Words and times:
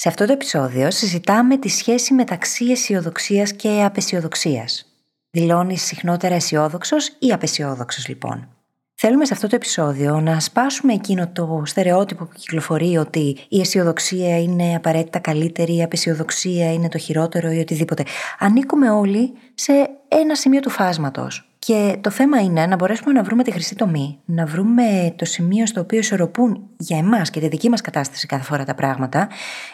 Σε 0.00 0.08
αυτό 0.08 0.26
το 0.26 0.32
επεισόδιο 0.32 0.90
συζητάμε 0.90 1.56
τη 1.56 1.68
σχέση 1.68 2.14
μεταξύ 2.14 2.64
αισιοδοξίας 2.64 3.52
και 3.52 3.82
απεσιοδοξίας. 3.84 4.86
Δηλώνει 5.30 5.78
συχνότερα 5.78 6.34
αισιόδοξος 6.34 7.16
ή 7.18 7.32
απεσιόδοξος 7.32 8.08
λοιπόν. 8.08 8.48
Θέλουμε 8.94 9.24
σε 9.24 9.34
αυτό 9.34 9.46
το 9.46 9.56
επεισόδιο 9.56 10.20
να 10.20 10.40
σπάσουμε 10.40 10.92
εκείνο 10.92 11.28
το 11.28 11.62
στερεότυπο 11.64 12.24
που 12.24 12.34
κυκλοφορεί 12.34 12.96
ότι 12.96 13.36
η 13.48 13.60
αισιοδοξία 13.60 14.40
είναι 14.40 14.74
απαραίτητα 14.74 15.18
καλύτερη, 15.18 15.76
η 15.76 15.82
απεσιοδοξία 15.82 16.72
είναι 16.72 16.88
το 16.88 16.98
χειρότερο 16.98 17.50
ή 17.50 17.58
οτιδήποτε. 17.58 18.04
Ανήκουμε 18.38 18.90
όλοι 18.90 19.32
σε 19.54 19.72
ένα 20.08 20.34
σημείο 20.34 20.60
του 20.60 20.70
φάσματος. 20.70 21.48
Και 21.58 21.98
το 22.00 22.10
θέμα 22.10 22.40
είναι 22.40 22.66
να 22.66 22.76
μπορέσουμε 22.76 23.12
να 23.12 23.22
βρούμε 23.22 23.42
τη 23.42 23.50
χρυσή 23.50 23.74
τομή, 23.74 24.18
να 24.24 24.46
βρούμε 24.46 25.14
το 25.16 25.24
σημείο 25.24 25.66
στο 25.66 25.80
οποίο 25.80 25.98
ισορροπούν 25.98 26.68
για 26.76 26.98
εμάς 26.98 27.30
και 27.30 27.40
τη 27.40 27.48
δική 27.48 27.68
μας 27.68 27.80
κατάσταση 27.80 28.26
κάθε 28.26 28.44
φορά 28.44 28.64
τα 28.64 28.74
πράγματα, 28.74 29.28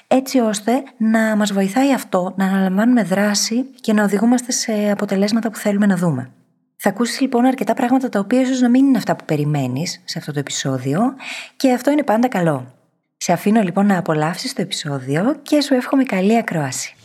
έτσι 0.07 0.39
ώστε 0.39 0.83
να 0.97 1.37
μας 1.37 1.53
βοηθάει 1.53 1.93
αυτό 1.93 2.35
να 2.37 2.45
αναλαμβάνουμε 2.45 3.03
δράση 3.03 3.65
και 3.81 3.93
να 3.93 4.05
οδηγούμαστε 4.05 4.53
σε 4.53 4.91
αποτελέσματα 4.91 5.51
που 5.51 5.57
θέλουμε 5.57 5.87
να 5.87 5.97
δούμε. 5.97 6.31
Θα 6.77 6.89
ακούσεις 6.89 7.21
λοιπόν 7.21 7.45
αρκετά 7.45 7.75
πράγματα 7.75 8.09
τα 8.09 8.19
οποία 8.19 8.41
ίσως 8.41 8.61
να 8.61 8.69
μην 8.69 8.87
είναι 8.87 8.99
αυτά 8.99 9.17
που 9.17 9.25
περιμένεις 9.25 10.03
σε 10.05 10.19
αυτό 10.19 10.33
το 10.33 10.39
επεισόδιο 10.39 11.15
και 11.57 11.73
αυτό 11.73 11.91
είναι 11.91 12.03
πάντα 12.03 12.29
καλό. 12.29 12.75
Σε 13.17 13.33
αφήνω 13.33 13.61
λοιπόν 13.61 13.87
να 13.87 13.99
απολαύσεις 13.99 14.53
το 14.53 14.63
επεισόδιο 14.63 15.37
και 15.43 15.61
σου 15.61 15.75
εύχομαι 15.75 16.03
καλή 16.03 16.37
ακρόαση. 16.37 16.97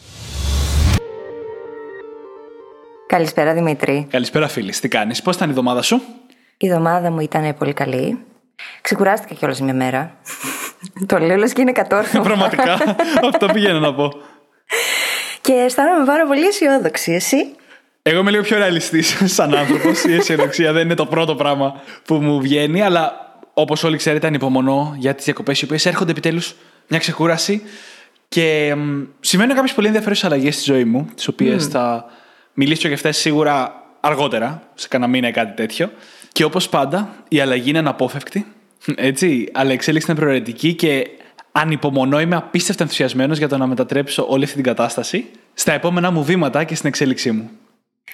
Καλησπέρα 3.09 3.53
Δημήτρη. 3.53 4.07
Καλησπέρα 4.09 4.47
φίλη. 4.47 4.71
Τι 4.71 4.88
κάνεις, 4.88 5.21
πώς 5.21 5.35
ήταν 5.35 5.47
η 5.47 5.52
εβδομάδα 5.52 5.81
σου; 5.81 6.02
Η 6.57 6.67
εβδομάδα 6.67 7.11
μου 7.11 7.19
ήταν 7.19 7.55
πολύ 7.57 7.73
καλή. 7.73 8.17
Ξεκουράστηκα 8.81 9.33
κιόλας 9.33 9.61
μια 9.61 9.73
μέρα. 9.73 10.16
το 11.05 11.17
λέω 11.17 11.38
λες 11.38 11.53
και 11.53 11.61
είναι 11.61 11.71
κατόρθωμα. 11.71 12.23
Πραγματικά. 12.29 12.73
Αυτό 13.23 13.45
πηγαίνω 13.53 13.79
να 13.79 13.93
πω. 13.93 14.13
Και 15.41 15.53
αισθάνομαι 15.53 16.05
πάρα 16.05 16.25
πολύ 16.25 16.45
αισιόδοξη. 16.45 17.11
Εσύ; 17.11 17.55
Εγώ 18.01 18.19
είμαι 18.19 18.31
λίγο 18.31 18.43
πιο 18.43 18.57
ρεαλιστής 18.57 19.21
σαν 19.33 19.55
άνθρωπος. 19.55 20.03
Η 20.03 20.13
αισιοδοξία 20.13 20.73
δεν 20.73 20.83
είναι 20.83 20.95
το 20.95 21.05
πρώτο 21.05 21.35
πράγμα 21.35 21.81
που 22.05 22.16
μου 22.16 22.41
βγαίνει, 22.41 22.81
αλλά 22.81 23.33
όπως 23.53 23.83
όλοι 23.83 23.97
ξέρετε, 23.97 24.27
ανυπομονώ 24.27 24.95
για 24.97 25.16
τις 25.16 25.25
διακοπές 25.25 25.61
οι 25.61 25.63
οποίες 25.66 25.85
έρχονται 25.85 26.11
επιτέλους 26.11 26.55
μια 26.88 26.99
ξεκούραση. 26.99 27.61
Και 28.27 28.75
σημαίνουν 29.19 29.55
κάποιες 29.55 29.73
πολύ 29.73 29.88
ενδιαφέρουσες 29.88 30.23
αλλαγές 30.25 30.55
στη 30.55 30.63
ζωή 30.63 30.83
μου, 30.83 31.09
τις 31.16 31.27
οποίες 31.27 31.66
mm. 31.66 31.69
θα 31.69 32.05
μιλήσω 32.53 32.88
για 32.88 32.95
αυτές 32.95 33.17
σίγουρα 33.17 33.83
αργότερα, 34.00 34.61
σε 34.73 34.88
κανένα 34.88 35.11
μήνα 35.11 35.28
ή 35.28 35.31
κάτι 35.31 35.55
τέτοιο. 35.55 35.92
Και 36.31 36.44
όπως 36.44 36.69
πάντα, 36.69 37.16
η 37.28 37.39
αλλαγή 37.39 37.69
είναι 37.69 37.80
αναπόφευκτη. 37.80 38.45
Έτσι, 38.95 39.50
αλλά 39.53 39.69
η 39.69 39.73
εξέλιξη 39.73 40.11
είναι 40.11 40.19
προαιρετική 40.19 40.73
και 40.73 41.08
ανυπομονώ, 41.52 42.19
είμαι 42.19 42.36
απίστευτα 42.36 42.83
ενθουσιασμένος 42.83 43.38
για 43.38 43.47
το 43.47 43.58
να 43.58 43.67
μετατρέψω 43.67 44.25
όλη 44.30 44.44
αυτή 44.44 44.56
την 44.56 44.64
κατάσταση 44.64 45.25
στα 45.53 45.73
επόμενά 45.73 46.11
μου 46.11 46.23
βήματα 46.23 46.64
και 46.64 46.75
στην 46.75 46.88
εξέλιξή 46.88 47.31
μου. 47.31 47.50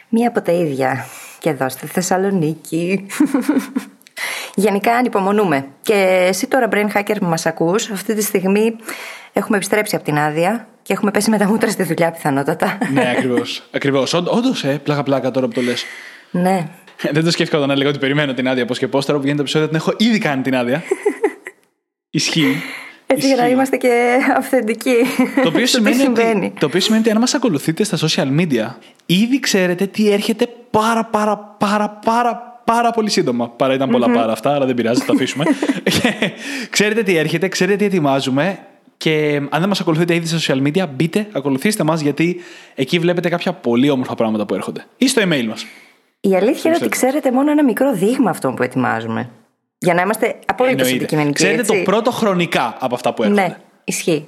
Μία 0.10 0.28
από 0.28 0.42
τα 0.42 0.52
ίδια. 0.52 1.06
Και 1.40 1.50
εδώ 1.50 1.70
στη 1.70 1.88
Θεσσαλονίκη. 1.88 3.06
Γενικά 4.56 4.96
ανυπομονούμε. 4.96 5.68
Και 5.82 6.26
εσύ 6.28 6.48
τώρα, 6.48 6.68
Brain 6.72 6.88
Hacker, 6.94 7.16
που 7.20 7.26
μας 7.26 7.46
ακούς, 7.46 7.90
αυτή 7.90 8.14
τη 8.14 8.22
στιγμή 8.22 8.76
έχουμε 9.34 9.58
επιστρέψει 9.58 9.96
από 9.96 10.06
την 10.06 10.18
άδεια 10.18 10.68
και 10.86 10.94
έχουμε 10.94 11.12
πέσει 11.12 11.30
με 11.30 11.38
τα 11.38 11.48
μούτρα 11.48 11.70
στη 11.70 11.84
δουλειά 11.84 12.12
πιθανότατα. 12.12 12.78
ναι, 12.94 13.14
ακριβώς. 13.18 13.64
Ακριβώς. 13.72 14.14
Όντως, 14.14 14.64
ε, 14.64 14.80
πλάκα-πλάκα 14.84 15.32
τώρα 15.32 15.48
που 15.48 15.54
το 15.54 15.62
λες. 15.62 15.86
Ναι. 16.32 16.68
Δεν 17.12 17.24
το 17.24 17.32
σκέφτηκα 17.32 17.58
όταν 17.58 17.70
έλεγα 17.70 17.90
ότι 17.90 18.00
περιμένω 18.00 18.34
την 18.34 18.48
άδεια 18.48 18.66
πώ 18.66 18.74
και 18.74 18.88
πώς. 18.88 19.06
Τώρα 19.06 19.18
που 19.18 19.24
βγαίνει 19.24 19.38
το 19.38 19.44
επεισόδιο 19.44 19.68
την 19.68 19.78
έχω 19.78 19.94
ήδη 19.98 20.18
κάνει 20.18 20.42
την 20.42 20.56
άδεια. 20.56 20.84
Ισχύει. 22.10 22.62
Έτσι 23.08 23.28
για 23.28 23.36
να 23.36 23.48
είμαστε 23.48 23.78
και 23.78 24.18
αυθεντικοί. 24.38 24.96
Το 25.44 25.48
οποίο, 25.48 25.66
σημαίνει 25.76 26.04
ότι, 26.04 26.54
το 26.60 26.66
οποίο 26.66 26.80
σημαίνει 26.80 27.02
ότι 27.02 27.12
αν 27.12 27.20
μας 27.20 27.34
ακολουθείτε 27.34 27.84
στα 27.84 27.98
social 27.98 28.40
media, 28.40 28.68
ήδη 29.06 29.40
ξέρετε 29.40 29.86
τι 29.86 30.12
έρχεται 30.12 30.48
πάρα 30.72 31.06
πάρα 31.06 31.56
πάρα 31.58 31.90
πάρα 32.06 32.62
πάρα 32.66 32.92
πολύ 32.92 33.10
σύντομα. 33.10 33.50
Παρά 33.50 33.74
ήταν 33.74 33.90
πολλά 33.90 34.10
πάρα 34.10 34.32
αυτά, 34.32 34.54
αλλά 34.54 34.66
δεν 34.66 34.76
πειράζει, 34.76 35.00
θα 35.00 35.06
το 35.06 35.14
αφήσουμε. 35.14 35.46
ξέρετε 36.70 37.04
τι 37.04 37.18
έρχεται, 37.18 37.48
ξέρετε 37.48 37.78
τι 37.78 37.86
ετοιμάζουμε. 37.86 38.60
Και 38.98 39.36
αν 39.50 39.60
δεν 39.60 39.68
μας 39.68 39.80
ακολουθείτε 39.80 40.16
ήδη 40.16 40.38
στα 40.38 40.54
social 40.54 40.62
media, 40.68 40.86
μπείτε, 40.90 41.28
ακολουθήστε 41.32 41.84
μας, 41.84 42.02
γιατί 42.02 42.40
εκεί 42.76 43.00
βλέπετε 43.00 43.30
κάποια 43.30 43.54
πολύ 43.54 43.90
όμορφα 43.90 44.16
πράγματα 44.16 44.46
που 44.46 44.54
έρχονται. 44.54 44.86
Ή 44.98 45.08
στο 45.08 45.22
email 45.22 45.46
μας. 45.46 45.66
Η 46.20 46.36
αλήθεια 46.36 46.62
είναι 46.70 46.80
ότι 46.82 46.90
ξέρετε 46.90 47.32
μόνο 47.32 47.52
ένα 47.52 47.64
μικρό 47.64 47.94
δείγμα 47.94 48.30
αυτό 48.30 48.52
που 48.52 48.64
ετοιμάζουμε. 48.64 49.30
Για 49.78 49.94
να 49.94 50.02
είμαστε 50.02 50.36
απόλυτα 50.46 50.84
αντικειμενικοί. 50.84 51.34
Ξέρετε 51.34 51.64
το 51.64 51.74
πρώτο 51.74 52.12
χρονικά 52.12 52.78
από 52.80 52.96
αυτά 52.96 53.14
που 53.14 53.24
έρχονται. 53.24 53.42
Ναι, 53.42 53.58
ισχύει. 53.84 54.28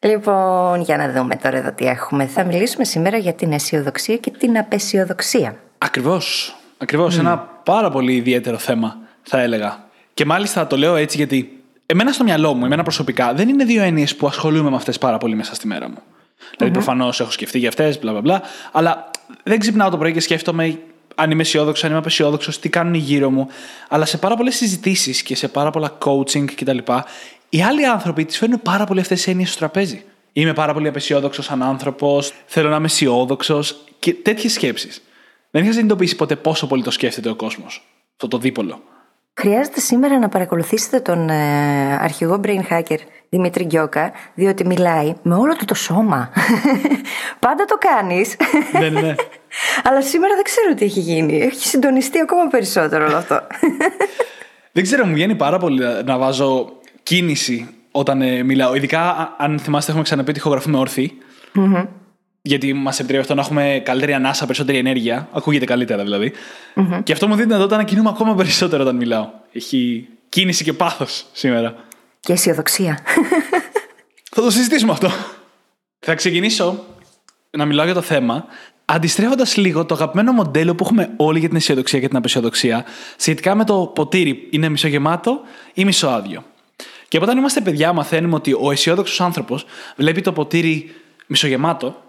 Λοιπόν, 0.00 0.80
για 0.80 0.96
να 0.96 1.12
δούμε 1.12 1.36
τώρα 1.36 1.56
εδώ 1.56 1.72
τι 1.72 1.86
έχουμε. 1.86 2.26
Θα 2.26 2.44
μιλήσουμε 2.44 2.84
σήμερα 2.84 3.16
για 3.16 3.32
την 3.32 3.52
αισιοδοξία 3.52 4.16
και 4.16 4.30
την 4.30 4.58
απεσιοδοξία. 4.58 5.56
Ακριβώς. 5.78 6.56
Ακριβώς. 6.78 7.16
Mm. 7.16 7.18
Ένα 7.18 7.38
πάρα 7.64 7.90
πολύ 7.90 8.14
ιδιαίτερο 8.14 8.58
θέμα, 8.58 8.98
θα 9.22 9.40
έλεγα. 9.40 9.84
Και 10.14 10.24
μάλιστα 10.24 10.66
το 10.66 10.76
λέω 10.76 10.96
έτσι 10.96 11.16
γιατί 11.16 11.63
εμένα 11.86 12.12
στο 12.12 12.24
μυαλό 12.24 12.54
μου, 12.54 12.64
εμένα 12.64 12.82
προσωπικά, 12.82 13.34
δεν 13.34 13.48
είναι 13.48 13.64
δύο 13.64 13.82
έννοιες 13.82 14.16
που 14.16 14.26
ασχολούμαι 14.26 14.70
με 14.70 14.76
αυτές 14.76 14.98
πάρα 14.98 15.18
πολύ 15.18 15.34
μέσα 15.34 15.54
στη 15.54 15.66
μέρα 15.66 15.88
μου. 15.88 15.98
Mm-hmm. 15.98 16.54
Δηλαδή, 16.56 16.74
προφανώς 16.74 17.20
έχω 17.20 17.30
σκεφτεί 17.30 17.58
για 17.58 17.68
αυτές, 17.68 17.98
μπλα 17.98 18.20
μπλα 18.20 18.42
αλλά 18.72 19.10
δεν 19.42 19.58
ξυπνάω 19.58 19.90
το 19.90 19.98
πρωί 19.98 20.12
και 20.12 20.20
σκέφτομαι 20.20 20.78
αν 21.14 21.30
είμαι 21.30 21.42
αισιόδοξο, 21.42 21.86
αν 21.86 21.90
είμαι 21.90 22.00
απεσιόδοξος, 22.00 22.58
τι 22.58 22.68
κάνουν 22.68 22.94
γύρω 22.94 23.30
μου. 23.30 23.48
Αλλά 23.88 24.04
σε 24.04 24.18
πάρα 24.18 24.36
πολλές 24.36 24.56
συζητήσεις 24.56 25.22
και 25.22 25.36
σε 25.36 25.48
πάρα 25.48 25.70
πολλά 25.70 25.98
coaching 26.04 26.44
κτλ. 26.54 26.78
Οι 27.48 27.62
άλλοι 27.62 27.86
άνθρωποι 27.86 28.24
τις 28.24 28.38
φέρνουν 28.38 28.62
πάρα 28.62 28.84
πολύ 28.84 29.00
αυτές 29.00 29.18
τις 29.18 29.26
έννοιες 29.26 29.48
στο 29.48 29.58
τραπέζι. 29.58 30.04
Είμαι 30.32 30.52
πάρα 30.52 30.72
πολύ 30.72 30.88
απεσιόδοξος 30.88 31.44
σαν 31.44 31.62
άνθρωπος, 31.62 32.32
θέλω 32.46 32.68
να 32.68 32.76
είμαι 32.76 32.84
αισιόδοξος 32.84 33.76
και 33.98 34.14
τέτοιες 34.14 34.52
σκέψεις. 34.52 35.02
Δεν 35.50 35.62
είχα 35.62 35.72
συνειδητοποιήσει 35.72 36.16
ποτέ 36.16 36.36
πόσο 36.36 36.66
πολύ 36.66 36.82
το 36.82 36.90
σκέφτεται 36.90 37.28
ο 37.28 37.34
κόσμος. 37.34 37.84
Αυτό 38.12 38.28
το 38.28 38.38
δίπολο. 38.38 38.82
Χρειάζεται 39.36 39.80
σήμερα 39.80 40.18
να 40.18 40.28
παρακολουθήσετε 40.28 41.00
τον 41.00 41.28
ε, 41.28 41.94
αρχηγό 42.00 42.40
brain 42.44 42.60
hacker 42.70 42.98
Δημήτρη 43.28 43.64
Γκιόκα, 43.64 44.12
διότι 44.34 44.66
μιλάει 44.66 45.14
με 45.22 45.34
όλο 45.34 45.56
του 45.56 45.64
το 45.64 45.74
σώμα. 45.74 46.30
Πάντα 47.46 47.64
το 47.64 47.78
κάνεις. 47.78 48.36
Ναι, 48.72 48.88
ναι, 48.88 49.00
ναι. 49.00 49.14
Αλλά 49.88 50.02
σήμερα 50.02 50.34
δεν 50.34 50.44
ξέρω 50.44 50.74
τι 50.74 50.84
έχει 50.84 51.00
γίνει. 51.00 51.40
Έχει 51.40 51.66
συντονιστεί 51.68 52.20
ακόμα 52.20 52.46
περισσότερο 52.48 53.04
όλο 53.04 53.16
αυτό. 53.16 53.40
δεν 54.72 54.82
ξέρω, 54.82 55.06
μου 55.06 55.14
βγαίνει 55.14 55.34
πάρα 55.34 55.58
πολύ 55.58 55.82
να 56.04 56.18
βάζω 56.18 56.72
κίνηση 57.02 57.68
όταν 57.90 58.22
ε, 58.22 58.42
μιλάω. 58.42 58.74
Ειδικά 58.74 59.34
αν 59.38 59.58
θυμάστε, 59.58 59.90
έχουμε 59.90 60.04
ξαναπεί 60.04 60.30
ότι 60.30 60.38
ηχογραφούμε 60.38 60.78
γιατί 62.46 62.72
μας 62.72 62.98
επιτρέπει 62.98 63.22
αυτό 63.22 63.34
να 63.34 63.40
έχουμε 63.40 63.82
καλύτερη 63.84 64.12
ανάσα, 64.12 64.44
περισσότερη 64.44 64.78
ενέργεια. 64.78 65.28
Ακούγεται 65.32 65.64
καλύτερα 65.64 66.02
δηλαδή. 66.02 66.32
Mm-hmm. 66.74 67.00
Και 67.02 67.12
αυτό 67.12 67.28
μου 67.28 67.34
δίνει 67.34 67.46
δυνατότητα 67.46 67.76
να 67.76 67.84
κινούμε 67.84 68.08
ακόμα 68.08 68.34
περισσότερο 68.34 68.82
όταν 68.82 68.96
μιλάω. 68.96 69.28
Έχει 69.52 70.08
κίνηση 70.28 70.64
και 70.64 70.72
πάθος 70.72 71.26
σήμερα. 71.32 71.74
Και 72.20 72.32
αισιοδοξία. 72.32 72.98
Θα 74.32 74.42
το 74.42 74.50
συζητήσουμε 74.50 74.92
αυτό. 74.92 75.10
Θα 75.98 76.14
ξεκινήσω 76.14 76.84
να 77.50 77.64
μιλάω 77.64 77.84
για 77.84 77.94
το 77.94 78.00
θέμα 78.00 78.44
αντιστρέφοντας 78.84 79.56
λίγο 79.56 79.84
το 79.84 79.94
αγαπημένο 79.94 80.32
μοντέλο 80.32 80.74
που 80.74 80.84
έχουμε 80.84 81.10
όλοι 81.16 81.38
για 81.38 81.48
την 81.48 81.56
αισιοδοξία 81.56 82.00
και 82.00 82.08
την 82.08 82.16
απεσιοδοξία 82.16 82.84
σχετικά 83.16 83.54
με 83.54 83.64
το 83.64 83.92
ποτήρι 83.94 84.48
είναι 84.50 84.68
μισογεμάτο 84.68 85.40
ή 85.74 85.84
μισοάδιο. 85.84 86.44
Και 87.08 87.18
όταν 87.22 87.38
είμαστε 87.38 87.60
παιδιά, 87.60 87.92
μαθαίνουμε 87.92 88.34
ότι 88.34 88.56
ο 88.60 88.70
αισιόδοξος 88.70 89.20
άνθρωπος 89.20 89.64
βλέπει 89.96 90.20
το 90.20 90.32
ποτήρι 90.32 90.94
μισογεμάτο 91.26 92.02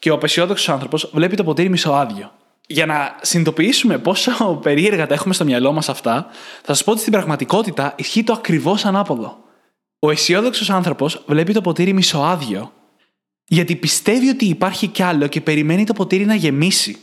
και 0.00 0.10
ο 0.10 0.14
απεσιόδοξος 0.14 0.68
άνθρωπος 0.68 1.10
βλέπει 1.12 1.36
το 1.36 1.44
ποτήρι 1.44 1.68
μισοάδιο. 1.68 2.32
Για 2.66 2.86
να 2.86 3.16
συνειδητοποιήσουμε 3.20 3.98
πόσο 3.98 4.32
περίεργα 4.62 5.06
τα 5.06 5.14
έχουμε 5.14 5.34
στο 5.34 5.44
μυαλό 5.44 5.72
μας 5.72 5.88
αυτά, 5.88 6.26
θα 6.62 6.74
σας 6.74 6.84
πω 6.84 6.90
ότι 6.90 7.00
στην 7.00 7.12
πραγματικότητα 7.12 7.94
ισχύει 7.96 8.24
το 8.24 8.32
ακριβώς 8.32 8.84
ανάποδο. 8.84 9.38
Ο 9.98 10.10
αισιόδοξος 10.10 10.70
άνθρωπος 10.70 11.22
βλέπει 11.26 11.52
το 11.52 11.60
ποτήρι 11.60 11.92
μισοάδιο, 11.92 12.72
γιατί 13.46 13.76
πιστεύει 13.76 14.28
ότι 14.28 14.44
υπάρχει 14.44 14.86
κι 14.86 15.02
άλλο 15.02 15.26
και 15.26 15.40
περιμένει 15.40 15.84
το 15.84 15.92
ποτήρι 15.92 16.24
να 16.24 16.34
γεμίσει. 16.34 16.98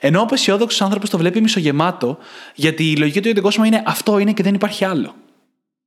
Ενώ 0.00 0.20
ο 0.20 0.22
απεσιόδοξος 0.22 0.80
άνθρωπος 0.80 1.10
το 1.10 1.18
βλέπει 1.18 1.40
μισογεμάτο, 1.40 2.18
γιατί 2.54 2.90
η 2.90 2.96
λογική 2.96 3.18
του 3.18 3.26
για 3.26 3.34
τον 3.34 3.42
κόσμο 3.42 3.64
είναι 3.64 3.82
αυτό 3.86 4.18
είναι 4.18 4.32
και 4.32 4.42
δεν 4.42 4.54
υπάρχει 4.54 4.84
άλλο. 4.84 5.14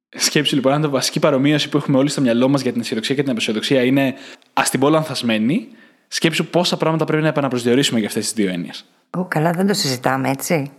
Σκέψη 0.10 0.56
λοιπόν, 0.56 0.74
αν 0.74 0.81
το 0.81 0.90
βασική 0.90 1.19
παρομοίωση 1.19 1.69
που 1.69 1.78
έχουμε 1.78 1.98
όλοι 1.98 2.10
στο 2.10 2.22
μυαλό 2.22 2.48
μας 2.48 2.62
για 2.62 2.72
την 2.72 2.81
αισιοδοξία 2.81 3.16
και 3.16 3.22
την 3.22 3.31
απεσιοδοξία 3.31 3.84
είναι 3.84 4.13
ας 4.54 4.69
την 4.69 4.80
πω 4.80 4.90
λανθασμένη, 4.90 5.68
Σκέψου 6.11 6.45
πόσα 6.45 6.77
πράγματα 6.77 7.06
πρέπει 7.06 7.21
να 7.21 7.27
επαναπροσδιορίσουμε 7.27 8.00
για 8.00 8.07
αυτές 8.07 8.23
τις 8.23 8.33
δύο 8.33 8.53
έννοιες. 8.53 8.85
Ω, 9.17 9.25
καλά, 9.25 9.51
δεν 9.51 9.67
το 9.67 9.73
συζητάμε, 9.73 10.29
έτσι. 10.29 10.71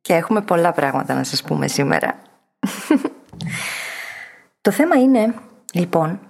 Και 0.00 0.14
έχουμε 0.14 0.40
πολλά 0.40 0.72
πράγματα 0.72 1.14
να 1.14 1.24
σας 1.24 1.42
πούμε 1.42 1.68
σήμερα. 1.68 2.18
το 4.60 4.70
θέμα 4.70 4.96
είναι, 4.96 5.34
λοιπόν, 5.72 6.20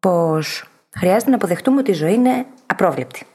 πως 0.00 0.64
χρειάζεται 0.90 1.30
να 1.30 1.36
αποδεχτούμε 1.36 1.80
ότι 1.80 1.90
η 1.90 1.94
ζωή 1.94 2.14
είναι 2.14 2.46
απρόβλεπτη. 2.66 3.26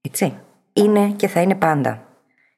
Έτσι. 0.00 0.38
Είναι 0.72 1.08
και 1.16 1.28
θα 1.28 1.40
είναι 1.40 1.54
πάντα. 1.54 2.02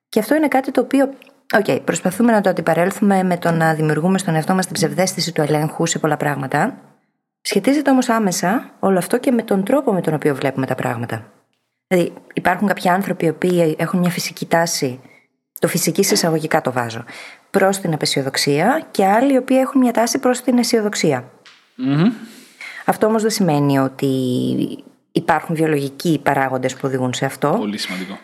Και 0.08 0.18
αυτό 0.18 0.34
είναι 0.34 0.48
κάτι 0.48 0.70
το 0.70 0.80
οποίο 0.80 1.14
OK, 1.55 1.64
okay, 1.68 1.80
προσπαθούμε 1.84 2.32
να 2.32 2.40
το 2.40 2.48
αντιπαρέλθουμε 2.48 3.22
με 3.22 3.36
το 3.36 3.50
να 3.50 3.74
δημιουργούμε 3.74 4.18
στον 4.18 4.34
εαυτό 4.34 4.54
μας 4.54 4.64
την 4.64 4.74
ψευδαίσθηση 4.75 5.32
του 5.32 5.40
ελέγχου 5.40 5.86
σε 5.86 5.98
πολλά 5.98 6.16
πράγματα. 6.16 6.78
Σχετίζεται 7.40 7.90
όμως 7.90 8.08
άμεσα 8.08 8.70
όλο 8.78 8.98
αυτό 8.98 9.18
και 9.18 9.30
με 9.30 9.42
τον 9.42 9.64
τρόπο 9.64 9.92
με 9.92 10.00
τον 10.00 10.14
οποίο 10.14 10.34
βλέπουμε 10.34 10.66
τα 10.66 10.74
πράγματα. 10.74 11.26
Δηλαδή, 11.87 12.12
υπάρχουν 12.33 12.69
κάποιοι 12.69 12.91
άνθρωποι 12.91 13.25
οι 13.25 13.29
οποίοι 13.29 13.77
έχουν 13.79 14.00
μια 14.00 14.11
φυσική 14.11 14.47
τάση, 14.47 15.00
το 15.59 15.69
φυσική 15.69 16.00
εισαγωγικά 16.00 16.61
το 16.61 16.73
βάζω, 16.73 17.05
προς 17.50 17.79
την 17.79 17.93
απεσιοδοξία 17.93 18.87
και 18.91 19.06
άλλοι 19.06 19.33
οι 19.33 19.37
οποίοι 19.37 19.59
έχουν 19.61 19.81
μια 19.81 19.93
τάση 19.93 20.19
προς 20.19 20.41
την 20.41 20.59
αισιοδοξία. 20.59 21.31
Mm-hmm. 21.79 22.11
Αυτό 22.85 23.06
όμως 23.06 23.23
δεν 23.23 23.31
σημαίνει 23.31 23.79
ότι 23.79 24.06
υπάρχουν 25.12 25.55
βιολογικοί 25.55 26.21
παράγοντες 26.23 26.75
που 26.75 26.81
οδηγούν 26.85 27.15
σε 27.15 27.25
αυτό. 27.25 27.50
Πολύ 27.59 27.79
σημαντικό 27.79 28.19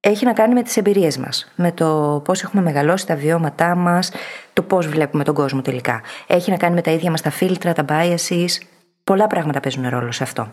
έχει 0.00 0.24
να 0.24 0.32
κάνει 0.32 0.54
με 0.54 0.62
τις 0.62 0.76
εμπειρίες 0.76 1.18
μας, 1.18 1.52
με 1.56 1.72
το 1.72 2.20
πώς 2.24 2.42
έχουμε 2.42 2.62
μεγαλώσει 2.62 3.06
τα 3.06 3.16
βιώματά 3.16 3.74
μας, 3.74 4.12
το 4.52 4.62
πώς 4.62 4.86
βλέπουμε 4.86 5.24
τον 5.24 5.34
κόσμο 5.34 5.62
τελικά. 5.62 6.00
Έχει 6.26 6.50
να 6.50 6.56
κάνει 6.56 6.74
με 6.74 6.80
τα 6.80 6.90
ίδια 6.90 7.10
μας 7.10 7.20
τα 7.20 7.30
φίλτρα, 7.30 7.72
τα 7.72 7.84
biases, 7.88 8.48
πολλά 9.04 9.26
πράγματα 9.26 9.60
παίζουν 9.60 9.88
ρόλο 9.88 10.12
σε 10.12 10.22
αυτό. 10.22 10.52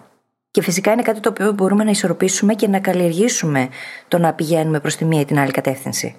Και 0.58 0.64
φυσικά 0.64 0.92
είναι 0.92 1.02
κάτι 1.02 1.20
το 1.20 1.30
οποίο 1.30 1.52
μπορούμε 1.52 1.84
να 1.84 1.90
ισορροπήσουμε 1.90 2.54
και 2.54 2.68
να 2.68 2.80
καλλιεργήσουμε 2.80 3.70
το 4.08 4.18
να 4.18 4.34
πηγαίνουμε 4.34 4.80
προς 4.80 4.96
τη 4.96 5.06
μία 5.06 5.20
ή 5.20 5.26
την 5.26 5.40
άλλη 5.40 5.52
κατεύθυνση. 5.52 6.16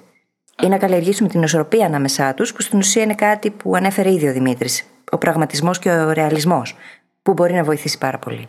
Ή 0.62 0.66
να 0.66 0.78
καλλιεργήσουμε 0.78 1.28
την 1.28 1.42
ισορροπία 1.42 1.86
ανάμεσά 1.86 2.34
τους, 2.34 2.52
που 2.52 2.62
στην 2.62 2.78
ουσία 2.78 3.02
είναι 3.02 3.14
κάτι 3.14 3.50
που 3.50 3.76
ανέφερε 3.76 4.12
ήδη 4.12 4.28
ο 4.28 4.32
Δημήτρης. 4.32 4.84
Ο 5.10 5.18
πραγματισμός 5.18 5.78
και 5.78 5.90
ο 5.90 6.12
ρεαλισμός, 6.12 6.76
που 7.22 7.32
μπορεί 7.32 7.52
να 7.52 7.64
βοηθήσει 7.64 7.98
πάρα 7.98 8.18
πολύ. 8.18 8.48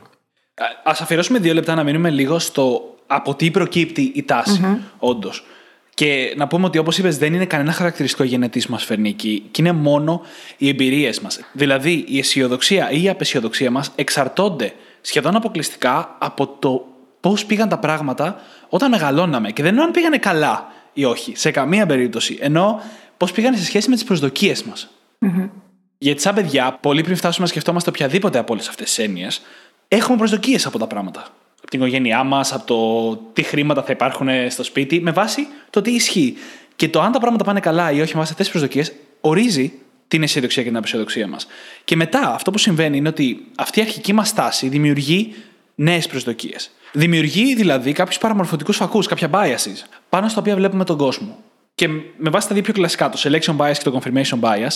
Α 0.84 0.92
αφιερώσουμε 1.00 1.40
δύο 1.40 1.54
λεπτά 1.54 1.76
να 1.76 1.84
μείνουμε 1.84 2.10
λίγο 2.10 2.40
στο 2.40 2.82
από 3.08 3.36
τι 3.36 3.52
προκύπτει 3.52 4.12
η 4.16 4.24
τάση, 4.24 4.62
mm-hmm. 4.64 4.78
όντως. 5.00 5.46
Και 5.94 6.34
να 6.38 6.48
πούμε 6.48 6.66
ότι, 6.66 6.78
όπως 6.78 6.98
είπες, 6.98 7.18
δεν 7.18 7.34
είναι 7.34 7.46
κανένα 7.46 7.72
χαρακτηριστικό 7.72 8.24
γενετής 8.24 8.68
μας 8.68 8.84
φέρνει 8.84 9.10
εκεί, 9.10 9.48
και 9.52 9.62
είναι 9.62 9.72
μόνο 9.72 10.22
οι 10.58 10.68
εμπειρίες 10.68 11.20
μας. 11.20 11.40
Δηλαδή, 11.52 12.06
η 12.08 12.20
αισιοδοξία 12.20 12.92
ή 12.92 13.04
η 13.04 13.10
απεσιοδοξία 13.10 13.72
μας 13.72 13.92
εξαρτώνται 13.96 14.74
σχεδόν 15.02 15.36
αποκλειστικά 15.36 16.16
από 16.20 16.48
το 16.48 16.86
πώς 17.20 17.46
πήγαν 17.46 17.70
τα 17.70 17.78
πράγματα 17.78 18.42
όταν 18.70 18.90
μεγαλώναμε. 18.90 19.52
Και 19.52 19.62
δεν 19.62 19.72
εννοώ 19.72 19.86
αν 19.86 19.92
πήγανε 19.92 20.18
καλά 20.18 20.72
ή 20.94 21.06
όχι, 21.06 21.36
σε 21.36 21.52
καμία 21.52 21.86
περίπτωση. 21.86 22.38
Ενώ 22.42 22.82
πώς 23.18 23.32
πήγανε 23.32 23.58
σε 23.58 23.64
σχέση 23.64 23.90
με 23.90 23.96
τις 23.96 24.04
προσδοκίες 24.04 24.64
μας. 24.64 24.90
Mm-hmm. 25.22 25.50
Γιατί, 25.98 26.22
σαν 26.22 26.36
παιδιά, 26.36 26.78
πολύ 26.82 27.02
πριν 27.04 27.16
φτάσουμε 27.16 27.46
να 27.46 27.52
σκεφτόμαστε 27.52 27.90
οποιαδήποτε 27.90 28.38
από 28.38 28.54
όλες 28.54 28.68
αυτές 28.68 28.86
τις 28.86 28.98
έννοιες, 29.06 29.42
έχουμε 29.88 30.18
προσδοκίες 30.18 30.66
από 30.66 30.80
τα 30.80 30.88
πράγματα 30.88 31.28
από 31.62 31.70
την 31.70 31.80
οικογένειά 31.80 32.24
μας, 32.24 32.54
από 32.54 32.66
το 32.66 33.16
τι 33.34 33.44
χρήματα 33.44 33.84
θα 33.84 33.92
υπάρχουν 33.92 34.28
στο 34.50 34.64
σπίτι, 34.64 35.02
με 35.02 35.12
βάση 35.12 35.48
το 35.70 35.82
τι 35.82 35.92
ισχύει. 35.92 36.36
Και 36.76 36.90
το 36.90 37.02
αν 37.02 37.12
τα 37.12 37.20
πράγματα 37.20 37.44
πάνε 37.44 37.60
καλά 37.60 37.92
ή 37.92 38.02
όχι 38.02 38.14
με 38.14 38.20
βάση 38.20 38.32
αυτές 38.32 38.50
τις 38.50 38.50
προσδοκίες, 38.50 38.94
ορίζει 39.22 39.74
την 40.10 40.24
αισιοδοξία 40.24 40.64
και 40.64 40.70
την 40.70 40.78
απεσιοδοξία 40.78 41.28
μας. 41.28 41.48
Και 41.84 41.96
μετά 41.96 42.34
αυτό 42.34 42.52
που 42.52 42.58
συμβαίνει 42.58 42.98
είναι 42.98 43.08
ότι 43.08 43.46
αυτή 43.58 43.80
η 43.80 43.82
αρχική 43.82 44.14
μας 44.14 44.34
τάση 44.34 44.68
δημιουργεί 44.68 45.36
νέες 45.76 46.08
προσδοκίες. 46.08 46.72
Δημιουργεί 46.92 47.56
δηλαδή 47.56 47.92
κάποιους 47.92 48.18
παραμορφωτικούς 48.18 48.78
φακούς, 48.78 49.08
κάποια 49.08 49.30
biases, 49.32 49.84
πάνω 50.10 50.28
στα 50.28 50.40
οποία 50.40 50.56
βλέπουμε 50.56 50.84
τον 50.86 50.98
κόσμο. 50.98 51.38
Και 51.76 51.88
με 52.18 52.30
βάση 52.30 52.48
τα 52.48 52.54
δύο 52.54 52.64
πιο 52.64 52.74
κλασικά, 52.74 53.10
το 53.10 53.20
selection 53.24 53.58
bias 53.58 53.74
και 53.78 53.90
το 53.90 54.00
confirmation 54.00 54.40
bias, 54.40 54.72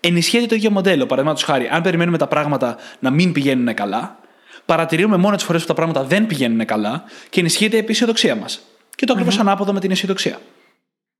ενισχύεται 0.00 0.46
το 0.46 0.54
ίδιο 0.54 0.70
μοντέλο. 0.70 1.06
Παραδείγματος 1.06 1.44
χάρη, 1.44 1.68
αν 1.68 1.82
περιμένουμε 1.82 2.18
τα 2.18 2.26
πράγματα 2.26 2.76
να 2.98 3.10
μην 3.10 3.32
πηγαίνουν 3.32 3.74
καλά, 3.74 4.18
παρατηρούμε 4.66 5.16
μόνο 5.16 5.36
τις 5.36 5.44
φορές 5.44 5.60
που 5.60 5.66
τα 5.66 5.74
πράγματα 5.74 6.04
δεν 6.04 6.26
πηγαίνουν 6.26 6.64
καλά 6.64 7.04
και 7.30 7.40
ενισχύεται 7.40 7.76
η 7.76 7.84
αισιοδοξία 7.88 8.34
μας. 8.34 8.60
Και 8.94 9.06
το 9.06 9.12
ακριβω 9.12 9.40
ανάποδο 9.40 9.72
με 9.72 9.80
την 9.80 9.90
αισιοδοξία. 9.90 10.40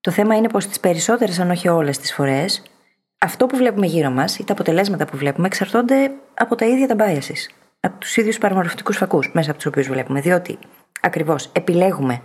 Το 0.01 0.11
θέμα 0.11 0.37
είναι 0.37 0.49
πως 0.49 0.67
τις 0.67 0.81
περισσότερες, 0.81 1.39
αν 1.39 1.51
όχι 1.51 1.69
όλες 1.69 1.99
τις 1.99 2.15
φορές, 2.15 2.63
αυτό 3.25 3.47
που 3.47 3.57
βλέπουμε 3.57 3.87
γύρω 3.87 4.11
μας 4.11 4.39
ή 4.39 4.45
τα 4.45 4.53
αποτελέσματα 4.53 5.05
που 5.05 5.17
βλέπουμε 5.17 5.47
εξαρτώνται 5.47 6.11
από 6.35 6.55
τα 6.55 6.67
ίδια 6.67 6.87
τα 6.87 6.97
biases. 6.99 7.55
Από 7.81 7.99
τους 7.99 8.17
ίδιους 8.17 8.39
παραμορφωτικούς 8.39 8.97
φακούς 8.97 9.31
μέσα 9.33 9.51
από 9.51 9.59
τους 9.59 9.67
οποίους 9.67 9.89
βλέπουμε. 9.89 10.21
Διότι 10.21 10.59
ακριβώς 11.01 11.51
επιλέγουμε, 11.53 12.23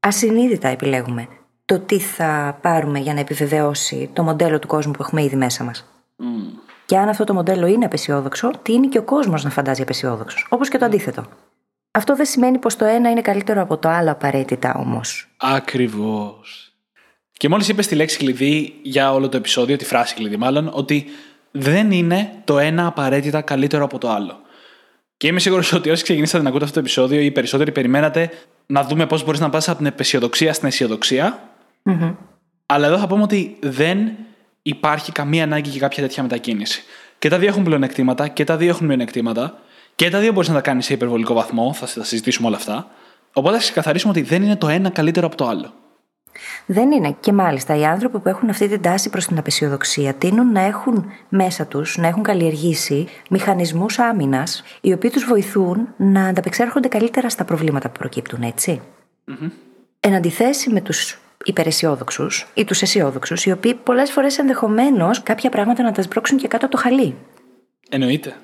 ασυνείδητα 0.00 0.68
επιλέγουμε 0.68 1.28
το 1.64 1.78
τι 1.78 1.98
θα 1.98 2.58
πάρουμε 2.60 2.98
για 2.98 3.14
να 3.14 3.20
επιβεβαιώσει 3.20 4.10
το 4.12 4.22
μοντέλο 4.22 4.58
του 4.58 4.66
κόσμου 4.66 4.92
που 4.92 5.02
έχουμε 5.02 5.22
ήδη 5.22 5.36
μέσα 5.36 5.64
μας. 5.64 5.90
Και 6.86 6.98
αν 6.98 7.08
αυτό 7.08 7.24
το 7.24 7.34
μοντέλο 7.34 7.66
είναι 7.66 7.84
απεσιόδοξο, 7.84 8.50
τι 8.62 8.72
είναι 8.72 8.86
και 8.86 8.98
ο 8.98 9.02
κόσμος 9.02 9.44
να 9.44 9.50
φαντάζει 9.50 9.82
απεσιόδοξος. 9.82 10.46
Όπως 10.48 10.68
και 10.68 10.78
το 10.78 10.84
αντίθετο. 10.84 11.26
Αυτό 11.90 12.16
δεν 12.16 12.26
σημαίνει 12.26 12.58
πως 12.58 12.76
το 12.76 12.84
ένα 12.84 13.10
είναι 13.10 13.20
καλύτερο 13.20 13.60
από 13.60 13.78
το 13.78 13.88
άλλο 13.88 14.10
απαραίτητα 14.10 14.74
όμως. 14.74 15.28
Ακριβώς. 15.36 16.69
Και 17.40 17.48
μόλις 17.48 17.68
είπες 17.68 17.86
τη 17.86 17.94
λέξη 17.94 18.18
κλειδί 18.18 18.74
για 18.82 19.12
όλο 19.12 19.28
το 19.28 19.36
επεισόδιο, 19.36 19.76
τη 19.76 19.84
φράση 19.84 20.14
κλειδί 20.14 20.36
μάλλον, 20.36 20.70
ότι 20.72 21.06
δεν 21.50 21.90
είναι 21.90 22.32
το 22.44 22.58
ένα 22.58 22.86
απαραίτητα 22.86 23.40
καλύτερο 23.40 23.84
από 23.84 23.98
το 23.98 24.10
άλλο. 24.10 24.40
Και 25.16 25.26
είμαι 25.26 25.40
σίγουρος 25.40 25.72
ότι 25.72 25.90
όσοι 25.90 26.02
ξεκινήσατε 26.02 26.42
να 26.42 26.48
ακούτε 26.48 26.64
αυτό 26.64 26.74
το 26.74 26.80
επεισόδιο, 26.80 27.20
οι 27.20 27.30
περισσότεροι 27.30 27.72
περιμένατε 27.72 28.30
να 28.66 28.82
δούμε 28.82 29.06
πώς 29.06 29.24
μπορείς 29.24 29.40
να 29.40 29.50
πας 29.50 29.68
από 29.68 29.78
την 29.78 29.86
απεσιοδοξία 29.86 30.52
στην 30.52 30.68
αισιοδοξία. 30.68 31.48
Mm-hmm. 31.84 32.14
Αλλά 32.66 32.86
εδώ 32.86 32.98
θα 32.98 33.06
πούμε 33.06 33.22
ότι 33.22 33.56
δεν 33.60 34.10
υπάρχει 34.62 35.12
καμία 35.12 35.42
ανάγκη 35.42 35.70
για 35.70 35.80
κάποια 35.80 36.02
τέτοια 36.02 36.22
μετακίνηση. 36.22 36.82
Και 37.18 37.28
τα 37.28 37.38
δύο 37.38 37.48
έχουν 37.48 37.62
πλεονεκτήματα 37.62 38.28
και 38.28 38.44
τα 38.44 38.56
δύο 38.56 38.68
έχουν 38.68 38.86
μειονεκτήματα. 38.86 39.58
Και 39.94 40.10
τα 40.10 40.18
δύο 40.18 40.32
μπορείς 40.32 40.48
να 40.48 40.54
τα 40.54 40.60
κάνεις 40.60 40.84
σε 40.84 40.92
υπερβολικό 40.92 41.34
βαθμό, 41.34 41.72
θα 41.72 41.86
τα 41.94 42.04
συζητήσουμε 42.04 42.46
όλα 42.46 42.56
αυτά. 42.56 42.90
Οπότε 43.32 43.54
θα 43.54 43.62
ξεκαθαρίσουμε 43.62 44.12
ότι 44.12 44.22
δεν 44.22 44.42
είναι 44.42 44.56
το 44.56 44.68
ένα 44.68 44.90
καλύτερο 44.90 45.26
από 45.26 45.36
το 45.36 45.46
άλλο. 45.46 45.74
Δεν 46.66 46.90
είναι. 46.90 47.16
Και 47.20 47.32
μάλιστα 47.32 47.76
οι 47.76 47.84
άνθρωποι 47.84 48.18
που 48.18 48.28
έχουν 48.28 48.48
αυτή 48.48 48.68
την 48.68 48.82
τάση 48.82 49.10
προς 49.10 49.26
την 49.26 49.38
απεσιοδοξία 49.38 50.14
τείνουν 50.14 50.52
να 50.52 50.60
έχουν 50.60 51.12
μέσα 51.28 51.66
τους, 51.66 51.96
να 51.96 52.06
έχουν 52.06 52.22
καλλιεργήσει 52.22 53.08
μηχανισμούς 53.30 53.98
άμυνας, 53.98 54.62
οι 54.80 54.92
οποίοι 54.92 55.10
τους 55.10 55.24
βοηθούν 55.24 55.88
να 55.96 56.26
ανταπεξέρχονται 56.26 56.88
καλύτερα 56.88 57.30
στα 57.30 57.44
προβλήματα 57.44 57.88
που 57.88 57.98
προκύπτουν, 57.98 58.42
έτσι. 58.42 58.80
Mm-hmm. 59.30 59.50
Εν 60.00 60.14
αντιθέσει 60.14 60.72
με 60.72 60.80
τους 60.80 61.18
υπεραισιόδοξους 61.44 62.46
ή 62.54 62.64
τους 62.64 62.82
αισιόδοξους, 62.82 63.44
οι 63.44 63.52
οποίοι 63.52 63.74
πολλές 63.74 64.10
φορές 64.10 64.38
ενδεχομένως 64.38 65.22
κάποια 65.22 65.50
πράγματα 65.50 65.82
να 65.82 65.92
τα 65.92 66.02
σμπρώξουν 66.02 66.38
και 66.38 66.48
κάτω 66.48 66.66
από 66.66 66.74
το 66.74 66.82
χαλί. 66.82 67.14
Εννοείται. 67.88 68.34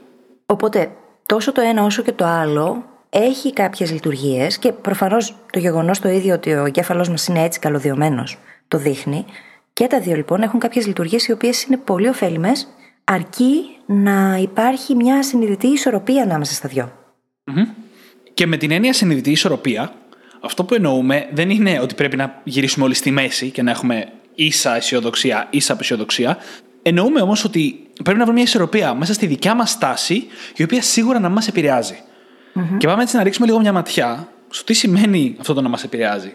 Οπότε, 0.47 0.90
τόσο 1.26 1.52
το 1.52 1.61
ένα 1.61 1.83
όσο 1.83 2.02
και 2.02 2.12
το 2.12 2.25
άλλο 2.25 2.85
έχει 3.11 3.53
κάποιες 3.53 3.91
λειτουργίες 3.93 4.59
και 4.59 4.73
προφανώς 4.73 5.35
το 5.53 5.59
γεγονός 5.59 5.99
το 5.99 6.09
ίδιο 6.09 6.35
ότι 6.35 6.53
ο 6.53 6.65
εγκέφαλός 6.65 7.09
μας 7.09 7.27
είναι 7.27 7.43
έτσι 7.43 7.59
καλωδιωμένος 7.59 8.39
το 8.69 8.79
δείχνει. 8.79 9.25
Και 9.73 9.87
τα 9.87 10.01
δύο 10.01 10.17
λοιπόν 10.17 10.43
έχουν 10.43 10.61
κάποιες 10.61 10.87
λειτουργίες 10.87 11.27
οι 11.27 11.33
οποίες 11.33 11.63
είναι 11.63 11.77
πολύ 11.77 12.09
ωφέλιμες, 12.09 12.69
αρκεί 13.05 13.63
να 13.87 14.37
υπάρχει 14.41 14.95
μια 14.95 15.23
συνειδητή 15.23 15.67
ισορροπία 15.67 16.23
ανάμεσα 16.23 16.55
στα 16.55 16.69
δυο. 16.69 16.93
Και 18.35 18.47
με 18.47 18.57
την 18.57 18.71
έννοια 18.71 18.93
συνειδητή 18.93 19.31
ισορροπία, 19.31 19.93
αυτό 20.41 20.65
που 20.65 20.75
εννοούμε 20.75 21.29
δεν 21.33 21.51
είναι 21.51 21.81
ότι 21.81 21.95
πρέπει 21.95 22.17
να 22.17 22.41
γυρίσουμε 22.45 22.85
όλοι 22.85 22.95
στη 22.95 23.11
μέση 23.11 23.51
και 23.51 23.63
να 23.63 23.71
έχουμε 23.71 24.09
ίσα 24.35 24.77
αισιοδοξία, 24.77 25.47
ίσα 25.51 25.73
απεσιοδοξία. 25.73 26.39
Εννοούμε 26.83 27.21
όμως 27.21 27.45
ότι 27.45 27.87
πρέπει 28.03 28.19
να 28.19 28.25
βρούμε 28.25 28.39
μια 28.39 28.43
ισορροπία 28.43 28.95
μέσα 28.95 29.13
στη 29.13 29.27
δικιά 29.27 29.55
μας 29.55 29.79
τάση, 29.79 30.27
η 30.57 30.63
οποία 30.63 30.83
σίγουρα 30.83 31.19
να 31.19 31.29
μας 31.29 31.49
επηρεάζει. 31.49 31.99
Mm-hmm. 32.57 32.77
Και 32.79 32.87
πάμε 32.87 33.03
έτσι 33.03 33.17
να 33.17 33.23
ρίξουμε 33.23 33.47
λίγο 33.47 33.61
μια 33.61 33.73
ματιά 33.73 34.29
στο 34.49 34.65
τι 34.65 34.75
σημαίνει 34.75 35.37
αυτό 35.39 35.55
το 35.55 35.61
να 35.61 35.69
μας 35.69 35.85
επηρεάζει. 35.85 36.35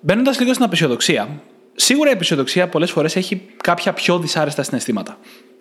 Μπαίνοντας 0.00 0.38
λίγο 0.40 0.52
στην 0.52 0.64
απεσιοδοξία, 0.64 1.28
σίγουρα 1.74 2.10
η 2.10 2.12
απεσιοδοξία 2.12 2.68
πολλές 2.68 2.90
φορές 2.90 3.16
έχει 3.16 3.42
κάποια 3.62 3.92
πιο 3.92 4.18
δυσάρεστα 4.18 4.62
συναισθήματα. 4.62 5.16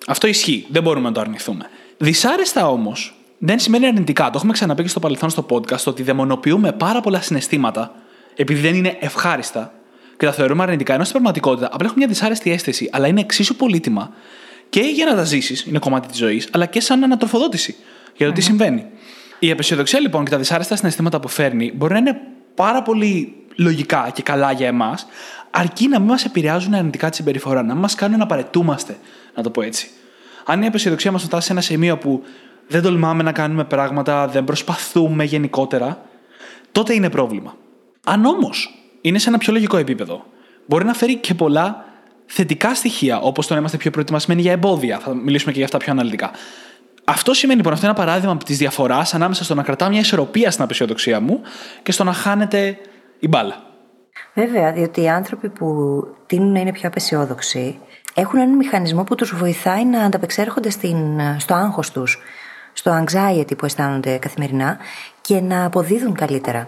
Αυτό 0.08 0.28
ισχύει, 0.28 0.66
δεν 0.70 0.84
μπορούμε 0.84 1.08
να 1.08 1.14
το 1.14 1.20
αρνηθούμε. 1.20 1.66
Δυσάρεστα 1.98 2.68
όμως 2.68 3.16
δεν 3.38 3.60
σημαίνει 3.60 3.86
αρνητικά. 3.88 4.24
Το 4.24 4.32
έχουμε 4.36 4.54
ξαναπεί 4.54 4.82
και 4.82 4.90
στο 4.90 5.00
παρελθόν 5.00 5.30
στο 5.30 5.46
podcast 5.50 5.84
ότι 5.86 6.04
δαιμονοποιούμε 6.04 6.72
πάρα 6.72 7.02
πολλά 7.02 7.22
συναισθήματα 7.22 7.96
επειδή 8.36 8.60
δεν 8.60 8.76
είναι 8.76 8.98
ευχάριστα 9.00 9.74
και 10.18 10.26
τα 10.26 10.32
θεωρούμε 10.32 10.64
αρνητικά. 10.64 10.94
Ενώ 10.94 11.04
στην 11.04 11.16
πραγματικότητα 11.16 11.66
απλά 11.66 11.86
έχουμε 11.86 11.98
μια 11.98 12.08
δυσάρεστη 12.08 12.52
αίσθηση, 12.52 12.90
αλλά 12.92 13.08
είναι 13.08 13.20
εξίσου 13.20 13.56
πολύτιμα 13.56 14.12
και 14.70 14.80
για 14.80 15.06
να 15.06 15.16
τα 15.16 15.24
ζήσεις, 15.24 15.62
είναι 15.62 15.80
κομμάτι 15.80 16.08
της 16.08 16.18
ζωής, 16.18 16.48
αλλά 16.52 16.66
και 16.66 16.80
σαν 16.80 17.04
ανατροφοδότηση 17.04 17.76
για 18.16 18.28
το 18.28 18.34
τι 18.34 18.42
συμβαίνει. 18.42 18.86
Η 19.44 19.52
απεσιοδοξία 19.52 20.00
λοιπόν 20.00 20.24
και 20.24 20.30
τα 20.30 20.38
δυσάρεστα 20.38 20.76
συναισθήματα 20.76 21.20
που 21.20 21.28
φέρνει 21.28 21.72
μπορεί 21.76 21.94
να 21.94 22.00
είναι 22.00 22.22
πάρα 22.56 22.82
πολύ 22.82 23.36
λογικά 23.56 24.12
και 24.14 24.22
καλά 24.22 24.52
για 24.52 24.68
εμάς, 24.68 25.08
αρκεί 25.52 25.88
να 25.88 26.00
μην 26.00 26.08
μας 26.08 26.26
επηρεάζουν 26.26 26.74
αρνητικά 26.74 27.10
τη 27.10 27.16
συμπεριφορά, 27.16 27.64
να 27.64 27.74
μην 27.74 27.82
μας 27.82 27.96
κάνουν 27.96 28.20
να 28.20 28.26
παρετούμαστε, 28.26 28.98
να 29.36 29.44
το 29.44 29.50
πω 29.50 29.62
έτσι. 29.62 29.90
Αν 30.46 30.62
η 30.62 30.68
απεσιοδοξία 30.68 31.12
μας 31.12 31.24
φτάσει 31.24 31.46
σε 31.46 31.52
ένα 31.52 31.62
σημείο 31.62 31.98
που 31.98 32.24
δεν 32.68 32.82
τολμάμε 32.82 33.24
να 33.24 33.32
κάνουμε 33.32 33.64
πράγματα, 33.64 34.28
δεν 34.28 34.44
προσπαθούμε 34.44 35.24
γενικότερα, 35.24 36.06
τότε 36.72 36.94
είναι 36.94 37.10
πρόβλημα. 37.10 37.56
Αν 38.04 38.26
όμως 38.26 38.84
είναι 39.02 39.20
σε 39.20 39.30
ένα 39.30 39.38
πιο 39.38 39.54
λογικό 39.54 39.78
επίπεδο, 39.78 40.26
μπορεί 40.66 40.86
να 40.86 40.94
φέρει 40.94 41.16
και 41.16 41.34
πολλά 41.34 41.86
θετικά 42.26 42.76
στοιχεία, 42.76 43.20
όπως 43.20 43.48
το 43.48 43.54
να 43.54 43.60
είμαστε 43.60 43.78
πιο 43.78 43.92
προετοιμασμένοι 43.92 44.42
για 44.42 44.52
εμπόδια. 44.52 45.00
Θα 45.00 45.14
μιλήσουμε 45.14 45.52
και 45.52 45.58
για 45.58 45.66
αυτά 45.66 45.78
πιο 45.78 45.92
αναλυτικά. 45.92 46.32
Αυτό 47.04 47.34
σημαίνει 47.34 47.58
λοιπόν, 47.58 47.74
αυτό 47.74 47.86
είναι 47.86 47.96
ένα 47.98 48.06
παράδειγμα 48.06 48.38
της 48.38 48.58
διαφοράς 48.58 49.14
ανάμεσα 49.14 49.44
στο 49.44 49.56
να 49.56 49.64
κρατάω 49.64 49.90
μια 49.90 50.00
ισορροπία 50.00 50.52
στην 50.52 50.64
απεσιοδοξία 50.64 51.20
μου 51.20 51.42
και 51.84 51.92
στο 51.92 52.04
να 52.04 52.14
χάνεται 52.14 52.78
η 53.20 53.28
μπάλα. 53.28 53.56
Βέβαια, 54.34 54.72
διότι 54.72 55.02
οι 55.02 55.10
άνθρωποι 55.10 55.50
που 55.50 55.68
τείνουν 56.26 56.52
να 56.52 56.60
είναι 56.60 56.72
πιο 56.72 56.88
απεσιόδοξοι 56.88 57.80
έχουν 58.14 58.40
έναν 58.40 58.56
μηχανισμό 58.56 59.04
που 59.04 59.16
τους 59.16 59.36
βοηθάει 59.36 59.86
να 59.86 60.04
ανταπεξέρχονται 60.04 60.70
στην, 60.70 60.98
στο 61.38 61.54
άγχος 61.54 61.92
τους, 61.92 62.20
στο 62.74 63.04
anxiety 63.04 63.58
που 63.58 63.66
αισθάνονται 63.66 64.18
καθημερινά 64.18 64.78
και 65.22 65.40
να 65.40 65.66
αποδίδουν 65.66 66.14
καλύτερα. 66.14 66.68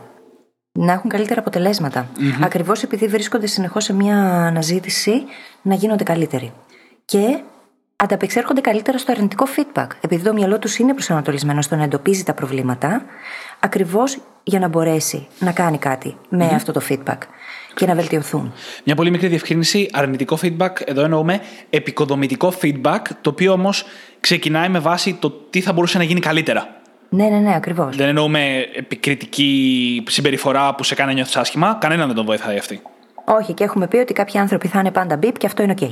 Να 0.72 0.94
έχουν 0.94 1.10
καλύτερα 1.10 1.40
αποτελέσματα. 1.40 2.08
Mm-hmm. 2.08 2.44
Ακριβώς 2.44 2.84
επειδή 2.84 3.08
βρίσκονται 3.08 3.48
συνεχώς 3.48 3.84
σε 3.84 3.94
μια 3.94 4.18
αναζήτηση 4.46 5.24
να 5.62 5.76
γίνονται 5.76 6.04
καλύτεροι. 6.04 6.54
Και 7.06 7.40
ανταπεξέρχονται 8.04 8.62
καλύτερα 8.62 8.98
στο 8.98 9.12
αρνητικό 9.12 9.46
feedback. 9.56 9.88
Επειδή 10.02 10.24
το 10.24 10.34
μυαλό 10.34 10.60
τους 10.60 10.78
είναι 10.78 10.94
προσανατολισμένο 10.94 11.62
στο 11.62 11.76
να 11.76 11.84
εντοπίζει 11.84 12.24
τα 12.24 12.34
προβλήματα, 12.34 13.06
ακριβώς 13.60 14.18
για 14.44 14.60
να 14.60 14.68
μπορέσει 14.68 15.28
να 15.40 15.52
κάνει 15.52 15.78
κάτι 15.78 16.18
με 16.30 16.46
αυτό 16.46 16.72
το 16.72 16.82
feedback 16.90 17.18
και 17.76 17.86
να 17.86 17.96
βελτιωθούν. 17.96 18.54
Μια 18.84 18.96
πολύ 18.96 19.12
μικρή 19.12 19.28
διευκρίνηση. 19.28 19.90
Αρνητικό 19.92 20.38
feedback, 20.42 20.72
εδώ 20.86 21.04
εννοούμε 21.04 21.40
εποικοδομητικό 21.70 22.54
feedback, 22.62 23.00
το 23.22 23.30
οποίο 23.30 23.52
όμως 23.52 23.86
ξεκινάει 24.20 24.70
με 24.70 24.80
βάση 24.80 25.14
το 25.14 25.32
τι 25.32 25.62
θα 25.62 25.74
μπορούσε 25.74 25.98
να 25.98 26.04
γίνει 26.04 26.20
καλύτερα. 26.20 26.82
Ναι, 27.10 27.26
ναι, 27.26 27.38
ναι, 27.38 27.56
ακριβώς. 27.56 27.96
Δεν 27.96 28.08
εννοούμε 28.08 28.68
επικριτική 28.76 30.04
συμπεριφορά 30.08 30.76
που 30.76 30.84
σε 30.84 30.96
κάνει 30.96 31.10
να 31.10 31.16
νιώθεις 31.16 31.38
άσχημα. 31.38 31.78
Κανέναν 31.82 32.08
δεν 32.08 32.16
τον 32.16 32.26
βοηθάει 32.26 32.58
αυτή. 32.58 32.82
Όχι, 33.26 33.54
και 33.54 33.64
έχουμε 33.64 33.88
πει 33.88 33.98
ότι 33.98 34.14
κάποιοι 34.14 34.40
άνθρωποι 34.40 34.68
θα 34.68 34.80
είναι 34.80 34.92
πάντα 34.92 35.18
μπίπ 35.18 35.38
και 35.38 35.46
αυτό 35.46 35.64
είναι 35.64 35.76
οκ. 35.82 35.90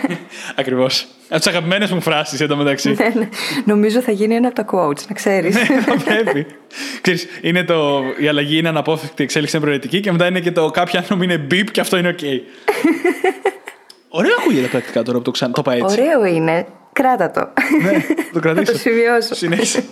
Ακριβώς. 0.60 1.06
Από 1.28 1.38
τις 1.38 1.46
αγαπημένες 1.46 1.92
μου 1.92 2.00
φράσεις 2.00 2.40
εδώ 2.40 2.56
μεταξύ. 2.56 2.90
ναι, 2.90 3.12
ναι. 3.14 3.28
Νομίζω 3.64 4.00
θα 4.00 4.12
γίνει 4.12 4.34
ένα 4.34 4.48
από 4.48 4.56
τα 4.56 4.64
quotes, 4.72 5.06
να 5.08 5.14
ξέρεις. 5.14 5.54
ναι, 5.68 5.80
θα 5.80 5.96
πρέπει. 6.04 6.46
Ξέρεις, 7.00 7.26
είναι 7.40 7.64
το, 7.64 8.02
η 8.18 8.28
αλλαγή 8.28 8.58
είναι 8.58 8.68
αναπόφευκτη, 8.68 9.22
η 9.22 9.24
εξέλιξη 9.24 9.56
είναι 9.56 9.64
προαιρετική 9.64 10.00
και 10.00 10.12
μετά 10.12 10.26
είναι 10.26 10.40
και 10.40 10.52
το 10.52 10.70
κάποιοι 10.70 10.98
άνθρωποι 10.98 11.24
είναι 11.24 11.38
μπίπ 11.38 11.70
και 11.70 11.80
αυτό 11.80 11.96
είναι 11.96 12.08
οκ. 12.08 12.18
Ωραίο 14.08 14.32
ακούγεται 14.38 14.66
πρακτικά 14.66 15.02
τώρα 15.02 15.18
που 15.18 15.24
το, 15.24 15.30
ξανά, 15.30 15.52
το 15.52 15.62
είπα 15.64 15.72
έτσι. 15.72 16.00
Ωραίο 16.00 16.24
είναι. 16.24 16.66
Κράτα 16.92 17.30
το. 17.30 17.48
ναι, 17.82 18.04
το 18.32 18.40
κρατήσω. 18.40 18.64
θα 18.64 18.72
το 18.72 18.78
σημειώσω. 18.78 19.34
Συνέχισε. 19.34 19.84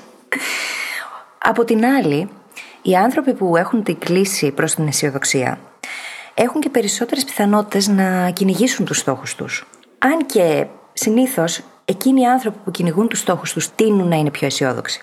Από 1.39 1.65
την 1.65 1.85
άλλη, 1.85 2.29
οι 2.83 2.97
άνθρωποι 2.97 3.35
που 3.35 3.57
έχουν 3.57 3.83
την 3.83 3.99
κλίση 3.99 4.51
προς 4.51 4.75
την 4.75 4.87
αισιοδοξία 4.87 5.59
έχουν 6.35 6.61
και 6.61 6.69
περισσότερες 6.69 7.25
πιθανότητες 7.25 7.89
να 7.89 8.31
κυνηγήσουν 8.31 8.85
τους 8.85 8.99
στόχους 8.99 9.35
τους. 9.35 9.67
Αν 9.99 10.27
και 10.27 10.67
συνήθως 10.93 11.61
εκείνοι 11.85 12.21
οι 12.21 12.27
άνθρωποι 12.27 12.59
που 12.65 12.71
κυνηγούν 12.71 13.09
τους 13.09 13.19
στόχους 13.19 13.53
τους 13.53 13.75
τείνουν 13.75 14.09
να 14.09 14.17
είναι 14.17 14.31
πιο 14.31 14.47
αισιόδοξοι. 14.47 15.03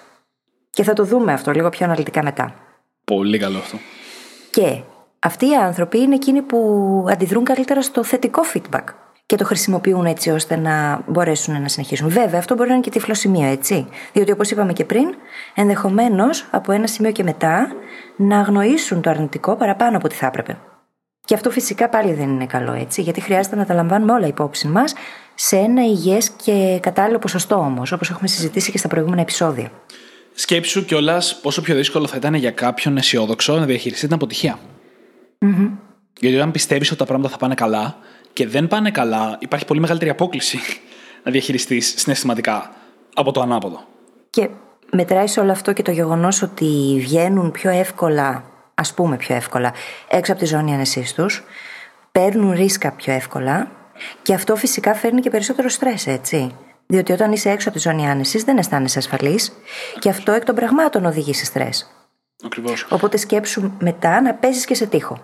Και 0.69 0.83
θα 0.83 0.93
το 0.93 1.03
δούμε 1.03 1.33
αυτό 1.33 1.51
λίγο 1.51 1.69
πιο 1.69 1.85
αναλυτικά 1.85 2.23
μετά. 2.23 2.53
Πολύ 3.05 3.37
καλό 3.39 3.57
αυτό. 3.57 3.77
Και 4.51 4.81
αυτοί 5.19 5.49
οι 5.49 5.55
άνθρωποι 5.55 5.99
είναι 5.99 6.15
εκείνοι 6.15 6.41
που 6.41 6.59
αντιδρούν 7.09 7.43
καλύτερα 7.43 7.81
στο 7.81 8.03
θετικό 8.03 8.41
feedback 8.53 8.83
και 9.25 9.37
το 9.37 9.45
χρησιμοποιούν 9.45 10.05
έτσι 10.05 10.29
ώστε 10.29 10.55
να 10.55 11.03
μπορέσουν 11.07 11.61
να 11.61 11.67
συνεχίσουν. 11.67 12.09
Βέβαια, 12.09 12.39
αυτό 12.39 12.55
μπορεί 12.55 12.67
να 12.69 12.75
είναι 12.75 12.83
και 12.83 12.89
τυφλοσημείο, 12.89 13.47
έτσι. 13.47 13.87
Διότι, 14.13 14.31
όπως 14.31 14.51
είπαμε 14.51 14.73
και 14.73 14.85
πριν, 14.85 15.15
ενδεχομένως 15.55 16.47
από 16.51 16.71
ένα 16.71 16.87
σημείο 16.87 17.11
και 17.11 17.23
μετά 17.23 17.71
να 18.15 18.39
αγνοήσουν 18.39 19.01
το 19.01 19.09
αρνητικό 19.09 19.55
παραπάνω 19.55 19.97
από 19.97 20.05
ό,τι 20.05 20.15
θα 20.15 20.25
έπρεπε. 20.25 20.57
Και 21.31 21.37
αυτό 21.37 21.49
φυσικά 21.49 21.89
πάλι 21.89 22.13
δεν 22.13 22.29
είναι 22.29 22.45
καλό 22.45 22.73
έτσι, 22.73 23.01
γιατί 23.01 23.21
χρειάζεται 23.21 23.55
να 23.55 23.65
τα 23.65 23.73
λαμβάνουμε 23.73 24.11
όλα 24.11 24.27
υπόψη 24.27 24.67
μας 24.67 24.93
σε 25.35 25.57
ένα 25.57 25.83
υγιές 25.85 26.29
και 26.29 26.79
κατάλληλο 26.81 27.19
ποσοστό 27.19 27.55
όμως, 27.55 27.91
όπως 27.91 28.09
έχουμε 28.09 28.27
συζητήσει 28.27 28.71
και 28.71 28.77
στα 28.77 28.87
προηγούμενα 28.87 29.21
επεισόδια. 29.21 29.71
Σκέψου 30.33 30.85
κιόλας 30.85 31.39
πόσο 31.41 31.61
πιο 31.61 31.75
δύσκολο 31.75 32.07
θα 32.07 32.17
ήταν 32.17 32.33
για 32.33 32.51
κάποιον 32.51 32.97
αισιόδοξο 32.97 33.55
να 33.55 33.65
διαχειριστεί 33.65 34.05
την 34.05 34.15
αποτυχία. 34.15 34.59
Mm-hmm. 35.39 35.69
Γιατί 36.19 36.35
όταν 36.35 36.51
πιστεύεις 36.51 36.89
ότι 36.89 36.99
τα 36.99 37.05
πράγματα 37.05 37.29
θα 37.29 37.37
πάνε 37.37 37.53
καλά 37.53 37.97
και 38.33 38.47
δεν 38.47 38.67
πάνε 38.67 38.91
καλά, 38.91 39.37
υπάρχει 39.39 39.65
πολύ 39.65 39.79
μεγαλύτερη 39.79 40.11
απόκληση 40.11 40.59
να 41.23 41.31
διαχειριστείς 41.31 41.93
συναισθηματικά 41.97 42.71
από 43.13 43.31
το 43.31 43.41
ανάποδο. 43.41 43.83
Και 44.29 44.49
μετράει 44.91 45.27
σε 45.27 45.39
όλο 45.39 45.51
αυτό 45.51 45.73
και 45.73 45.81
το 45.81 45.91
γεγονός 45.91 46.41
ότι 46.41 46.97
βγαίνουν 46.99 47.51
πιο 47.51 47.69
εύκολα 47.69 48.50
ας 48.81 48.93
πούμε 48.93 49.17
πιο 49.17 49.35
εύκολα, 49.35 49.73
έξω 50.07 50.31
από 50.31 50.41
τη 50.41 50.47
ζώνη 50.47 50.73
ανεσή 50.73 51.13
τους, 51.15 51.43
παίρνουν 52.11 52.51
ρίσκα 52.51 52.91
πιο 52.91 53.13
εύκολα 53.13 53.71
και 54.21 54.33
αυτό 54.33 54.55
φυσικά 54.55 54.93
φέρνει 54.93 55.21
και 55.21 55.29
περισσότερο 55.29 55.69
στρες, 55.69 56.07
έτσι. 56.07 56.55
Διότι 56.87 57.11
όταν 57.11 57.31
είσαι 57.31 57.49
έξω 57.49 57.69
από 57.69 57.77
τη 57.77 57.83
ζώνη 57.83 58.09
άνεση 58.09 58.43
δεν 58.43 58.57
αισθάνεσαι 58.57 58.99
ασφαλής 58.99 59.51
και 59.99 60.09
αυτό 60.09 60.31
εκ 60.31 60.43
των 60.43 60.55
πραγμάτων 60.55 61.05
οδηγεί 61.05 61.33
σε 61.33 61.45
στρες. 61.45 61.89
Ακριβώς. 62.45 62.87
Οπότε 62.89 63.17
σκέψου 63.17 63.71
μετά 63.79 64.21
να 64.21 64.33
παίζεις 64.33 64.65
και 64.65 64.73
σε 64.73 64.85
τοίχο. 64.85 65.19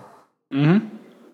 Mm-hmm. 0.54 0.80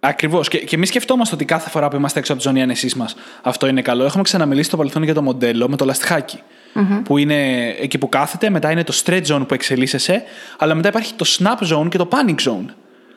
Ακριβώς. 0.07 0.49
Και, 0.49 0.59
και 0.59 0.77
εμείς 0.77 0.89
σκεφτόμαστε 0.89 1.35
ότι 1.35 1.45
κάθε 1.45 1.71
φορά 1.71 1.89
που 1.89 1.97
είμαστε 1.97 2.19
έξω 2.19 2.33
από 2.33 2.43
τη 2.43 2.49
ζώνη 2.49 2.63
άνεσή 2.63 2.91
μας 2.97 3.15
αυτό 3.43 3.67
είναι 3.67 3.83
καλό. 3.83 4.05
Έχουμε 4.05 4.23
ξαναμιλήσει 4.23 4.67
στο 4.67 4.77
παρελθόν 4.77 5.03
για 5.03 5.15
το 5.15 5.23
μοντέλο 5.23 5.69
με 5.69 5.77
το 5.77 5.85
λαστιχάκι 5.85 6.41
mm-hmm. 6.75 7.01
που 7.05 7.19
είναι 7.19 7.69
εκεί 7.69 7.99
που 7.99 8.09
κάθεται, 8.09 8.51
μετά 8.51 8.71
είναι 8.71 8.85
το 8.85 9.03
stretch 9.05 9.27
zone 9.27 9.45
που 9.49 9.55
εξελίσσεσαι, 9.55 10.23
αλλά 10.59 10.75
μετά 10.75 10.89
υπάρχει 10.89 11.15
το 11.15 11.25
snap 11.39 11.77
zone 11.77 11.89
και 11.89 11.99
το 11.99 12.09
panic 12.11 12.49
zone. 12.49 12.75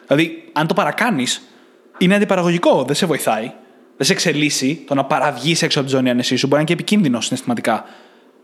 Δηλαδή, 0.07 0.49
αν 0.53 0.67
το 0.67 0.73
παρακάνεις, 0.73 1.41
είναι 1.97 2.15
αντιπαραγωγικό, 2.15 2.83
δεν 2.83 2.95
σε 2.95 3.05
βοηθάει. 3.05 3.51
Δεν 3.97 4.05
σε 4.05 4.13
εξελίσσει 4.13 4.83
το 4.87 4.93
να 4.93 5.05
παραβγείς 5.05 5.61
έξω 5.61 5.79
από 5.79 5.89
τη 5.89 5.95
ζώνη 5.95 6.09
άνεσή 6.09 6.35
σου. 6.35 6.47
Μπορεί 6.47 6.51
να 6.51 6.57
είναι 6.57 6.67
και 6.67 6.73
επικίνδυνο 6.73 7.21
συναισθηματικά. 7.21 7.85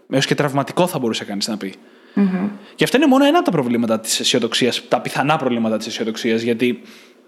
Έως 0.10 0.26
και 0.26 0.36
τραυματικό 0.36 0.88
θα 0.88 1.00
μπορούσε 1.00 1.26
κανείς 1.26 1.48
να 1.48 1.58
πει. 1.58 1.74
Mm-hmm. 2.16 2.50
Και 2.76 2.84
αυτό 2.84 2.98
είναι 2.98 3.08
μόνο 3.08 3.26
ένα 3.26 3.38
από 3.38 3.46
τα 3.46 3.52
προβλήματα 3.52 4.00
της 4.00 4.20
αισιοδοξίας, 4.20 4.88
τα 4.88 5.02
πιθανά 5.02 5.38
προβλήματα 5.38 5.78
της 5.78 5.88
αισιοδοξίας. 5.88 6.42
Γιατί 6.42 6.82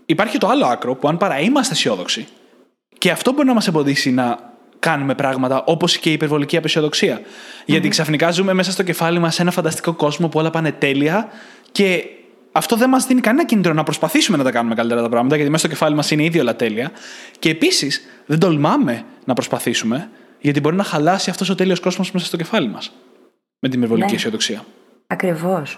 υπάρχει 0.06 0.38
το 0.38 0.48
άλλο 0.48 0.66
άκρο 0.66 0.96
που 0.96 1.08
αν 1.08 1.18
παρά 1.18 1.40
είμαστε 1.40 1.74
αισιόδοξοι, 1.74 2.28
και 2.98 3.12
αυτό 3.12 3.32
μπορεί 3.32 3.48
να 3.48 3.54
μας 3.54 3.68
εμποδίσει 3.68 4.12
να 4.12 4.54
κάνουμε 4.80 5.16
πράγματα 5.16 5.64
όπως 5.66 5.98
και 5.98 6.10
η 6.10 6.14
υπερβολική 6.14 6.58
απεσιοδοξία. 6.58 7.20
Mm-hmm. 7.20 7.64
Γιατί 7.66 7.88
ξαφνικά 7.88 8.32
ζούμε 8.32 8.54
μέσα 8.54 8.72
στο 8.72 8.84
κεφάλι 8.84 9.20
μας 9.20 9.36
σε 9.36 9.42
ένα 9.42 9.52
φανταστικό 9.52 9.94
κόσμο 9.94 10.30
που 10.30 10.40
όλα 10.40 10.50
πάνε 10.50 10.72
τέλεια 10.72 11.28
και 11.72 12.04
αυτό 12.52 12.76
δεν 12.76 12.90
μας 12.90 13.06
δίνει 13.06 13.22
κανένα 13.22 13.46
κίνητρο 13.46 13.74
να 13.74 13.84
προσπαθήσουμε 13.84 14.38
να 14.38 14.44
τα 14.44 14.52
κάνουμε 14.52 14.76
καλύτερα 14.76 15.02
τα 15.02 15.10
πράγματα, 15.10 15.36
γιατί 15.36 15.52
μέσα 15.52 15.66
στο 15.66 15.74
κεφάλι 15.74 15.96
μας 15.96 16.12
είναι 16.12 16.24
ήδη 16.24 16.40
όλα 16.40 16.56
τέλεια. 16.56 16.92
Και 17.40 17.50
επίσης 17.50 18.02
δεν 18.26 18.40
τολμάμε 18.40 19.04
να 19.26 19.34
προσπαθήσουμε, 19.34 20.10
γιατί 20.40 20.60
μπορεί 20.60 20.76
να 20.76 20.84
χαλάσει 20.84 21.30
αυτός 21.30 21.50
ο 21.50 21.56
τέλειος 21.56 21.80
κόσμος 21.80 22.12
μέσα 22.12 22.26
στο 22.26 22.38
κεφάλι 22.38 22.68
μας. 22.68 22.92
Με 23.60 23.70
την 23.70 23.78
υπερβολική 23.78 24.10
ναι. 24.10 24.16
αισιοδοξία. 24.16 24.66
Ακριβώς. 25.08 25.78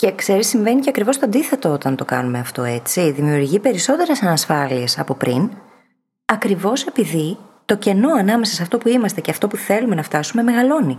Και 0.00 0.12
ξέρεις, 0.14 0.48
συμβαίνει 0.48 0.80
και 0.80 0.88
ακριβώς 0.88 1.18
το 1.18 1.26
αντίθετο 1.26 1.72
όταν 1.72 1.96
το 1.96 2.04
κάνουμε 2.04 2.38
αυτό 2.38 2.62
έτσι. 2.62 3.10
Δημιουργεί 3.10 3.58
περισσότερες 3.58 4.22
ανασφάλειες 4.22 4.98
από 4.98 5.14
πριν, 5.14 5.50
ακριβώς 6.24 6.84
επειδή 6.84 7.38
το 7.64 7.76
κενό 7.76 8.12
ανάμεσα 8.12 8.54
σε 8.54 8.62
αυτό 8.62 8.78
που 8.78 8.88
είμαστε 8.88 9.20
και 9.20 9.30
αυτό 9.30 9.48
που 9.48 9.56
θέλουμε 9.56 9.94
να 9.94 10.02
φτάσουμε 10.02 10.42
μεγαλώνει. 10.42 10.98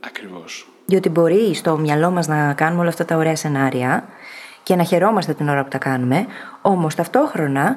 Ακριβώς. 0.00 0.68
Διότι 0.86 1.08
μπορεί 1.08 1.54
στο 1.54 1.78
μυαλό 1.78 2.10
μας 2.10 2.26
να 2.26 2.54
κάνουμε 2.54 2.80
όλα 2.80 2.88
αυτά 2.88 3.04
τα 3.04 3.16
ωραία 3.16 3.36
σενάρια 3.36 4.04
και 4.62 4.76
να 4.76 4.82
χαιρόμαστε 4.82 5.34
την 5.34 5.48
ώρα 5.48 5.62
που 5.62 5.70
τα 5.70 5.78
κάνουμε, 5.78 6.26
όμως 6.62 6.94
ταυτόχρονα 6.94 7.76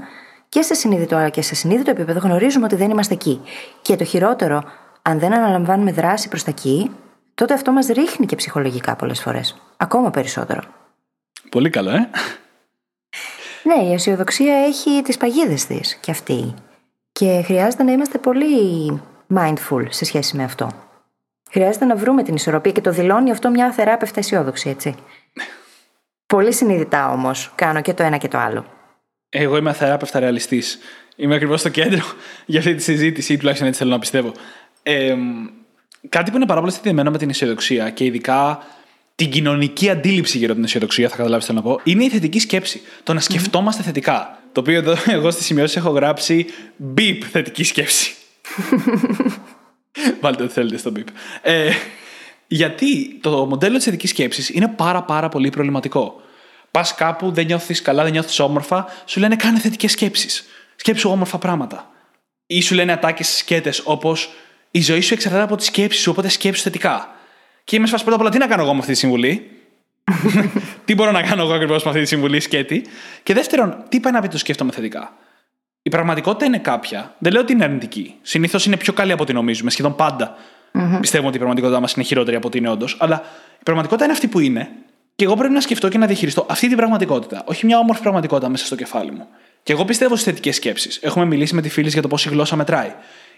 και 0.50 0.62
σε 0.62 0.74
συνείδητο 0.74 1.30
και 1.32 1.42
σε 1.42 1.56
συνείδητο 1.56 1.92
επίπεδο 1.92 2.20
γνωρίζουμε 2.20 2.66
ότι 2.66 2.76
δεν 2.76 2.90
είμαστε 2.90 3.14
εκεί. 3.14 3.42
Και 3.82 3.96
το 3.96 4.04
χειρότερο, 4.04 4.64
αν 5.02 5.20
δεν 5.20 5.34
αναλαμβάνουμε 5.34 5.92
δράση 5.92 6.30
προς 6.30 6.44
τα 6.44 6.50
εκεί, 6.50 6.92
τότε 7.36 7.54
αυτό 7.54 7.72
μας 7.72 7.88
ρίχνει 7.88 8.26
και 8.26 8.36
ψυχολογικά 8.36 8.96
πολλές 8.96 9.22
φορές. 9.22 9.62
Ακόμα 9.78 10.12
περισσότερο. 10.12 10.62
Πολύ 11.50 11.70
καλό, 11.70 11.90
ε. 11.90 12.10
Ναι, 13.64 13.84
η 13.84 13.94
αισιοδοξία 13.94 14.56
έχει 14.56 15.02
τις 15.02 15.18
παγίδες 15.18 15.66
της 15.66 15.96
κι 15.96 16.12
αυτή. 16.12 16.54
Και 17.12 17.42
χρειάζεται 17.46 17.84
να 17.84 17.92
είμαστε 17.92 18.18
πολύ 18.18 19.02
mindful 19.36 19.86
σε 19.90 20.06
σχέση 20.06 20.38
με 20.38 20.44
αυτό. 20.44 20.72
Χρειάζεται 21.52 21.86
να 21.86 21.96
βρούμε 21.96 22.24
την 22.24 22.36
ισορροπία 22.36 22.72
και 22.72 22.82
το 22.82 22.92
δηλώνει 22.92 23.32
αυτό 23.32 23.50
μια 23.50 23.72
θεράπευτα 23.72 24.20
αισιόδοξη, 24.20 24.70
έτσι. 24.70 24.96
πολύ 26.26 26.54
συνειδητά 26.54 27.12
όμως 27.12 27.52
κάνω 27.56 27.82
και 27.82 27.94
το 27.94 28.04
ένα 28.04 28.18
και 28.18 28.28
το 28.28 28.38
άλλο. 28.38 28.66
Εγώ 29.30 29.58
είμαι 29.58 29.70
αθεράπευτα 29.70 30.20
ρεαλιστής. 30.20 30.80
Είμαι 31.16 31.36
ακριβώς 31.36 31.60
στο 31.60 31.70
κέντρο 31.70 32.04
για 32.46 32.60
αυτή 32.60 32.76
τη 32.76 32.82
συζήτηση, 32.82 33.34
ή 33.34 33.38
τουλάχιστον 33.38 33.68
έτσι 33.68 33.80
θέλω 33.80 33.92
να 33.92 34.00
πιστεύω. 34.00 34.32
Ε, 34.84 35.16
κάτι 36.10 36.32
που 36.32 36.38
είναι 36.38 36.46
πάρα 36.46 36.60
πολύ 36.60 36.72
συνδεδεμένο 36.72 37.12
με 37.12 37.18
την 37.18 37.30
αισιοδοξία 37.30 37.90
και 37.90 38.06
ειδικά 38.06 38.60
την 39.16 39.32
κοινωνική 39.32 39.90
αντίληψη 39.90 40.38
γύρω 40.38 40.48
από 40.48 40.56
την 40.56 40.64
αισιοδοξία, 40.64 41.10
θα 41.10 41.16
καταλάβεις 41.16 41.46
τι 41.46 41.54
να 41.54 41.62
πω, 41.62 41.80
είναι 41.84 42.04
η 42.04 42.10
θετική 42.10 42.40
σκέψη. 42.40 42.82
Το 43.04 43.14
να 43.14 43.20
σκεφτόμαστε 43.20 43.84
θετικά. 43.84 44.40
Το 44.52 44.60
οποίο 44.60 44.78
εδώ 44.78 44.96
εγώ 45.18 45.32
στις 45.32 45.46
σημειώσεις 45.46 45.76
έχω 45.76 45.90
γράψει 45.90 46.46
beep 46.98 47.18
θετική 47.32 47.64
σκέψη. 47.64 48.14
Βάλτε 50.22 50.44
ό,τι 50.44 50.54
θέλετε 50.54 50.78
στο 50.78 50.92
beep. 50.96 51.08
Ε, 51.42 51.72
γιατί 52.48 53.20
το 53.22 53.46
μοντέλο 53.46 53.76
της 53.76 53.86
θετικής 53.86 54.10
σκέψης 54.10 54.50
είναι 54.50 54.68
πάρα 54.68 55.04
πάρα 55.04 55.30
πολύ 55.30 55.50
προβληματικό. 55.50 56.22
Πας 56.72 56.96
κάπου, 56.96 57.32
δεν 57.32 57.46
νιώθεις 57.46 57.82
καλά, 57.82 58.04
δεν 58.04 58.12
νιώθεις 58.12 58.40
όμορφα, 58.40 58.86
σου 59.06 59.20
λένε 59.20 59.36
κάνε 59.36 59.60
θετικές 59.60 59.92
σκέψεις. 59.92 60.46
Σκέψου 60.76 61.10
όμορφα 61.10 61.38
πράγματα. 61.38 61.92
Ή 62.46 62.62
σου 62.62 62.76
λένε 62.76 62.92
ατάκες 62.92 63.38
σκέτες 63.38 63.82
όπως 63.84 64.30
η 64.76 64.82
ζωή 64.82 65.02
σου 65.02 65.14
εξαρτάται 65.14 65.44
από 65.44 65.56
τις 65.56 65.66
σκέψεις 65.66 66.02
σου, 66.02 66.12
οπότε 66.12 66.28
σκέψου 66.30 66.62
θετικά. 66.62 67.16
Και 67.64 67.76
είμαι 67.76 67.88
σφασμένο 67.88 68.16
πρώτα 68.16 68.16
απ' 68.16 68.22
όλα, 68.22 68.30
τι 68.30 68.38
να 68.38 68.48
κάνω 68.48 68.64
εγώ 68.64 68.74
με 68.74 68.80
αυτή 68.80 68.92
τη 68.92 68.98
συμβουλή; 68.98 69.50
τι 70.86 70.96
μπορώ 70.96 71.12
να 71.12 71.22
κάνω 71.22 71.42
εγώ 71.42 71.54
ακριβώς 71.54 71.84
με 71.84 71.90
αυτή 71.90 72.02
τη 72.02 72.08
συμβουλή 72.08 72.40
σκέτη; 72.40 72.86
Και 73.24 73.34
δεύτερον, 73.34 73.84
τι 73.90 74.00
πάει 74.00 74.14
να 74.14 74.22
πει 74.22 74.28
το 74.28 74.38
σκέφτομαι 74.38 74.72
θετικά; 74.72 75.14
Η 75.82 75.90
πραγματικότητα 75.90 76.46
είναι 76.46 76.58
κάποια. 76.58 77.16
Δεν 77.18 77.32
λέω 77.32 77.42
ότι 77.42 77.54
είναι 77.54 77.64
αρνητική. 77.64 78.16
Συνήθως 78.22 78.66
είναι 78.66 78.78
πιο 78.78 78.94
καλή 78.94 79.12
από 79.12 79.24
ό,τι 79.24 79.34
νομίζουμε. 79.34 79.70
Σχεδόν 79.70 79.96
πάντα 79.96 80.36
mm-hmm. 80.74 80.98
πιστεύουμε 81.00 81.28
ότι 81.28 81.36
η 81.36 81.40
πραγματικότητά 81.40 81.80
μας 81.80 81.94
είναι 81.94 82.06
χειρότερη 82.06 82.36
από 82.36 82.48
ό,τι 82.48 82.58
είναι 82.58 82.70
όντως. 82.70 82.98
Αλλά 83.00 83.24
η 83.60 83.64
πραγματικότητα 83.64 84.06
είναι 84.06 84.14
αυτή 84.14 84.28
που 84.28 84.40
είναι. 84.40 84.70
Και 85.16 85.24
εγώ 85.24 85.36
πρέπει 85.36 85.54
να 85.54 85.62
σκεφτώ 85.62 85.90
και 85.90 85.98
να 85.98 86.06
διαχειριστώ 86.06 86.46
αυτή 86.50 86.68
την 86.68 86.78
πραγματικότητα. 86.78 87.44
Όχι 87.46 87.66
μια 87.66 87.78
όμορφη 87.78 88.02
πραγματικότητα 88.02 88.50
μέσα 88.50 88.66
στο 88.66 88.76
κεφάλι 88.76 89.12
μου. 89.12 89.28
Και 89.64 89.74
εγώ 89.74 89.86
πιστεύω 89.86 90.14
στις 90.16 90.26
θετικές 90.26 90.56
σκέψεις. 90.56 91.00
Έχουμε 91.02 91.26
μιλήσει 91.26 91.56
με 91.56 91.62
τη 91.62 91.70
φίλη 91.70 91.90
για 91.90 92.02
το 92.02 92.08
πώ 92.08 92.18
η 92.26 92.30
γλώσσα 92.30 92.56
μετράει. 92.56 92.94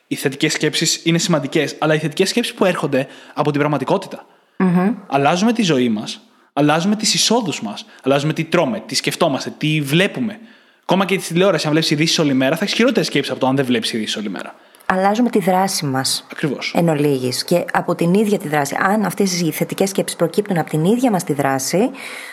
Οι 0.07 0.15
θετικές 0.15 0.53
σκέψεις 0.53 1.01
είναι 1.03 1.17
σημαντικές, 1.17 1.75
αλλά 1.79 1.93
οι 1.93 1.97
θετικές 1.97 2.29
σκέψεις 2.29 2.53
που 2.53 2.65
έρχονται 2.65 3.07
από 3.33 3.51
την 3.51 3.59
πραγματικότητα. 3.59 4.25
Mm-hmm. 4.57 4.93
Αλλάζουμε 5.07 5.53
τη 5.53 5.61
ζωή 5.61 5.89
μας, 5.89 6.21
αλλάζουμε 6.53 6.95
τις 6.95 7.13
εισόδους 7.13 7.61
μας, 7.61 7.85
αλλάζουμε 8.03 8.33
τι 8.33 8.43
τρώμε, 8.43 8.83
τι 8.85 8.95
σκεφτόμαστε, 8.95 9.53
τι 9.57 9.81
βλέπουμε. 9.81 10.39
Ακόμα 10.81 11.05
και 11.05 11.17
τη 11.17 11.23
τηλεόραση, 11.23 11.65
αν 11.65 11.71
βλέπεις 11.71 11.91
ειδήσεις 11.91 12.19
όλη 12.19 12.33
μέρα, 12.33 12.55
θα 12.55 12.63
έχεις 12.63 12.75
χειρότερες 12.75 13.07
σκέψεις 13.07 13.31
από 13.31 13.39
το 13.39 13.47
αν 13.47 13.55
δεν 13.55 13.65
βλέπεις 13.65 13.93
ειδήσεις 13.93 14.15
όλη 14.15 14.29
μέρα. 14.29 14.55
Αλλάζουμε 14.85 15.29
τη 15.29 15.39
δράση 15.39 15.85
μας. 15.85 16.25
Ακριβώς. 16.31 16.73
Εν 16.75 16.89
ολίγης. 16.89 17.43
Και 17.43 17.65
από 17.73 17.95
την 17.95 18.13
ίδια 18.13 18.37
τη 18.37 18.47
δράση. 18.47 18.75
Αν 18.79 19.05
αυτές 19.05 19.41
οι 19.41 19.51
θετικές 19.51 19.89
σκέψεις 19.89 20.17
προκύπτουν 20.17 20.57
από 20.57 20.69
την 20.69 20.85
ίδια 20.85 21.11
μας 21.11 21.23
τη 21.23 21.33
δράση, 21.33 21.89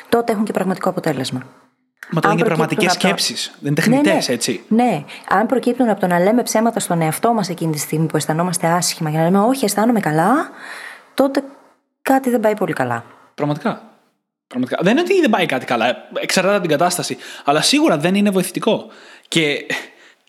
τότε 0.08 0.32
έχουν 0.32 0.44
και 0.44 0.52
πραγματικό 0.52 0.88
αποτέλεσμα. 0.88 1.46
Μα 2.12 2.20
το 2.20 2.28
είναι 2.28 2.36
και 2.36 2.44
πραγματικές 2.44 2.86
το... 2.86 2.92
σκέψεις. 2.92 3.50
Δεν 3.60 3.66
είναι 3.66 3.74
τεχνητές, 3.74 4.12
ναι, 4.12 4.12
ναι. 4.12 4.34
έτσι. 4.34 4.64
Ναι. 4.68 5.04
Αν 5.28 5.46
προκύπτουν 5.46 5.88
από 5.88 6.00
το 6.00 6.06
να 6.06 6.18
λέμε 6.18 6.42
ψέματα 6.42 6.80
στον 6.80 7.00
εαυτό 7.00 7.32
μας 7.32 7.48
εκείνη 7.48 7.72
τη 7.72 7.78
στιγμή 7.78 8.06
που 8.06 8.16
αισθανόμαστε 8.16 8.66
άσχημα 8.66 9.10
για 9.10 9.18
να 9.18 9.24
λέμε 9.24 9.38
Όχι, 9.38 9.64
αισθάνομαι 9.64 10.00
καλά, 10.00 10.50
τότε 11.14 11.42
κάτι 12.02 12.30
δεν 12.30 12.40
πάει 12.40 12.56
πολύ 12.56 12.72
καλά. 12.72 13.04
Πραγματικά. 13.34 13.82
Πραγματικά. 14.46 14.82
Δεν 14.82 14.92
είναι 14.92 15.00
ότι 15.00 15.20
δεν 15.20 15.30
πάει 15.30 15.46
κάτι 15.46 15.64
καλά. 15.64 15.96
Εξαρτάται 16.20 16.54
από 16.56 16.68
την 16.68 16.78
κατάσταση. 16.78 17.16
Αλλά 17.44 17.60
σίγουρα 17.60 17.98
δεν 17.98 18.14
είναι 18.14 18.30
βοηθητικό. 18.30 18.86
Και 19.28 19.66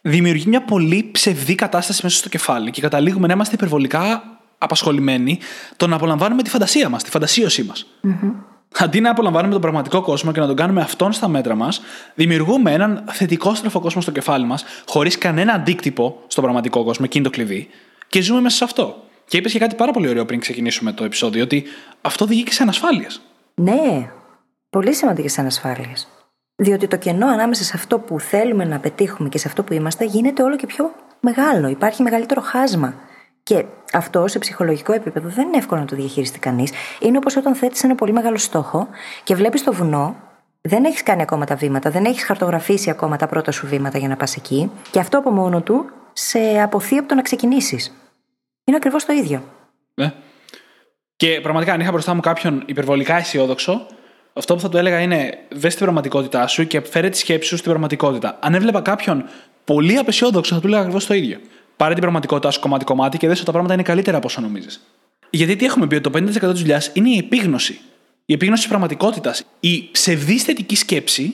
δημιουργεί 0.02 0.48
μια 0.48 0.64
πολύ 0.64 1.10
ψευδή 1.12 1.56
κατάσταση 1.56 2.00
μέσα 2.04 2.18
στο 2.18 2.30
κεφάλι 2.30 2.72
και 2.72 2.82
καταλήγουμε 2.82 3.28
να 3.28 3.34
είμαστε 3.34 3.56
υπερβολικά 3.56 4.24
απασχολημένοι 4.58 5.40
το 5.78 5.88
να 5.88 5.96
απολαμβάνουμε 5.96 6.44
τη 6.44 6.50
φαντασία 6.50 6.90
μας, 6.90 7.04
τη 7.04 7.10
φαντασίωσή 7.10 7.64
μας. 7.64 7.86
Mm-hmm. 8.04 8.53
Αντί 8.80 9.02
να 9.02 9.10
απολαμβάνουμε 9.10 9.52
τον 9.54 9.62
πραγματικό 9.62 10.02
κόσμο 10.02 10.32
και 10.32 10.40
να 10.40 10.48
τον 10.48 10.56
κάνουμε 10.56 10.82
αυτόν 10.82 11.12
στα 11.12 11.28
μέτρα 11.28 11.56
μας, 11.56 11.82
δημιουργούμε 12.16 12.72
έναν 12.72 13.04
θετικό 13.12 13.56
στροφό 13.56 13.80
κόσμο 13.80 14.02
στο 14.02 14.12
κεφάλι 14.12 14.46
μας, 14.46 14.64
χωρίς 14.88 15.18
κανένα 15.18 15.54
αντίκτυπο 15.54 16.20
στον 16.28 16.44
πραγματικό 16.44 16.84
κόσμο, 16.84 17.06
εκείνη 17.08 17.24
το 17.24 17.30
κλειδί, 17.30 17.70
και 18.08 18.22
ζούμε 18.22 18.42
μέσα 18.42 18.56
σε 18.56 18.64
αυτό. 18.64 19.04
Και 19.28 19.38
είπες 19.38 19.52
και 19.52 19.60
κάτι 19.60 19.76
πάρα 19.76 19.92
πολύ 19.92 20.10
ωραίο 20.10 20.26
πριν 20.26 20.40
ξεκινήσουμε 20.40 20.92
το 20.92 21.04
επεισόδιο, 21.04 21.44
ότι 21.44 21.64
αυτό 22.02 22.26
οδηγεί 22.26 22.44
και 22.44 22.52
σε 22.52 22.64
ανασφάλειες. 22.64 23.22
Ναι, 23.56 24.10
πολύ 24.70 24.94
σημαντικές 24.94 25.38
ανασφάλειες. 25.40 26.08
Διότι 26.56 26.88
το 26.88 26.98
κενό 26.98 27.28
ανάμεσα 27.28 27.64
σε 27.64 27.72
αυτό 27.76 28.00
που 28.00 28.20
θέλουμε 28.20 28.66
να 28.66 28.80
πετύχουμε 28.80 29.30
και 29.30 29.38
σε 29.38 29.48
αυτό 29.48 29.64
που 29.64 29.74
είμαστε 29.74 30.06
γίνεται 30.06 30.44
όλο 30.44 30.56
και 30.56 30.66
πιο 30.66 30.92
μεγάλο. 31.20 31.68
Υπάρχει 31.68 32.04
μεγαλύτερο 32.04 32.42
χάσμα. 32.42 32.94
Και 33.44 33.66
αυτό 33.94 34.28
σε 34.28 34.40
ψυχολογικό 34.40 34.94
επίπεδο 34.94 35.30
δεν 35.30 35.48
είναι 35.48 35.58
εύκολο 35.58 35.80
να 35.80 35.88
το 35.88 35.96
διαχειριστεί 35.96 36.40
κανείς. 36.40 36.72
Είναι 37.00 37.18
όπως 37.18 37.36
όταν 37.36 37.56
θέτεις 37.56 37.84
ένα 37.84 37.96
πολύ 37.96 38.12
μεγάλο 38.12 38.38
στόχο 38.38 38.88
και 39.24 39.36
βλέπεις 39.36 39.64
το 39.64 39.74
βουνό, 39.74 40.16
δεν 40.62 40.86
έχεις 40.86 41.04
κάνει 41.04 41.22
ακόμα 41.22 41.46
τα 41.46 41.56
βήματα, 41.56 41.90
δεν 41.90 42.06
έχεις 42.06 42.24
χαρτογραφήσει 42.24 42.90
ακόμα 42.90 43.18
τα 43.18 43.28
πρώτα 43.28 43.52
σου 43.52 43.68
βήματα 43.68 43.98
για 43.98 44.08
να 44.08 44.16
πας 44.16 44.36
εκεί, 44.36 44.72
και 44.92 45.00
αυτό 45.00 45.18
από 45.18 45.32
μόνο 45.32 45.62
του 45.62 45.86
σε 46.14 46.40
αποθεί 46.62 46.98
από 46.98 47.08
το 47.08 47.16
να 47.16 47.22
ξεκινήσεις. 47.22 47.94
Είναι 48.64 48.78
ακριβώς 48.78 49.06
το 49.06 49.14
ίδιο. 49.14 49.44
Ναι. 49.94 50.14
Και 51.16 51.40
πραγματικά, 51.42 51.74
αν 51.74 51.80
είχα 51.80 51.92
μπροστά 51.92 52.14
μου 52.14 52.22
κάποιον 52.22 52.64
υπερβολικά 52.66 53.16
αισιόδοξο, 53.16 53.88
αυτό 54.34 54.56
που 54.56 54.62
θα 54.62 54.70
του 54.70 54.78
έλεγα 54.78 55.00
είναι 55.00 55.38
δε 55.50 55.68
την 55.68 55.78
πραγματικότητά 55.78 56.48
σου 56.48 56.68
και 56.68 56.82
φέρε 56.82 57.10
τη 57.10 57.18
σκέψη 57.18 57.48
σου 57.48 57.58
στην 57.58 57.70
πραγματικότητα. 57.70 58.38
Αν 58.42 58.54
έβλεπα 58.54 58.82
κάποιον 58.82 59.26
πολύ 59.64 59.98
απεσιόδοξο, 59.98 60.56
θα 60.56 60.62
του 60.62 60.68
έλεγα 60.68 60.82
ακριβώς 60.82 61.06
το 61.06 61.14
ίδιο. 61.14 61.40
Πάρε 61.84 61.96
την 61.96 62.04
πραγματικότητά 62.04 62.52
σου 62.52 62.60
κομμάτι-κομμάτι 62.60 63.18
και 63.18 63.28
δες 63.28 63.36
ότι 63.36 63.46
τα 63.46 63.52
πράγματα 63.52 63.74
είναι 63.74 63.84
καλύτερα 63.84 64.18
από 64.18 64.28
όσο 64.28 64.42
νομίζεις. 64.42 64.82
Γιατί 65.30 65.56
τι 65.56 65.66
έχουμε 65.66 65.88
πει, 65.88 65.96
ότι 65.96 66.10
το 66.10 66.20
50% 66.20 66.52
της 66.52 66.62
δουλειάς 66.62 66.92
είναι 66.94 67.10
η 67.10 67.18
επίγνωση. 67.18 67.80
Η 68.26 68.34
επίγνωση 68.34 68.62
της 68.62 68.70
πραγματικότητας. 68.70 69.44
Η 69.60 69.90
ψευδή 69.92 70.38
θετική 70.38 70.76
σκέψη 70.76 71.34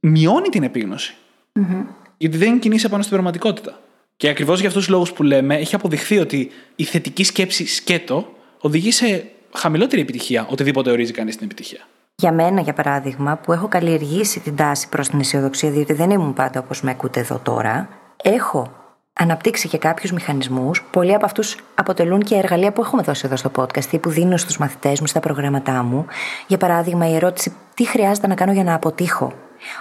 μειώνει 0.00 0.48
την 0.48 0.62
επίγνωση. 0.62 1.14
Mm-hmm. 1.54 1.84
Γιατί 2.16 2.36
δεν 2.36 2.58
κινείσαι 2.58 2.88
πάνω 2.88 3.02
στην 3.02 3.14
πραγματικότητα. 3.14 3.80
Και 4.16 4.28
ακριβώς 4.28 4.58
για 4.58 4.68
αυτούς 4.68 4.84
τους 4.84 4.92
λόγους 4.92 5.12
που 5.12 5.22
λέμε, 5.22 5.54
έχει 5.54 5.74
αποδειχθεί 5.74 6.18
ότι 6.18 6.50
η 6.76 6.84
θετική 6.84 7.24
σκέψη 7.24 7.66
σκέτο 7.66 8.32
οδηγεί 8.60 8.90
σε 8.90 9.26
χαμηλότερη 9.52 10.02
επιτυχία 10.02 10.46
οτιδήποτε 10.50 10.90
ορίζει 10.90 11.12
κανείς 11.12 11.36
την 11.36 11.44
επιτυχία. 11.44 11.80
Για 12.14 12.32
μένα, 12.32 12.60
για 12.60 12.72
παράδειγμα, 12.72 13.36
που 13.36 13.52
έχω 13.52 13.68
καλλιεργήσει 13.68 14.40
την 14.40 14.56
τάση 14.56 14.88
προς 14.88 15.08
την 15.08 15.20
αισιοδοξία, 15.20 15.70
διότι 15.70 15.92
δεν 15.92 16.10
ήμουν 16.10 16.32
πάντα 16.32 16.60
όπως 16.60 16.82
με 16.82 16.90
ακούτε 16.90 17.20
εδώ 17.20 17.38
τώρα, 17.38 17.88
έχω 18.22 18.84
αναπτύξει 19.18 19.68
και 19.68 19.78
κάποιους 19.78 20.12
μηχανισμούς. 20.12 20.84
Πολλοί 20.90 21.14
από 21.14 21.24
αυτούς 21.24 21.56
αποτελούν 21.74 22.22
και 22.22 22.34
εργαλεία 22.34 22.72
που 22.72 22.80
έχουμε 22.80 23.02
δώσει 23.02 23.22
εδώ 23.26 23.36
στο 23.36 23.50
podcast 23.56 23.92
ή 23.92 23.98
που 23.98 24.10
δίνω 24.10 24.36
στους 24.36 24.58
μαθητές 24.58 25.00
μου 25.00 25.06
στα 25.06 25.20
προγράμματά 25.20 25.82
μου. 25.82 26.06
Για 26.46 26.56
παράδειγμα, 26.56 27.08
η 27.08 27.14
ερώτηση 27.14 27.52
τι 27.74 27.84
χρειάζεται 27.84 28.26
να 28.26 28.34
κάνω 28.34 28.52
για 28.52 28.64
να 28.64 28.74
αποτύχω; 28.74 29.32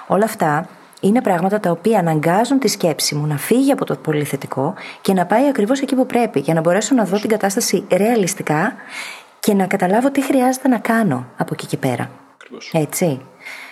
Όλα 0.08 0.26
αυτά 0.26 0.67
είναι 1.00 1.21
πράγματα 1.21 1.60
τα 1.60 1.71
οποία 1.71 2.00
αναγκάζουν 2.00 2.60
τη 2.60 2.67
σκέψη 2.67 3.15
μου 3.15 3.28
να 3.28 3.38
φύγει 3.38 3.71
από 3.71 3.86
το 3.86 3.95
πολύ 3.95 4.24
θετικό 4.24 4.74
και 5.02 5.13
να 5.13 5.26
πάει 5.26 5.48
ακριβώς 5.48 5.82
εκεί 5.82 5.95
που 5.95 6.06
πρέπει, 6.06 6.39
για 6.39 6.54
να 6.54 6.62
μπορέσω 6.62 6.95
να 6.95 7.06
δω 7.06 7.19
την 7.19 7.30
κατάσταση 7.30 7.86
ρεαλιστικά 7.91 8.74
και 9.39 9.54
να 9.54 9.65
καταλάβω 9.67 10.12
τι 10.12 10.21
χρειάζεται 10.21 10.67
να 10.67 10.78
κάνω 10.78 11.26
από 11.38 11.54
εκεί 11.54 11.65
και 11.65 11.78
πέρα. 11.78 12.10
Έτσι. 12.71 13.21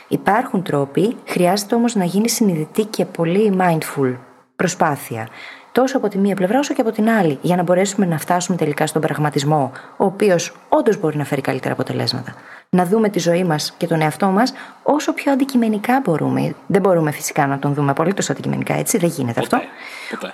Υπάρχουν 0.08 0.64
τρόποι, 0.64 1.18
χρειάζεται 1.26 1.76
όμως 1.76 1.96
να 1.96 2.04
γίνει 2.04 2.30
συνειδητή 2.30 2.86
και 2.86 3.06
πολύ 3.06 3.58
mindful 3.60 4.16
προσπάθεια. 4.64 5.28
Τόσο 5.72 5.98
από 5.98 6.08
τη 6.08 6.18
μία 6.18 6.36
πλευρά 6.36 6.60
όσο 6.60 6.74
και 6.74 6.82
από 6.82 6.92
την 6.92 7.10
άλλη, 7.10 7.38
για 7.42 7.56
να 7.56 7.64
μπορέσουμε 7.64 8.06
να 8.06 8.18
φτάσουμε 8.18 8.58
τελικά 8.58 8.88
στον 8.88 9.02
πραγματισμό, 9.02 9.72
ο 9.98 10.06
οποίος 10.06 10.56
όντως 10.70 11.00
μπορεί 11.00 11.18
να 11.18 11.24
φέρει 11.26 11.42
καλύτερα 11.42 11.74
αποτελέσματα. 11.74 12.34
Να 12.70 12.86
δούμε 12.86 13.10
τη 13.10 13.20
ζωή 13.20 13.44
μας 13.44 13.74
και 13.78 13.88
τον 13.88 14.02
εαυτό 14.02 14.28
μας 14.28 14.54
όσο 14.84 15.14
πιο 15.14 15.32
αντικειμενικά 15.32 16.02
μπορούμε. 16.04 16.56
Δεν 16.68 16.82
μπορούμε 16.82 17.12
φυσικά 17.12 17.48
να 17.48 17.60
τον 17.60 17.74
δούμε 17.74 17.92
απολύτως 17.92 18.30
αντικειμενικά, 18.30 18.74
έτσι, 18.74 18.98
δεν 18.98 19.10
γίνεται 19.10 19.40
αυτό. 19.40 19.60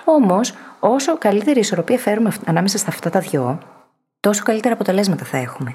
Όμως, 0.04 0.54
όσο 0.80 1.18
καλύτερη 1.18 1.58
ισορροπία 1.58 1.98
φέρουμε 1.98 2.32
ανάμεσα 2.46 2.78
στα 2.78 2.88
αυτά 2.90 3.10
τα 3.10 3.20
δυο, 3.20 3.58
τόσο 4.20 4.42
καλύτερα 4.42 4.74
αποτελέσματα 4.74 5.24
θα 5.24 5.36
έχουμε. 5.36 5.74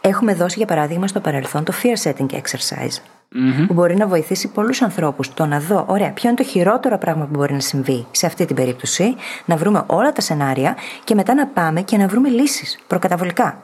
Έχουμε 0.00 0.34
δώσει 0.34 0.54
για 0.56 0.66
παράδειγμα 0.66 1.06
στο 1.06 1.20
παρελθόν 1.20 1.64
το 1.64 1.72
fear 1.82 2.10
setting 2.10 2.30
exercise, 2.30 2.96
mm-hmm. 3.34 3.66
που 3.66 3.72
μπορεί 3.72 3.96
να 3.96 4.06
βοηθήσει 4.06 4.48
πολλούς 4.48 4.82
ανθρώπους 4.82 5.34
το 5.34 5.46
να 5.46 5.60
δω, 5.60 5.84
ωραία, 5.88 6.10
ποιο 6.10 6.28
είναι 6.28 6.38
το 6.38 6.44
χειρότερο 6.44 6.98
πράγμα 6.98 7.24
που 7.24 7.36
μπορεί 7.36 7.52
να 7.52 7.60
συμβεί 7.60 8.06
σε 8.10 8.26
αυτή 8.26 8.44
την 8.44 8.56
περίπτωση, 8.56 9.14
να 9.44 9.56
βρούμε 9.56 9.84
όλα 9.86 10.12
τα 10.12 10.20
σενάρια 10.20 10.76
και 11.04 11.14
μετά 11.14 11.34
να 11.34 11.46
πάμε 11.46 11.82
και 11.82 11.96
να 11.96 12.06
βρούμε 12.08 12.28
λύσεις 12.28 12.78
προκαταβολικά. 12.86 13.58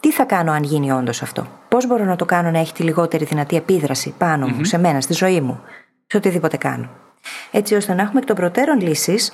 Τι 0.00 0.12
θα 0.12 0.24
κάνω 0.24 0.52
αν 0.52 0.62
γίνει 0.62 0.92
όντως 0.92 1.22
αυτό, 1.22 1.46
Πώς 1.68 1.86
μπορώ 1.86 2.04
να 2.04 2.16
το 2.16 2.24
κάνω 2.24 2.50
να 2.50 2.58
έχει 2.58 2.72
τη 2.72 2.82
λιγότερη 2.82 3.24
δυνατή 3.24 3.56
επίδραση 3.56 4.14
πάνω 4.18 4.46
μου, 4.46 4.58
mm-hmm. 4.58 4.66
σε 4.66 4.78
μένα, 4.78 5.00
στη 5.00 5.12
ζωή 5.12 5.40
μου, 5.40 5.60
σε 6.06 6.16
οτιδήποτε 6.16 6.56
κάνω. 6.56 6.88
Έτσι 7.50 7.74
ώστε 7.74 7.94
να 7.94 8.02
έχουμε 8.02 8.20
εκ 8.20 8.26
των 8.26 8.36
προτέρων 8.36 8.80
λύσεις 8.80 9.32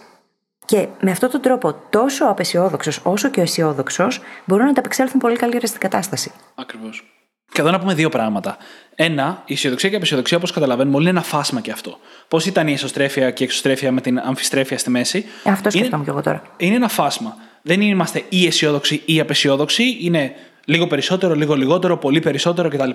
και 0.64 0.88
με 1.00 1.11
αυτόν 1.11 1.30
τον 1.30 1.40
τρόπο, 1.40 1.74
τόσο 1.90 2.26
ο 2.26 2.28
απεσιόδοξος 2.28 3.00
όσο 3.02 3.28
και 3.28 3.40
ο 3.40 3.42
αισιόδοξος 3.42 4.20
μπορούν 4.44 4.64
να 4.64 4.70
ανταπεξέλθουν 4.70 5.20
πολύ 5.20 5.37
καλύτερα 5.37 5.66
στην 5.66 5.80
κατάσταση. 5.80 6.33
Ακριβώς. 6.54 7.19
Και 7.53 7.61
εδώ 7.61 7.71
να 7.71 7.79
πούμε 7.79 7.95
δύο 7.95 8.09
πράγματα. 8.09 8.57
Ένα, 8.95 9.43
η 9.47 9.53
αισιοδοξία 9.53 9.89
και 9.89 9.95
η 9.95 9.99
απεσιοδοξία, 9.99 10.37
όπως 10.37 10.51
καταλαβαίνουμε, 10.51 10.97
όλοι 10.97 11.09
είναι 11.09 11.19
ένα 11.19 11.27
φάσμα 11.27 11.61
και 11.61 11.71
αυτό. 11.71 11.99
Πώς 12.29 12.47
ήταν 12.47 12.69
η 12.69 12.73
εσωστρέφεια 12.73 13.31
και 13.31 13.43
η 13.43 13.47
εξωστρέφεια 13.47 13.93
με 13.93 14.01
την 14.01 14.19
αμφιστρέφεια 14.19 14.79
στη 14.79 14.91
μέση. 14.91 15.25
Αυτό 15.45 15.71
σκέφτομαι 15.71 16.05
και 16.05 16.11
εγώ 16.11 16.23
τώρα. 16.23 16.43
Είναι 16.57 16.75
ένα 16.75 16.89
φάσμα. 16.89 17.37
Δεν 17.63 17.81
είμαστε 17.81 18.25
ή 18.29 18.47
αισιόδοξοι 18.47 19.03
ή 19.05 19.21
απεσιόδοξοι. 19.21 19.97
Είναι 20.01 20.33
λίγο 20.65 20.87
περισσότερο, 20.87 21.35
λίγο 21.35 21.55
λιγότερο, 21.55 21.97
πολύ 21.97 22.21
περισσότερο 22.21 22.69
κτλ. 22.69 22.91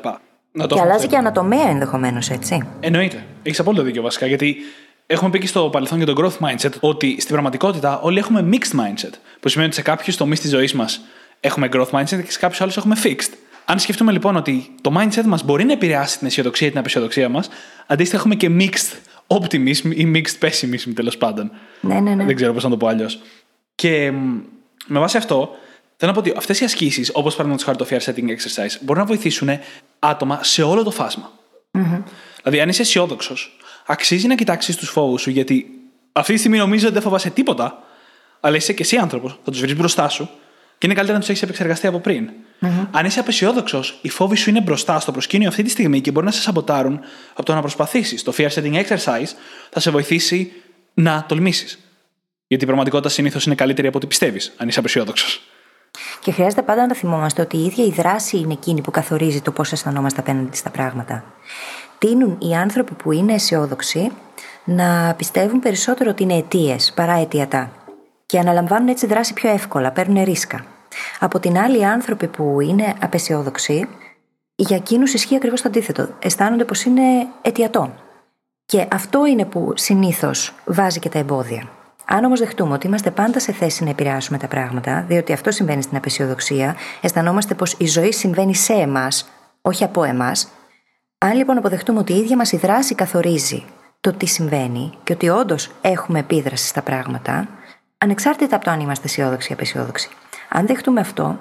Να 0.51 0.67
το 0.67 0.75
και 0.75 0.81
αλλάζει 0.81 1.07
και 1.07 1.17
ανατομία 1.17 1.67
ενδεχομένως, 1.69 2.29
έτσι. 2.29 2.67
Εννοείται. 2.79 3.25
Έχεις 3.43 3.59
απόλυτο 3.59 3.83
δίκιο 3.83 4.01
βασικά. 4.01 4.25
Γιατί 4.25 4.57
Έχουμε 5.07 5.29
πει 5.29 5.39
και 5.39 5.47
στο 5.47 5.69
παρελθόν 5.69 5.97
για 5.97 6.07
το 6.07 6.13
growth 6.17 6.45
mindset 6.45 6.71
ότι 6.79 7.15
στην 7.19 7.31
πραγματικότητα 7.31 7.99
όλοι 7.99 8.17
έχουμε 8.17 8.49
mixed 8.51 8.79
mindset. 8.79 9.13
Που 9.39 9.49
σημαίνει 9.49 9.67
ότι 9.67 9.75
σε 9.75 9.81
κάποιους 9.81 10.17
τομείς 10.17 10.39
της 10.39 10.49
ζωής 10.49 10.73
μας 10.73 11.01
έχουμε 11.39 11.69
growth 11.71 11.89
mindset 11.89 12.23
και 12.23 12.31
σε 12.31 12.39
κάποιους 12.39 12.61
άλλους 12.61 12.77
έχουμε 12.77 12.95
fixed. 13.03 13.33
Αν 13.65 13.79
σκεφτούμε 13.79 14.11
λοιπόν 14.11 14.35
ότι 14.35 14.75
το 14.81 14.93
mindset 14.97 15.23
μας 15.25 15.43
μπορεί 15.43 15.63
να 15.63 15.71
επηρεάσει 15.71 16.17
την 16.17 16.27
αισιοδοξία 16.27 16.67
ή 16.67 16.69
την 16.69 16.79
απεσιοδοξία 16.79 17.29
μας, 17.29 17.49
αντίστοιχα 17.87 18.17
έχουμε 18.17 18.35
και 18.35 18.49
mixed 18.59 18.97
optimism 19.27 19.95
ή 19.95 20.11
mixed 20.15 20.47
pessimism 20.47 20.93
τέλος 20.95 21.17
πάντων. 21.17 21.51
Ναι, 21.81 21.99
ναι, 21.99 22.15
ναι. 22.15 22.25
Δεν 22.25 22.35
ξέρω 22.35 22.53
πώς 22.53 22.63
να 22.63 22.69
το 22.69 22.77
πω 22.77 22.87
αλλιώς. 22.87 23.19
Και 23.75 24.11
με 24.87 24.99
βάση 24.99 25.17
αυτό, 25.17 25.55
θέλω 25.97 26.11
να 26.11 26.21
πω 26.21 26.29
ότι 26.29 26.37
αυτές 26.37 26.59
οι 26.59 26.63
ασκήσεις, 26.63 27.09
όπως 27.13 27.35
παραδείγματος 27.35 27.65
χάρη 27.65 27.77
το 27.77 27.87
fear 27.89 28.11
setting 28.11 28.29
exercise, 28.29 28.77
μπορούν 28.81 29.01
να 29.01 29.07
βοηθήσουν 29.07 29.49
άτομα 29.99 30.43
σε 30.43 30.63
όλο 30.63 30.83
το 30.83 30.91
φάσμα. 30.91 31.31
Δηλαδή, 32.43 32.61
αν 32.61 32.69
είσαι 32.69 32.81
αισιόδοξος, 32.81 33.57
αξίζει 33.85 34.27
να 34.27 34.35
κοιτάξεις 34.35 34.75
τους 34.75 34.89
φόβους 34.89 35.21
σου, 35.21 35.29
γιατί 35.29 35.67
αυτή 36.11 36.33
τη 36.33 36.39
στιγμή 36.39 36.57
νομίζω 36.57 36.85
ότι 36.85 36.93
δεν 36.93 37.03
φοβάσαι 37.03 37.29
τίποτα, 37.29 37.83
αλλά 38.39 38.55
είσαι 38.55 38.73
και 38.73 38.83
εσύ 38.83 38.97
άνθρωπος, 38.97 39.39
θα 39.43 39.51
τους 39.51 39.59
βρεις 39.59 39.75
μπροστά 39.75 40.09
σου 40.09 40.29
και 40.77 40.85
είναι 40.85 40.93
καλύτερα 40.93 41.13
να 41.13 41.19
τους 41.19 41.29
έχεις 41.29 41.41
επεξεργαστεί 41.41 41.87
από 41.87 41.99
πριν. 41.99 42.29
Mm-hmm. 42.65 42.87
Αν 42.91 43.05
είσαι 43.05 43.19
απεσιόδοξος, 43.19 43.99
οι 44.01 44.09
φόβοι 44.09 44.35
σου 44.35 44.49
είναι 44.49 44.61
μπροστά 44.61 44.99
στο 44.99 45.11
προσκήνιο 45.11 45.47
αυτή 45.47 45.63
τη 45.63 45.69
στιγμή 45.69 46.01
και 46.01 46.11
μπορεί 46.11 46.25
να 46.25 46.31
σε 46.31 46.41
σαμποτάρουν 46.41 46.99
από 47.33 47.45
το 47.45 47.53
να 47.53 47.61
προσπαθήσεις. 47.61 48.23
Το 48.23 48.33
fear 48.37 48.49
setting 48.49 48.73
exercise 48.73 49.29
θα 49.69 49.79
σε 49.79 49.91
βοηθήσει 49.91 50.51
να 50.93 51.25
τολμήσεις. 51.27 51.79
Γιατί 52.47 52.63
η 52.63 52.67
πραγματικότητα 52.67 53.09
συνήθως 53.09 53.45
είναι 53.45 53.55
καλύτερη 53.55 53.87
από 53.87 53.97
ό,τι 53.97 54.07
πιστεύεις, 54.07 54.53
αν 54.57 54.67
είσαι 54.67 54.79
απεσιόδοξος. 54.79 55.41
Και 56.19 56.31
χρειάζεται 56.31 56.61
πάντα 56.61 56.87
να 56.87 56.95
θυμόμαστε 56.95 57.41
ότι 57.41 57.57
η 57.57 57.65
ίδια 57.65 57.85
η 57.85 57.89
δράση 57.89 58.37
είναι 58.37 58.53
εκείνη 58.53 58.81
που 58.81 58.91
καθορίζει 58.91 59.41
το 59.41 59.51
πώς 59.51 59.71
αισθανόμαστε 59.71 60.19
απέναντι 60.19 60.57
στα 60.57 60.69
πράγματα. 60.69 61.23
Τίνουν 61.97 62.37
οι 62.39 62.55
άνθρωποι 62.55 62.93
που 62.93 63.11
είναι 63.11 63.33
αισιόδοξοι 63.33 64.11
να 64.63 65.13
πιστεύουν 65.17 65.59
περισσότερο 65.59 66.09
ότι 66.09 66.23
είναι 66.23 66.37
αιτίες 66.37 66.93
παρά 66.95 67.13
αιτιατά. 67.13 67.71
Και 68.25 68.39
αναλαμβάνουν 68.39 68.87
έτσι 68.87 69.05
δράση 69.05 69.33
πιο 69.33 69.49
εύκολα, 69.49 69.91
παίρνουν 69.91 70.23
ρίσκα. 70.23 70.65
Από 71.19 71.39
την 71.39 71.57
άλλη, 71.57 71.79
οι 71.79 71.85
άνθρωποι 71.85 72.27
που 72.27 72.61
είναι 72.61 72.93
απεσιόδοξοι, 73.01 73.87
για 74.55 74.75
εκείνους 74.75 75.13
ισχύει 75.13 75.35
ακριβώς 75.35 75.61
το 75.61 75.67
αντίθετο. 75.67 76.09
Αισθάνονται 76.19 76.65
πως 76.65 76.83
είναι 76.83 77.01
αιτιατό. 77.41 77.93
Και 78.65 78.87
αυτό 78.91 79.25
είναι 79.25 79.45
που 79.45 79.73
συνήθως 79.75 80.53
βάζει 80.65 80.99
και 80.99 81.09
τα 81.09 81.19
εμπόδια. 81.19 81.69
Αν 82.05 82.23
όμως 82.23 82.39
δεχτούμε 82.39 82.73
ότι 82.73 82.87
είμαστε 82.87 83.11
πάντα 83.11 83.39
σε 83.39 83.51
θέση 83.51 83.83
να 83.83 83.89
επηρεάσουμε 83.89 84.37
τα 84.37 84.47
πράγματα, 84.47 85.05
διότι 85.07 85.33
αυτό 85.33 85.51
συμβαίνει 85.51 85.81
στην 85.81 85.97
απεσιοδοξία, 85.97 86.75
αισθανόμαστε 87.01 87.53
πως 87.53 87.75
η 87.77 87.85
ζωή 87.85 88.11
συμβαίνει 88.11 88.55
σε 88.55 88.73
εμάς, 88.73 89.29
όχι 89.61 89.83
από 89.83 90.03
εμάς. 90.03 90.47
Αν 91.17 91.33
λοιπόν 91.33 91.57
αποδεχτούμε 91.57 91.99
ότι 91.99 92.13
η 92.13 92.17
ίδια 92.17 92.35
μας 92.35 92.51
η 92.51 92.57
δράση 92.57 92.95
καθορίζει 92.95 93.65
το 94.01 94.13
τι 94.13 94.25
συμβαίνει 94.25 94.93
και 95.03 95.13
ότι 95.13 95.29
όντως 95.29 95.71
έχουμε 95.81 96.19
επίδραση 96.19 96.67
στα 96.67 96.81
πράγματα, 96.81 97.47
ανεξάρτητα 97.97 98.55
από 98.55 98.65
το 98.65 98.71
αν 98.71 98.79
είμαστε 98.79 99.05
αισιόδοξοι 99.05 99.51
ή 99.51 99.53
απεσιόδοξοι. 99.53 100.09
Αν 100.57 100.65
δεχτούμε 100.65 100.99
αυτό, 100.99 101.39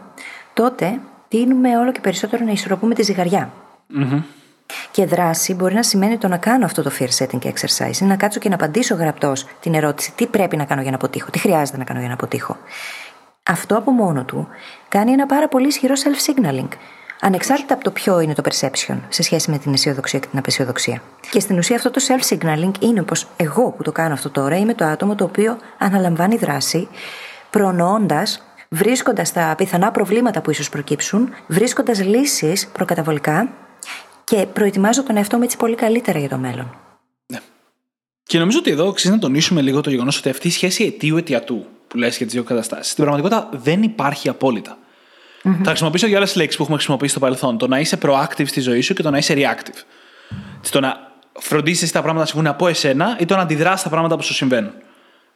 τότε 0.53 0.99
τίνουμε 1.29 1.79
όλο 1.79 1.93
και 1.93 2.01
περισσότερο 2.01 2.45
να 2.45 2.51
ισορροπούμε 2.51 2.95
τη 2.95 3.03
ζυγαριά. 3.03 3.53
Mm-hmm. 3.99 4.23
Και 4.91 5.07
δράση 5.07 5.55
μπορεί 5.55 5.75
να 5.75 5.83
σημαίνει 5.83 6.19
το 6.19 6.29
να 6.29 6.37
κάνω 6.37 6.65
αυτό 6.65 6.83
το 6.83 6.91
fear 6.99 7.09
setting 7.19 7.39
exercise, 7.43 7.99
να 8.01 8.17
κάτσω 8.17 8.39
και 8.39 8.49
να 8.49 8.55
απαντήσω 8.55 8.95
γραπτός 8.95 9.47
την 9.61 9.75
ερώτηση 9.75 10.13
τι 10.13 10.27
πρέπει 10.27 10.57
να 10.57 10.65
κάνω 10.65 10.83
για 10.83 10.91
να 10.91 10.97
αποτύχω, 10.97 11.31
τι 11.31 11.39
χρειάζεται 11.39 11.79
να 11.79 11.85
κάνω 11.85 11.99
για 11.99 12.09
να 12.09 12.15
αποτύχω. 12.15 12.57
Αυτό 13.43 13.77
από 13.77 13.91
μόνο 13.91 14.25
του 14.25 14.49
κάνει 14.89 15.13
ένα 15.13 15.27
πάρα 15.27 15.49
πολύ 15.49 15.67
ισχυρό 15.67 15.95
self-signaling. 15.95 16.69
Ανεξάρτητα 17.21 17.75
από 17.75 17.85
το 17.85 17.91
ποιο 17.91 18.21
είναι 18.21 18.35
το 18.35 18.43
perception 18.45 18.97
σε 19.09 19.23
σχέση 19.23 19.51
με 19.51 19.59
την 19.59 19.73
αισιοδοξία 19.73 20.19
και 20.19 20.27
την 20.27 20.39
απεσιοδοξία. 20.39 21.03
Και 21.31 21.41
στην 21.41 21.59
ουσία 21.59 21.77
αυτό 21.77 21.91
το 21.91 22.01
self-signaling 22.09 22.73
είναι 22.81 23.03
πω 23.03 23.15
εγώ 23.37 23.71
που 23.71 23.83
το 23.83 23.93
κάνω 23.93 24.15
αυτό 24.15 24.31
τώρα 24.31 24.57
είμαι 24.57 24.75
το 24.75 24.85
άτομο 24.85 25.15
το 25.15 25.25
οποίο 25.25 25.59
αναλαμβάνει 25.79 26.37
δράση, 26.37 26.89
προνοώντας, 27.51 28.44
βρίσκοντας 28.75 29.33
τα 29.33 29.55
πιθανά 29.57 29.91
προβλήματα 29.91 30.41
που 30.41 30.51
ίσως 30.51 30.69
προκύψουν, 30.69 31.29
βρίσκοντας 31.47 32.05
λύσεις 32.05 32.69
προκαταβολικά 32.69 33.53
και 34.25 34.47
προετοιμάζω 34.53 35.03
τον 35.03 35.17
εαυτό 35.17 35.37
μου 35.37 35.43
έτσι 35.43 35.57
πολύ 35.57 35.75
καλύτερα 35.75 36.19
για 36.19 36.29
το 36.29 36.37
μέλλον. 36.37 36.77
Ναι. 37.27 37.39
Και 38.23 38.39
νομίζω 38.39 38.59
ότι 38.59 38.71
εδώ 38.71 38.89
αξίζει 38.89 39.13
να 39.13 39.19
τονίσουμε 39.19 39.61
λίγο 39.61 39.81
το 39.81 39.91
γεγονός 39.91 40.19
ότι 40.19 40.29
αυτή 40.29 40.49
η 40.49 40.51
σχέση 40.51 40.85
αιτίου-αιτιατού 40.85 41.67
που 41.89 41.97
λες 41.97 42.17
για 42.17 42.27
τις 42.27 42.35
δύο 42.35 42.45
καταστάσεις, 42.45 42.93
στην 42.93 43.05
πραγματικότητα 43.05 43.59
δεν 43.63 43.83
υπάρχει 43.83 44.29
απόλυτα. 44.29 44.79
Mm-hmm. 45.45 45.59
Θα 45.63 45.69
χρησιμοποιήσω 45.69 46.07
δύο 46.07 46.17
άλλες 46.17 46.37
λέξεις 46.37 46.57
που 46.57 46.63
έχουμε 46.63 46.77
χρησιμοποιήσει 46.77 47.11
στο 47.11 47.21
παρελθόν. 47.21 47.59
Το 47.59 47.67
να 47.67 47.81
είσαι 47.81 47.99
proactive 48.03 48.47
στη 48.47 48.61
ζωή 48.61 48.81
σου 48.81 48.95
και 48.95 49.03
το 49.03 49.11
να 49.11 49.19
είσαι 49.19 49.35
reactive. 49.37 49.83
Το 50.71 50.81
να 50.81 51.13
φροντίσεις 51.33 51.93
τα 51.93 51.99
πράγματα 51.99 52.21
να 52.21 52.27
συμβούν 52.27 52.47
από 52.47 52.69
εσένα 52.69 53.17
ή 53.21 53.25
το 53.25 53.37
να 53.37 53.43
αντιδράσει 53.43 53.85
τα 53.85 53.91
πράγματα 53.91 54.17
που 54.17 54.23
σου 54.23 54.35
συμβαίνουν 54.35 54.73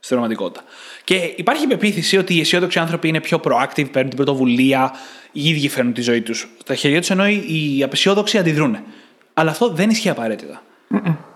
στην 0.01 0.17
πραγματικότητα. 0.17 0.65
Και 1.05 1.33
υπάρχει 1.37 1.65
η 1.65 1.67
πεποίθηση 1.67 2.17
ότι 2.17 2.37
οι 2.37 2.41
αισιόδοξοι 2.41 2.79
άνθρωποι 2.79 3.09
είναι 3.09 3.21
πιο 3.21 3.41
proactive, 3.45 3.91
παίρνουν 3.91 4.09
την 4.09 4.17
πρωτοβουλία, 4.17 4.93
οι 5.33 5.49
ίδιοι 5.49 5.69
φέρνουν 5.69 5.93
τη 5.93 6.01
ζωή 6.01 6.21
τους 6.21 6.49
στα 6.61 6.75
χέρια 6.75 6.99
τους, 7.01 7.11
ενώ 7.11 7.27
οι 7.29 7.83
απεσιόδοξοι 7.83 8.39
αντιδρούν. 8.39 8.79
Αλλά 9.35 9.51
αυτό 9.51 9.69
δεν 9.69 9.91
ισχύει 9.91 10.09
απαραίτητα. 10.09 10.63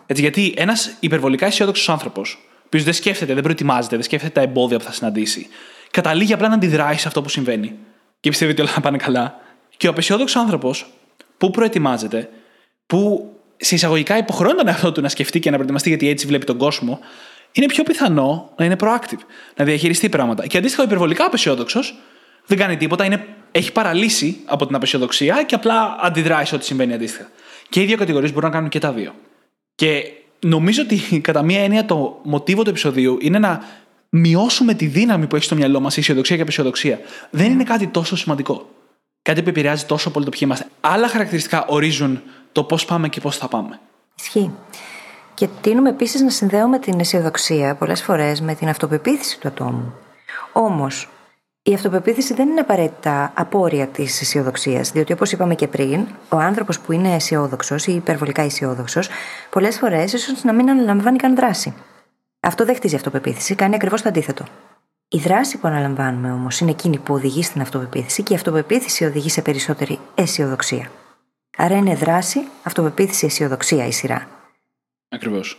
Έτσι, 0.06 0.22
γιατί 0.22 0.54
ένας 0.56 0.96
υπερβολικά 1.00 1.46
αισιόδοξος 1.46 1.88
άνθρωπος, 1.88 2.38
ο 2.48 2.62
οποίος 2.66 2.84
δεν 2.84 2.92
σκέφτεται, 2.92 3.34
δεν 3.34 3.42
προετοιμάζεται, 3.42 3.96
δεν 3.96 4.04
σκέφτεται 4.04 4.32
τα 4.32 4.40
εμπόδια 4.40 4.78
που 4.78 4.84
θα 4.84 4.92
συναντήσει, 4.92 5.46
καταλήγει 5.90 6.32
απλά 6.32 6.48
να 6.48 6.54
αντιδράει 6.54 6.96
σε 6.96 7.08
αυτό 7.08 7.22
που 7.22 7.28
συμβαίνει 7.28 7.74
και 8.20 8.28
πιστεύει 8.28 8.50
ότι 8.50 8.60
όλα 8.60 8.70
θα 8.70 8.80
πάνε 8.80 8.96
καλά. 8.96 9.40
Και 9.76 9.86
ο 9.86 9.90
απεσιόδοξος 9.90 10.42
άνθρωπος 10.42 10.86
που 11.38 11.50
προετοιμάζεται, 11.50 12.28
που 12.86 13.32
σε 13.56 13.74
εισαγωγικά 13.74 14.16
υποχρεώνει 14.16 14.56
τον 14.56 14.68
εαυτό 14.68 14.92
του 14.92 15.00
να 15.00 15.08
σκεφτεί 15.08 15.40
και 15.40 15.48
να 15.48 15.54
προετοιμαστεί 15.54 15.88
γιατί 15.88 16.08
έτσι 16.08 16.26
βλέπει 16.26 16.44
τον 16.44 16.58
κόσμο, 16.58 17.00
είναι 17.52 17.66
πιο 17.66 17.82
πιθανό 17.82 18.52
να 18.56 18.64
είναι 18.64 18.76
proactive, 18.80 19.20
να 19.56 19.64
διαχειριστεί 19.64 20.08
πράγματα. 20.08 20.46
Και 20.46 20.58
αντίστοιχα, 20.58 20.82
ο 20.82 20.86
υπερβολικά 20.86 21.24
απεσιόδοξος 21.24 21.98
δεν 22.46 22.58
κάνει 22.58 22.76
τίποτα, 22.76 23.04
είναι, 23.04 23.26
έχει 23.52 23.72
παραλύσει 23.72 24.40
από 24.44 24.66
την 24.66 24.74
απεσιοδοξία 24.74 25.42
και 25.42 25.54
απλά 25.54 25.98
αντιδράει 26.00 26.44
σε 26.44 26.54
ό,τι 26.54 26.64
συμβαίνει 26.64 26.94
αντίστοιχα. 26.94 27.30
Και 27.68 27.82
οι 27.82 27.84
δύο 27.84 27.96
κατηγορίες 27.96 28.32
μπορούν 28.32 28.48
να 28.48 28.54
κάνουν 28.54 28.70
και 28.70 28.78
τα 28.78 28.92
δύο. 28.92 29.14
Και 29.74 30.02
νομίζω 30.38 30.82
ότι 30.82 31.20
κατά 31.20 31.42
μία 31.42 31.62
έννοια 31.62 31.84
το 31.84 32.20
μοτίβο 32.22 32.62
του 32.62 32.70
επεισοδίου 32.70 33.18
είναι 33.20 33.38
να 33.38 33.64
μειώσουμε 34.08 34.74
τη 34.74 34.86
δύναμη 34.86 35.26
που 35.26 35.36
έχει 35.36 35.44
στο 35.44 35.54
μυαλό 35.54 35.80
μας 35.80 35.96
η 35.96 36.00
αισιοδοξία 36.00 36.34
και 36.34 36.40
η 36.40 36.44
απεσιοδοξία. 36.44 37.00
Δεν 37.30 37.52
είναι 37.52 37.64
κάτι 37.64 37.86
τόσο 37.86 38.16
σημαντικό. 38.16 38.70
Κάτι 39.22 39.42
που 39.42 39.48
επηρεάζει 39.48 39.84
τόσο 39.84 40.10
πολύ 40.10 40.24
το 40.24 40.30
ποιοι 40.30 40.40
είμαστε. 40.42 40.66
Άλλα 40.80 41.08
χαρακτηριστικά 41.08 41.66
ορίζουν 41.66 42.22
το 42.52 42.64
πώς 42.64 42.84
πάμε 42.84 43.08
και 43.08 43.20
πώς 43.20 43.36
θα 43.36 43.48
πάμε. 43.48 43.80
Ισχύει. 44.18 44.50
Και 45.34 45.48
τείνουμε 45.60 45.88
επίσης 45.88 46.20
να 46.20 46.30
συνδέουμε 46.30 46.78
την 46.78 47.00
αισιοδοξία 47.00 47.74
πολλές 47.74 48.02
φορές 48.02 48.40
με 48.40 48.54
την 48.54 48.68
αυτοπεποίθηση 48.68 49.40
του 49.40 49.48
ατόμου. 49.48 49.94
Όμως, 50.52 51.08
η 51.62 51.74
αυτοπεποίθηση 51.74 52.34
δεν 52.34 52.48
είναι 52.48 52.60
απαραίτητα 52.60 53.32
απόρρια 53.34 53.86
της 53.86 54.20
αισιοδοξίας, 54.20 54.92
διότι 54.92 55.12
όπως 55.12 55.32
είπαμε 55.32 55.54
και 55.54 55.68
πριν, 55.68 56.06
ο 56.28 56.36
άνθρωπος 56.36 56.80
που 56.80 56.92
είναι 56.92 57.14
αισιόδοξος 57.14 57.86
ή 57.86 57.94
υπερβολικά 57.94 58.42
αισιόδοξος, 58.42 59.08
πολλές 59.50 59.78
φορές 59.78 60.12
ίσως 60.12 60.44
να 60.44 60.52
μην 60.52 60.70
αναλαμβάνει 60.70 61.18
καν 61.18 61.34
δράση. 61.34 61.74
Αυτό 62.40 62.64
δεν 62.64 62.74
χτίζει 62.74 62.94
αυτοπεποίθηση, 62.94 63.54
κάνει 63.54 63.74
ακριβώς 63.74 64.02
το 64.02 64.08
αντίθετο. 64.08 64.44
Η 65.08 65.18
δράση 65.18 65.58
που 65.58 65.68
αναλαμβάνουμε 65.68 66.32
όμως 66.32 66.60
είναι 66.60 66.70
εκείνη 66.70 66.98
που 66.98 67.14
οδηγεί 67.14 67.42
στην 67.42 67.60
αυτοπεποίθηση 67.60 68.22
και 68.22 68.32
η 68.32 68.36
αυτοπεποίθηση 68.36 69.04
οδηγεί 69.04 69.28
σε 69.28 69.42
περισσότερη 69.42 69.98
αισιοδοξία. 70.14 70.90
Άρα 71.56 71.76
είναι 71.76 71.94
δράση, 71.94 72.40
αυτοπεποίθηση, 72.62 73.26
αισιοδοξία 73.26 73.86
η 73.86 73.92
σειρά. 73.92 74.26
Ακριβώς. 75.12 75.58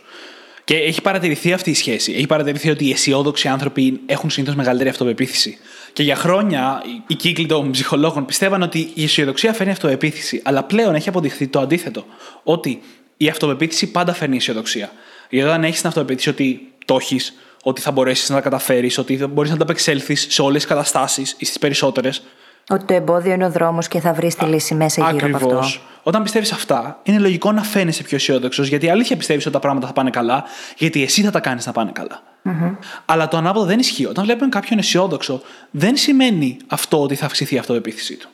Και 0.64 0.76
έχει 0.76 1.02
παρατηρηθεί 1.02 1.52
αυτή 1.52 1.70
η 1.70 1.74
σχέση. 1.74 2.12
Έχει 2.12 2.26
παρατηρηθεί 2.26 2.70
ότι 2.70 2.86
οι 2.86 2.90
αισιόδοξοι 2.90 3.48
άνθρωποι 3.48 4.00
έχουν 4.06 4.30
συνήθως 4.30 4.54
μεγαλύτερη 4.56 4.90
αυτοπεποίθηση. 4.90 5.58
Και 5.92 6.02
για 6.02 6.16
χρόνια 6.16 6.82
οι 7.06 7.14
κύκλοι 7.14 7.46
των 7.46 7.70
ψυχολόγων 7.70 8.24
πιστεύαν 8.24 8.62
ότι 8.62 8.90
η 8.94 9.02
αισιοδοξία 9.02 9.52
φέρνει 9.52 9.72
αυτοπεποίθηση. 9.72 10.40
Αλλά 10.44 10.64
πλέον 10.64 10.94
έχει 10.94 11.08
αποδειχθεί 11.08 11.46
το 11.46 11.60
αντίθετο. 11.60 12.04
Ότι 12.42 12.80
η 13.16 13.28
αυτοπεποίθηση 13.28 13.90
πάντα 13.90 14.12
φέρνει 14.12 14.36
αισιοδοξία. 14.36 14.92
Γιατί 15.30 15.48
όταν 15.48 15.64
έχεις 15.64 15.78
την 15.78 15.88
αυτοπεποίθηση 15.88 16.28
ότι 16.28 16.72
το 16.84 16.96
έχεις, 17.00 17.34
ότι 17.62 17.80
θα 17.80 17.90
μπορέσεις 17.90 18.28
να 18.28 18.34
τα 18.34 18.40
καταφέρεις, 18.40 18.98
ότι 18.98 19.26
μπορείς 19.26 19.50
να 19.50 19.56
τα 19.56 19.62
απεξέλθει 19.62 20.14
σε 20.14 20.42
όλες 20.42 20.62
τις 20.62 20.70
καταστάσεις 20.70 21.34
ή 21.38 21.44
στις 21.44 21.58
περισσότερες, 21.58 22.22
ότι 22.68 22.84
το 22.84 22.94
εμπόδιο 22.94 23.32
είναι 23.32 23.44
ο 23.44 23.50
δρόμος 23.50 23.88
και 23.88 24.00
θα 24.00 24.12
βρεις 24.12 24.34
τη 24.34 24.44
λύση 24.44 24.74
μέσα 24.74 25.10
γύρω 25.10 25.16
Ακριβώς. 25.16 25.42
από 25.42 25.58
αυτό. 25.58 25.80
Όταν 26.02 26.22
πιστεύεις 26.22 26.52
αυτά, 26.52 27.00
είναι 27.02 27.18
λογικό 27.18 27.52
να 27.52 27.62
φαίνεσαι 27.62 28.02
πιο 28.02 28.16
αισιόδοξος, 28.16 28.68
γιατί 28.68 28.88
αλήθεια 28.88 29.16
πιστεύεις 29.16 29.44
ότι 29.44 29.54
τα 29.54 29.60
πράγματα 29.60 29.86
θα 29.86 29.92
πάνε 29.92 30.10
καλά, 30.10 30.44
γιατί 30.76 31.02
εσύ 31.02 31.22
θα 31.22 31.30
τα 31.30 31.40
κάνεις 31.40 31.66
να 31.66 31.72
πάνε 31.72 31.90
καλά. 31.94 32.22
Mm-hmm. 32.44 32.76
Αλλά 33.04 33.28
το 33.28 33.36
ανάποδο 33.36 33.66
δεν 33.66 33.78
ισχύει. 33.78 34.06
Όταν 34.06 34.24
βλέπουμε 34.24 34.48
κάποιον 34.48 34.78
αισιόδοξο, 34.78 35.42
δεν 35.70 35.96
σημαίνει 35.96 36.56
αυτό 36.66 37.02
ότι 37.02 37.14
θα 37.14 37.26
αυξηθεί 37.26 37.54
η 37.54 37.58
αυτοεπίθεσή 37.58 38.16
του. 38.16 38.28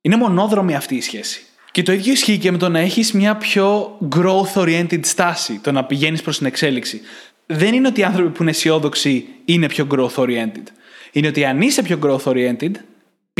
Είναι 0.00 0.16
μονόδρομη 0.16 0.74
αυτή 0.74 0.94
η 0.94 1.00
σχέση. 1.00 1.40
Και 1.70 1.82
το 1.82 1.92
ίδιο 1.92 2.12
ισχύει 2.12 2.38
και 2.38 2.50
με 2.52 2.58
το 2.58 2.68
να 2.68 2.78
έχεις 2.78 3.12
μια 3.12 3.36
πιο 3.36 3.98
growth-oriented 4.16 5.00
στάση, 5.02 5.58
το 5.62 5.72
να 5.72 5.84
πηγαίνεις 5.84 6.22
προς 6.22 6.36
την 6.36 6.46
εξέλιξη. 6.46 7.00
Δεν 7.46 7.74
είναι 7.74 7.88
ότι 7.88 8.00
οι 8.00 8.04
άνθρωποι 8.04 8.30
που 8.30 8.42
είναι 8.42 8.50
αισιόδοξοι 8.50 9.26
είναι 9.44 9.66
πιο 9.66 9.86
growth-oriented. 9.90 10.64
Είναι 11.12 11.26
ότι 11.26 11.44
αν 11.44 11.60
είσαι 11.60 11.82
πιο 11.82 11.98
growth-oriented, 12.02 12.70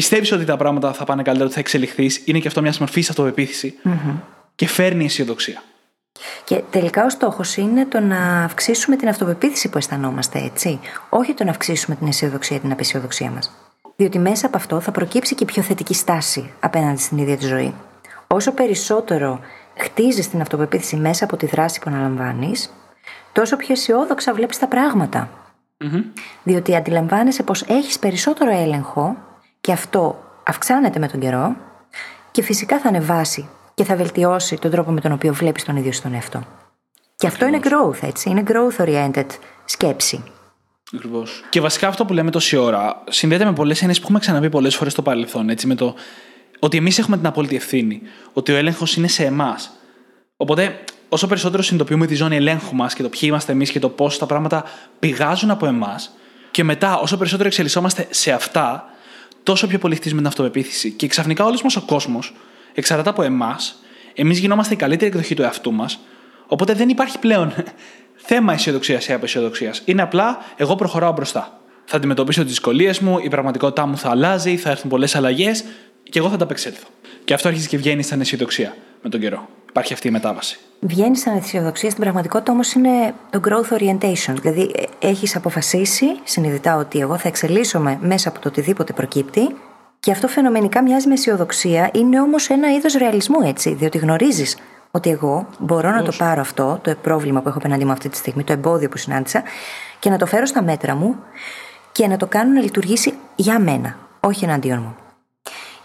πιστεύεις 0.01 0.33
ότι 0.33 0.45
τα 0.45 0.57
πράγματα 0.57 0.93
θα 0.93 1.05
πάνε 1.05 1.23
καλύτερα, 1.23 1.47
ότι 1.47 1.55
θα 1.55 1.61
εξελιχθείς, 1.61 2.23
είναι 2.25 2.39
και 2.39 2.49
αυτό 2.49 2.61
μια 2.61 2.75
μορφή 2.79 3.01
αυτοπεποίθηση 3.01 3.75
mm-hmm. 3.85 4.15
και 4.55 4.67
φέρνει 4.69 5.05
αισιοδοξία. 5.05 5.63
Και 6.45 6.63
τελικά 6.71 7.05
ο 7.05 7.09
στόχος 7.09 7.57
είναι 7.57 7.87
το 7.87 8.01
να 8.01 8.45
αυξήσουμε 8.45 8.97
την 8.97 9.09
αυτοπεποίθηση 9.09 9.69
που 9.69 9.79
αισθανόμαστε, 9.79 10.39
έτσι; 10.39 10.81
Όχι 11.09 11.35
το 11.35 11.45
να 11.45 11.51
αυξήσουμε 11.51 11.97
την 11.97 12.07
αισιοδοξία 12.07 12.57
ή 12.57 12.61
την 12.61 12.73
απεσιοδοξία 12.73 13.31
μας. 13.31 13.51
Διότι 13.97 14.19
μέσα 14.19 14.47
από 14.47 14.57
αυτό 14.57 14.81
θα 14.81 14.91
προκύψει 14.91 15.35
και 15.35 15.45
πιο 15.45 15.63
θετική 15.63 15.95
στάση 15.95 16.51
απέναντι 16.61 17.01
στην 17.01 17.19
ίδια 17.19 17.37
τη 17.37 17.47
ζωή. 17.47 17.75
Όσο 18.27 18.53
περισσότερο 18.53 19.41
χτίζεις 19.77 20.29
την 20.29 20.41
αυτοπεποίθηση 20.41 20.97
μέσα 20.97 21.25
από 21.25 21.37
τη 21.37 21.47
δράση 21.47 21.81
που 21.81 21.91
αναλαμβάνεις, 21.91 22.73
τόσο 23.33 23.57
πιο 23.57 23.73
αισιόδοξα 23.73 24.35
βλέπεις 24.35 24.59
τα 24.59 24.67
πράγματα. 24.67 25.31
Mm-hmm. 25.85 26.03
Διότι 26.43 26.77
αντιλαμβάνεσαι 26.77 27.43
πως 27.43 27.63
έχεις 27.63 27.99
περισσότερο 27.99 28.51
έλεγχο 28.51 29.17
και 29.67 29.73
αυτό 29.73 30.25
αυξάνεται 30.43 30.99
με 30.99 31.09
τον 31.09 31.21
καιρό 31.21 31.57
και 32.31 32.43
φυσικά 32.43 32.81
θα 32.81 32.89
ανεβάσει 32.89 33.49
και 33.75 33.85
θα 33.85 33.97
βελτιώσει 33.97 34.57
τον 34.57 34.71
τρόπο 34.71 34.91
με 34.91 35.01
τον 35.01 35.13
οποίο 35.13 35.35
βλέπεις 35.35 35.65
τον 35.65 35.77
ίδιο 35.77 35.93
στον 35.93 36.15
εαυτό. 36.15 36.47
Και 37.17 37.27
αυτό 37.27 37.47
είναι 37.47 37.61
growth, 37.63 38.03
έτσι. 38.03 38.31
Είναι 38.31 38.43
growth 38.47 38.85
oriented 38.85 39.27
σκέψη. 39.65 40.25
Ακριβώς. 40.95 41.45
Και 41.51 41.61
βασικά 41.61 41.89
αυτό 41.89 42.05
που 42.05 42.13
λέμε 42.13 42.31
τόση 42.31 42.57
ώρα 42.57 43.03
συνδέεται 43.09 43.45
με 43.45 43.53
πολλές 43.53 43.79
έννοιες 43.79 43.99
που 43.99 44.05
έχουμε 44.05 44.19
ξαναπεί 44.19 44.49
πολλές 44.49 44.77
φορές 44.77 44.93
στο 44.93 45.03
παρελθόν. 45.03 45.49
Έτσι, 45.49 45.67
με 45.67 45.75
το 45.75 45.95
ότι 46.59 46.77
εμείς 46.77 46.99
έχουμε 46.99 47.17
την 47.17 47.27
απόλυτη 47.27 47.57
ευθύνη. 47.57 48.03
Ότι 48.33 48.53
ο 48.53 48.57
έλεγχος 48.57 48.97
είναι 48.97 49.09
σε 49.09 49.25
εμάς. 49.25 49.71
Οπότε, 50.37 50.85
όσο 51.09 51.27
περισσότερο 51.27 51.63
συνειδητοποιούμε 51.63 52.07
τη 52.07 52.15
ζώνη 52.15 52.37
ελέγχου 52.37 52.75
μας 52.75 52.95
και 52.95 53.03
το 53.03 53.09
ποιοι 53.09 53.21
είμαστε 53.23 53.53
εμείς 53.53 53.71
και 53.71 53.79
το 53.79 53.89
πώς 53.89 54.19
τα 54.19 54.27
πράγματα 54.27 54.65
πηγάζουν 54.99 55.51
από 55.51 55.67
εμάς, 55.67 56.11
και 56.51 56.65
μετά, 56.65 56.99
όσο 56.99 57.17
περισσότερο 57.17 57.49
εξελισσόμαστε 57.49 58.07
σε 58.11 58.33
αυτά, 58.33 58.91
τόσο 59.47 59.67
πιο 59.67 59.79
πολύ 59.79 59.95
χτίζουμε 59.95 60.21
την 60.21 60.29
αυτοπεποίθηση. 60.29 60.91
Και 60.91 61.07
ξαφνικά 61.07 61.45
όλος 61.45 61.63
μας 61.63 61.77
ο 61.77 61.81
κόσμος 61.81 62.35
εξαρτάται 62.75 63.09
από 63.09 63.23
εμάς. 63.23 63.83
Εμείς 64.15 64.39
γινόμαστε 64.39 64.75
η 64.75 64.77
καλύτερη 64.77 65.11
εκδοχή 65.11 65.35
του 65.35 65.43
εαυτού 65.43 65.73
μας. 65.73 65.99
Οπότε 66.47 66.73
δεν 66.73 66.89
υπάρχει 66.89 67.19
πλέον 67.19 67.55
θέμα 68.29 68.53
αισιοδοξίας 68.53 69.09
ή 69.09 69.13
απεσιοδοξίας. 69.13 69.83
Είναι 69.85 70.03
απλά 70.03 70.39
εγώ 70.57 70.75
προχωράω 70.75 71.13
μπροστά. 71.13 71.61
Θα 71.85 71.97
αντιμετωπίσω 71.97 72.41
τις 72.41 72.51
δυσκολίες 72.51 72.99
μου, 72.99 73.19
η 73.19 73.29
πραγματικότητά 73.29 73.87
μου 73.87 73.99
θα 73.99 74.11
αλλάζει, 74.11 74.57
θα 74.57 74.71
έρθουν 74.71 74.91
πολλές 74.91 75.15
αλλαγές 75.15 75.65
και 76.03 76.19
εγώ 76.19 76.29
θα 76.29 76.37
τα 76.37 76.45
απεξέλθω. 76.45 76.87
Και 77.25 77.35
αυτό 77.35 77.49
αρχίζει 77.49 77.69
και 77.69 77.77
βγαίνει 77.77 78.03
σαν 78.03 78.21
αισιοδοξία 78.21 78.77
με 79.03 79.11
τον 79.11 79.21
καιρό. 79.21 79.49
Υπάρχει 79.69 79.93
αυτή 79.93 80.09
η 80.09 80.11
μετάβαση. 80.11 80.59
Βγαίνεις 80.81 81.21
σαν 81.21 81.37
αισιοδοξία, 81.37 81.91
στην 81.91 82.03
πραγματικότητα 82.03 82.53
όμως 82.53 82.73
είναι 82.73 83.15
το 83.31 83.41
growth 83.49 83.79
orientation. 83.79 84.35
Δηλαδή, 84.41 84.89
έχεις 84.99 85.37
αποφασίσει 85.37 86.07
συνειδητά 86.25 86.77
ότι 86.77 86.99
εγώ 86.99 87.17
θα 87.19 87.29
εξελίσσομαι 87.29 87.99
μέσα 88.01 88.29
από 88.29 88.39
το 88.41 88.49
οτιδήποτε 88.49 88.93
προκύπτει. 88.93 89.55
Και 90.01 90.11
αυτό 90.11 90.29
φαινομενικά 90.29 90.83
μοιάζει 90.83 91.09
με 91.09 91.13
αισιοδοξία, 91.15 91.91
είναι 91.93 92.21
όμως 92.21 92.49
ένα 92.49 92.73
είδος 92.73 92.95
ρεαλισμού 92.95 93.41
έτσι. 93.41 93.75
Διότι 93.75 93.99
γνωρίζεις 93.99 94.57
ότι 94.91 95.11
εγώ 95.11 95.47
μπορώ 95.59 95.91
να 95.91 96.03
το 96.03 96.13
πάρω 96.19 96.41
αυτό, 96.41 96.79
το 96.83 96.95
πρόβλημα 97.03 97.41
που 97.41 97.49
έχω 97.49 97.59
απέναντί 97.59 97.85
μου 97.85 97.93
αυτή 97.93 98.09
τη 98.09 98.17
στιγμή, 98.17 98.45
το 98.45 98.53
εμπόδιο 98.53 98.89
που 98.89 98.97
συνάντησα, 98.97 99.43
και 99.99 100.11
να 100.11 100.19
το 100.19 100.27
φέρω 100.27 100.47
στα 100.47 100.63
μέτρα 100.63 100.95
μου 100.95 101.17
και 101.93 102.07
να 102.07 102.17
το 102.17 102.27
κάνω 102.27 102.53
να 102.53 102.61
λειτουργήσει 102.61 103.15
για 103.37 103.59
μένα, 103.59 103.97
όχι 104.21 104.45
εναντίον 104.45 104.79
μου. 104.79 104.97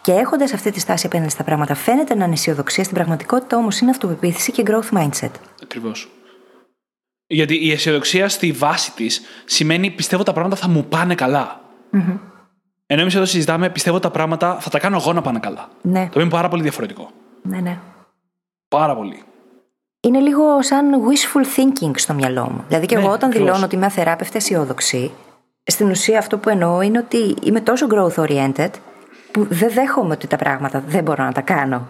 Και 0.01 0.11
έχοντας 0.11 0.53
αυτή 0.53 0.71
τη 0.71 0.79
στάση 0.79 1.05
απέναντι 1.05 1.29
στα 1.29 1.43
πράγματα, 1.43 1.75
φαίνεται 1.75 2.15
να 2.15 2.23
είναι 2.25 2.33
αισιοδοξία, 2.33 2.83
στην 2.83 2.95
πραγματικότητα 2.95 3.57
όμως 3.57 3.79
είναι 3.79 3.91
αυτοπεποίθηση 3.91 4.51
και 4.51 4.63
growth 4.67 4.97
mindset. 4.97 5.31
Ακριβώς. 5.63 6.09
Γιατί 7.27 7.65
η 7.65 7.71
αισιοδοξία 7.71 8.29
στη 8.29 8.51
βάση 8.51 8.91
της 8.91 9.21
σημαίνει 9.45 9.91
πιστεύω 9.91 10.23
τα 10.23 10.33
πράγματα 10.33 10.55
θα 10.55 10.67
μου 10.67 10.85
πάνε 10.85 11.15
καλά. 11.15 11.61
Mm-hmm. 11.93 12.17
Ενώ 12.85 13.01
εμείς 13.01 13.15
εδώ 13.15 13.25
συζητάμε 13.25 13.69
πιστεύω 13.69 13.99
τα 13.99 14.11
πράγματα 14.11 14.57
θα 14.59 14.69
τα 14.69 14.79
κάνω 14.79 14.95
εγώ 14.95 15.13
να 15.13 15.21
πάνε 15.21 15.39
καλά. 15.39 15.69
Ναι. 15.81 16.09
Το 16.13 16.19
είναι 16.19 16.29
πάρα 16.29 16.47
πολύ 16.47 16.61
διαφορετικό. 16.61 17.11
Ναι, 17.41 17.59
ναι. 17.59 17.77
Πάρα 18.67 18.95
πολύ. 18.95 19.23
Είναι 20.01 20.19
λίγο 20.19 20.61
σαν 20.61 20.85
wishful 20.93 21.59
thinking 21.59 21.91
στο 21.95 22.13
μυαλό 22.13 22.49
μου. 22.49 22.63
Δηλαδή 22.67 22.85
και 22.85 22.95
Ναι, 22.95 23.01
εγώ 23.01 23.11
όταν 23.11 23.29
ακριβώς. 23.29 23.47
δηλώνω 23.47 23.65
ότι 23.65 23.75
είμαι 23.75 23.85
αθεράπευτα 23.85 24.37
αισιόδοξη, 24.37 25.11
στην 25.63 25.89
ουσία 25.89 26.17
αυτό 26.17 26.37
που 26.37 26.49
εννοώ 26.49 26.81
είναι 26.81 26.97
ότι 26.97 27.35
είμαι 27.43 27.61
τόσο 27.61 27.87
growth 27.91 28.15
oriented 28.15 28.69
που 29.31 29.47
δεν 29.49 29.71
δέχομαι 29.71 30.13
ότι 30.13 30.27
τα 30.27 30.35
πράγματα 30.35 30.83
δεν 30.87 31.03
μπορώ 31.03 31.23
να 31.23 31.31
τα 31.31 31.41
κάνω 31.41 31.87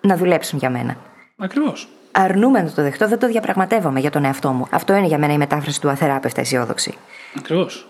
να 0.00 0.16
δουλέψουν 0.16 0.58
για 0.58 0.70
μένα. 0.70 0.96
Ακριβώς. 1.36 1.88
Αρνούμαι 2.12 2.62
να 2.62 2.72
το 2.72 2.82
δεχτώ, 2.82 3.08
δεν 3.08 3.18
το 3.18 3.26
διαπραγματεύομαι 3.26 4.00
για 4.00 4.10
τον 4.10 4.24
εαυτό 4.24 4.50
μου. 4.50 4.66
Αυτό 4.70 4.94
είναι 4.94 5.06
για 5.06 5.18
μένα 5.18 5.32
η 5.32 5.36
μετάφραση 5.36 5.80
του 5.80 5.88
αθεράπευτα 5.88 6.40
αισιόδοξη. 6.40 6.94
Ακριβώς. 7.38 7.86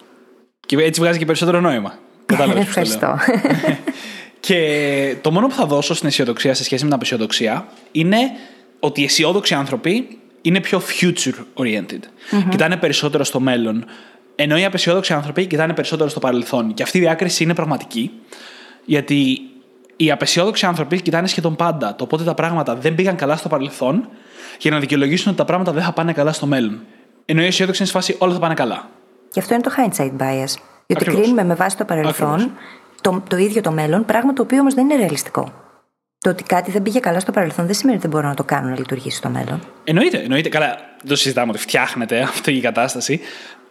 Και 0.67 0.77
έτσι 0.77 1.01
βγάζει 1.01 1.19
και 1.19 1.25
περισσότερο 1.25 1.61
νόημα. 1.61 1.95
Κατάλαβες. 2.27 2.63
Ευχαριστώ. 2.69 3.19
Και 4.47 5.17
το 5.21 5.31
μόνο 5.31 5.47
που 5.47 5.55
θα 5.55 5.67
δώσω 5.67 5.95
στην 5.95 6.09
αισιοδοξία 6.09 6.55
σε 6.55 6.65
σχέση 6.65 6.83
με 6.83 6.89
την 6.89 6.97
απεσιοδοξία 6.97 7.67
είναι 7.93 8.19
ότι 8.81 9.01
οι 9.01 9.05
αισιόδοξοι 9.05 9.55
άνθρωποι 9.55 10.19
είναι 10.43 10.61
πιο 10.61 10.83
future 11.01 11.35
oriented. 11.55 12.01
Κοιτάνε 12.49 12.77
περισσότερο 12.77 13.25
στο 13.25 13.41
μέλλον. 13.41 13.85
Ενώ 14.35 14.57
οι 14.57 14.65
απεσιόδοξοι 14.65 15.13
άνθρωποι 15.13 15.47
κοιτάνε 15.47 15.75
περισσότερο 15.75 16.09
στο 16.09 16.21
παρελθόν. 16.21 16.75
Και 16.75 16.83
αυτή 16.83 16.99
η 16.99 17.01
διάκριση 17.01 17.43
είναι 17.43 17.55
πραγματική. 17.55 18.11
Γιατί 18.85 19.39
οι 19.97 20.11
απεσιόδοξοι 20.11 20.67
άνθρωποι 20.67 21.03
κοιτάνε 21.03 21.27
σχεδόν 21.27 21.57
πάντα 21.57 21.95
το 21.95 22.07
πότε 22.07 22.25
τα 22.25 22.35
πράγματα 22.35 22.75
δεν 22.75 22.95
πήγαν 22.95 23.17
καλά 23.17 23.37
στο 23.37 23.49
παρελθόν 23.49 24.09
για 24.59 24.71
να 24.71 24.79
δικαιολογήσουν 24.79 25.29
ότι 25.29 25.37
τα 25.37 25.45
πράγματα 25.45 25.73
δεν 25.73 25.83
θα 25.83 25.93
πάνε 25.93 26.13
καλά 26.13 26.33
στο 26.33 26.47
μέλλον. 26.47 26.81
Ενώ 27.25 27.43
οι 27.43 27.47
αισιόδοξοι 27.47 27.83
είναι 27.83 27.91
σε 27.91 27.97
φάση 27.97 28.17
όλα 28.19 28.33
θα 28.33 28.39
πάνε 28.39 28.55
καλά. 28.55 28.89
Και 29.31 29.41
αυτό 29.41 29.55
είναι 29.55 29.63
το 29.63 29.71
hindsight 29.77 30.23
bias. 30.23 30.55
Διότι 30.87 31.05
Ακριβώς. 31.05 31.21
κρίνουμε 31.21 31.45
με 31.45 31.55
βάση 31.55 31.77
το 31.77 31.85
παρελθόν 31.85 32.35
Ακριβώς. 32.35 32.53
το, 33.01 33.23
το 33.29 33.37
ίδιο 33.37 33.61
το 33.61 33.71
μέλλον, 33.71 34.05
πράγμα 34.05 34.33
το 34.33 34.43
οποίο 34.43 34.61
όμως 34.61 34.75
δεν 34.75 34.85
είναι 34.85 34.97
ρεαλιστικό. 34.97 35.53
Το 36.19 36.31
ότι 36.31 36.43
κάτι 36.43 36.71
δεν 36.71 36.83
πήγε 36.83 36.99
καλά 36.99 37.21
στο 37.21 37.33
παρελθόν 37.33 37.67
δεν 37.67 37.75
σημαίνει 37.75 37.97
ότι 37.97 38.07
δεν 38.07 38.17
μπορώ 38.17 38.29
να 38.29 38.35
το 38.35 38.45
κάνω 38.45 38.69
να 38.69 38.79
λειτουργήσει 38.79 39.17
στο 39.17 39.29
μέλλον. 39.29 39.61
Εννοείται, 39.85 40.19
εννοείται. 40.19 40.49
Καλά, 40.49 40.69
δεν 40.99 41.09
το 41.09 41.17
συζητάμε 41.17 41.51
ότι 41.51 41.61
φτιάχνεται 41.61 42.21
αυτή 42.33 42.53
η 42.53 42.61
κατάσταση. 42.61 43.21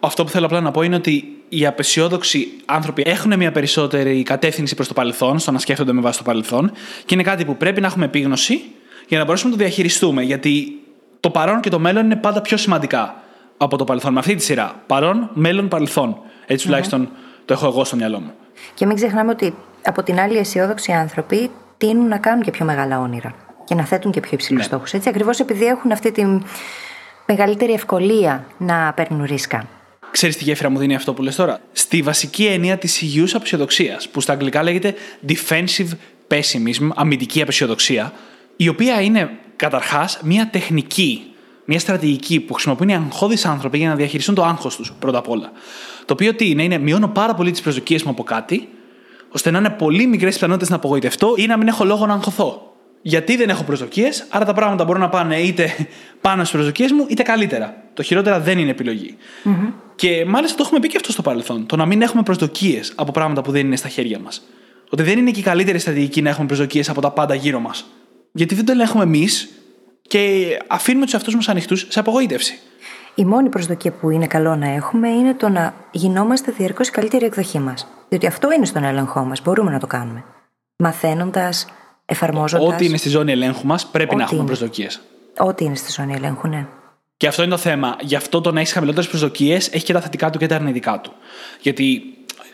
Αυτό 0.00 0.24
που 0.24 0.30
θέλω 0.30 0.46
απλά 0.46 0.60
να 0.60 0.70
πω 0.70 0.82
είναι 0.82 0.96
ότι 0.96 1.43
οι 1.58 1.66
απεσιόδοξοι 1.66 2.48
άνθρωποι 2.64 3.02
έχουν 3.06 3.36
μια 3.36 3.52
περισσότερη 3.52 4.22
κατεύθυνση 4.22 4.74
προς 4.74 4.88
το 4.88 4.94
παρελθόν, 4.94 5.38
στο 5.38 5.50
να 5.50 5.58
σκέφτονται 5.58 5.92
με 5.92 6.00
βάση 6.00 6.18
το 6.18 6.24
παρελθόν, 6.24 6.72
και 7.04 7.14
είναι 7.14 7.22
κάτι 7.22 7.44
που 7.44 7.56
πρέπει 7.56 7.80
να 7.80 7.86
έχουμε 7.86 8.04
επίγνωση 8.04 8.60
για 9.08 9.18
να 9.18 9.24
μπορέσουμε 9.24 9.50
να 9.50 9.56
το 9.56 9.62
διαχειριστούμε. 9.64 10.22
Γιατί 10.22 10.78
το 11.20 11.30
παρόν 11.30 11.60
και 11.60 11.70
το 11.70 11.78
μέλλον 11.78 12.04
είναι 12.04 12.16
πάντα 12.16 12.40
πιο 12.40 12.56
σημαντικά 12.56 13.22
από 13.56 13.76
το 13.76 13.84
παρελθόν. 13.84 14.12
Με 14.12 14.18
αυτή 14.18 14.34
τη 14.34 14.42
σειρά. 14.42 14.82
Παρόν, 14.86 15.30
μέλλον, 15.34 15.68
παρελθόν. 15.68 16.18
Έτσι 16.46 16.64
τουλάχιστον 16.64 17.08
το 17.44 17.52
έχω 17.52 17.66
εγώ 17.66 17.84
στο 17.84 17.96
μυαλό 17.96 18.20
μου. 18.20 18.32
Και 18.74 18.86
μην 18.86 18.96
ξεχνάμε 18.96 19.30
ότι 19.30 19.54
από 19.84 20.02
την 20.02 20.18
άλλη 20.20 20.34
οι 20.34 20.38
αισιόδοξοι 20.38 20.92
άνθρωποι 20.92 21.50
τείνουν 21.78 22.08
να 22.08 22.18
κάνουν 22.18 22.42
και 22.42 22.50
πιο 22.50 22.64
μεγάλα 22.64 23.00
όνειρα 23.00 23.34
και 23.64 23.74
να 23.74 23.84
θέτουν 23.84 24.10
και 24.12 24.20
πιο 24.20 24.30
υψηλούς 24.32 24.60
Ναι. 24.60 24.66
στόχους. 24.66 24.92
Έτσι, 24.92 25.08
ακριβώς 25.08 25.40
επειδή 25.40 25.64
έχουν 25.64 25.92
αυτή 25.92 26.12
τη 26.12 26.24
μεγαλύτερη 27.26 27.72
ευκολία 27.72 28.44
να 28.58 28.92
παίρνουν 28.96 29.24
ρίσκα. 29.24 29.66
Ξέρεις 30.14 30.36
τι 30.36 30.44
γέφυρα 30.44 30.70
μου 30.70 30.78
δίνει 30.78 30.94
αυτό 30.94 31.14
που 31.14 31.22
λες 31.22 31.36
τώρα; 31.36 31.60
Στη 31.72 32.02
βασική 32.02 32.44
έννοια 32.44 32.78
της 32.78 33.02
υγιούς 33.02 33.34
απεσιοδοξίας, 33.34 34.08
που 34.08 34.20
στα 34.20 34.32
αγγλικά 34.32 34.62
λέγεται 34.62 34.94
defensive 35.28 35.88
pessimism, 36.28 36.88
αμυντική 36.94 37.42
απεσιοδοξία, 37.42 38.12
η 38.56 38.68
οποία 38.68 39.00
είναι 39.00 39.30
καταρχάς 39.56 40.18
μια 40.22 40.48
τεχνική, 40.50 41.22
μια 41.64 41.78
στρατηγική 41.78 42.40
που 42.40 42.52
χρησιμοποιούν 42.52 42.88
οι 42.88 42.94
αγχώδεις 42.94 43.44
άνθρωποι 43.44 43.78
για 43.78 43.88
να 43.88 43.94
διαχειριστούν 43.94 44.34
το 44.34 44.44
άγχος 44.44 44.76
τους 44.76 44.92
πρώτα 44.98 45.18
απ' 45.18 45.28
όλα. 45.28 45.52
Το 46.04 46.12
οποίο 46.12 46.34
τι 46.34 46.50
είναι, 46.50 46.62
είναι 46.62 46.78
μειώνω 46.78 47.08
πάρα 47.08 47.34
πολύ 47.34 47.50
τις 47.50 47.60
προσδοκίες 47.60 48.02
μου 48.02 48.10
από 48.10 48.22
κάτι, 48.22 48.68
ώστε 49.28 49.50
να 49.50 49.58
είναι 49.58 49.70
πολύ 49.70 50.06
μικρές 50.06 50.34
πιθανότητες 50.34 50.68
να 50.68 50.76
απογοητευτώ 50.76 51.34
ή 51.36 51.46
να 51.46 51.56
μην 51.56 51.68
έχω 51.68 51.84
λόγο 51.84 52.06
να 52.06 52.12
αγχωθώ. 52.12 52.73
Γιατί 53.06 53.36
δεν 53.36 53.48
έχω 53.48 53.64
προσδοκίες, 53.64 54.26
άρα 54.28 54.44
τα 54.44 54.52
πράγματα 54.52 54.84
μπορούν 54.84 55.00
να 55.00 55.08
πάνε 55.08 55.36
είτε 55.36 55.74
πάνω 56.20 56.40
στις 56.40 56.50
προσδοκίες 56.54 56.92
μου, 56.92 57.06
είτε 57.08 57.22
καλύτερα. 57.22 57.76
Το 57.94 58.02
χειρότερα 58.02 58.40
δεν 58.40 58.58
είναι 58.58 58.70
επιλογή. 58.70 59.16
Και 59.94 60.24
μάλιστα 60.24 60.56
το 60.56 60.62
έχουμε 60.66 60.80
πει 60.80 60.88
και 60.88 60.96
αυτό 60.96 61.12
στο 61.12 61.22
παρελθόν. 61.22 61.66
Το 61.66 61.76
να 61.76 61.86
μην 61.86 62.02
έχουμε 62.02 62.22
προσδοκίες 62.22 62.92
από 62.94 63.12
πράγματα 63.12 63.42
που 63.42 63.50
δεν 63.50 63.66
είναι 63.66 63.76
στα 63.76 63.88
χέρια 63.88 64.18
μας. 64.18 64.42
Ότι 64.90 65.02
δεν 65.02 65.18
είναι 65.18 65.30
και 65.30 65.40
η 65.40 65.42
καλύτερη 65.42 65.78
στρατηγική 65.78 66.22
να 66.22 66.30
έχουμε 66.30 66.46
προσδοκίες 66.46 66.88
από 66.88 67.00
τα 67.00 67.10
πάντα 67.10 67.34
γύρω 67.34 67.60
μας. 67.60 67.84
Γιατί 68.32 68.54
δεν 68.54 68.64
το 68.64 68.72
ελέγχουμε 68.72 69.02
εμείς 69.02 69.48
και 70.02 70.46
αφήνουμε 70.66 71.04
τους 71.04 71.14
εαυτούς 71.14 71.34
μας 71.34 71.48
ανοιχτούς 71.48 71.86
σε 71.88 71.98
απογοήτευση. 71.98 72.58
Η 73.14 73.24
μόνη 73.24 73.48
προσδοκία 73.48 73.92
που 73.92 74.10
είναι 74.10 74.26
καλό 74.26 74.56
να 74.56 74.68
έχουμε 74.68 75.08
είναι 75.08 75.34
το 75.34 75.48
να 75.48 75.74
γινόμαστε 75.90 76.52
διαρκώς 76.52 76.88
η 76.88 76.90
καλύτερη 76.90 77.24
εκδοχή 77.24 77.58
μας. 77.58 77.86
Διότι 78.08 78.26
αυτό 78.26 78.52
είναι 78.52 78.64
στον 78.64 78.84
έλεγχό 78.84 79.24
μας. 79.24 79.42
Μπορούμε 79.42 79.70
να 79.70 79.78
το 79.78 79.86
κάνουμε. 79.86 80.24
Μαθαίνοντας, 80.76 81.66
εφαρμόζοντας. 82.06 82.74
Ό,τι 82.74 82.84
είναι 82.84 82.96
στη 82.96 83.08
ζώνη 83.08 83.32
ελέγχου 83.32 83.66
μας 83.66 83.86
πρέπει 83.86 84.08
Ό,τι 84.08 84.16
να 84.16 84.22
έχουμε 84.22 84.38
είναι. 84.38 84.46
προσδοκίες. 84.46 85.00
Ό,τι 85.38 85.64
είναι 85.64 85.74
στη 85.74 85.92
ζώνη 85.92 86.14
ελέγχου, 86.14 86.48
ναι. 86.48 86.66
Και 87.16 87.26
αυτό 87.26 87.42
είναι 87.42 87.50
το 87.50 87.56
θέμα. 87.56 87.96
Γι' 88.00 88.14
αυτό 88.14 88.40
το 88.40 88.52
να 88.52 88.60
έχεις 88.60 88.72
χαμηλότερες 88.72 89.08
προσδοκίες 89.08 89.68
έχει 89.68 89.84
και 89.84 89.92
τα 89.92 90.00
θετικά 90.00 90.30
του 90.30 90.38
και 90.38 90.46
τα 90.46 90.54
αρνητικά 90.54 91.00
του. 91.00 91.12
Γιατί 91.60 92.02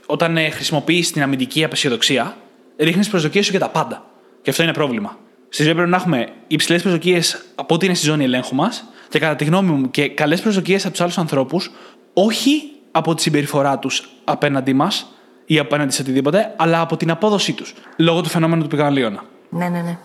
όταν 0.06 0.36
ε, 0.36 0.50
χρησιμοποιείς 0.50 1.10
την 1.10 1.22
αμυντική 1.22 1.64
απεσιοδοξία, 1.64 2.36
ρίχνεις 2.78 3.08
προσδοκίες 3.08 3.44
σου 3.44 3.50
για 3.50 3.60
τα 3.60 3.68
πάντα. 3.68 4.04
Και 4.42 4.50
αυτό 4.50 4.62
είναι 4.62 4.72
πρόβλημα. 4.72 5.16
Στη 5.48 5.62
ζωή 5.62 5.74
πρέπει 5.74 5.90
να 5.90 5.96
έχουμε 5.96 6.28
υψηλές 6.46 6.82
προσδοκίες 6.82 7.44
από 7.54 7.74
ό,τι 7.74 7.86
είναι 7.86 7.94
στη 7.94 8.06
ζώνη 8.06 8.24
ελέγχου 8.24 8.54
μας 8.54 8.84
και 9.08 9.18
κατά 9.18 9.36
τη 9.36 9.44
γνώμη 9.44 9.70
μου 9.70 9.90
και 9.90 10.08
καλές 10.08 10.40
προσδοκίες 10.40 10.82
από 10.82 10.90
τους 10.90 11.00
άλλους 11.00 11.18
ανθρώπους, 11.18 11.70
όχι 12.12 12.62
από 12.90 13.14
τη 13.14 13.22
συμπεριφορά 13.22 13.78
τους 13.78 14.08
απέναντί 14.24 14.72
μας 14.72 15.06
ή 15.46 15.58
απέναντι 15.58 15.92
σε 15.92 16.02
οτιδήποτε, 16.02 16.54
αλλά 16.56 16.80
από 16.80 16.96
την 16.96 17.10
απόδοσή 17.10 17.52
τους. 17.52 17.74
Λόγω 17.96 18.20
του 18.20 18.28
φαινόμενου 18.28 18.62
του 18.62 18.68
πηγαλίωνα. 18.68 19.24
Ναι, 19.50 19.68
ναι, 19.68 19.80
ναι. 19.80 19.98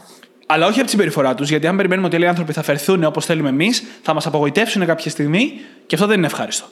Αλλά 0.48 0.66
όχι 0.66 0.76
από 0.76 0.84
τη 0.84 0.90
συμπεριφορά 0.90 1.36
τους, 1.36 1.50
γιατί 1.50 1.68
αν 1.68 1.76
περιμένουμε 1.76 2.08
ότι 2.08 2.16
όλοι 2.16 2.26
οι 2.26 2.28
άνθρωποι 2.28 2.54
θα 2.54 2.62
φερθούν 2.62 3.04
όπως 3.04 3.26
θέλουμε 3.26 3.50
εμείς, 3.50 3.84
θα 4.02 4.14
μας 4.14 4.26
απογοητεύσουν 4.26 4.86
κάποια 4.86 5.12
στιγμή 5.12 5.52
και 5.86 5.96
αυτό 5.96 6.08
δεν 6.08 6.18
είναι 6.18 6.26
ευχάριστο. 6.26 6.66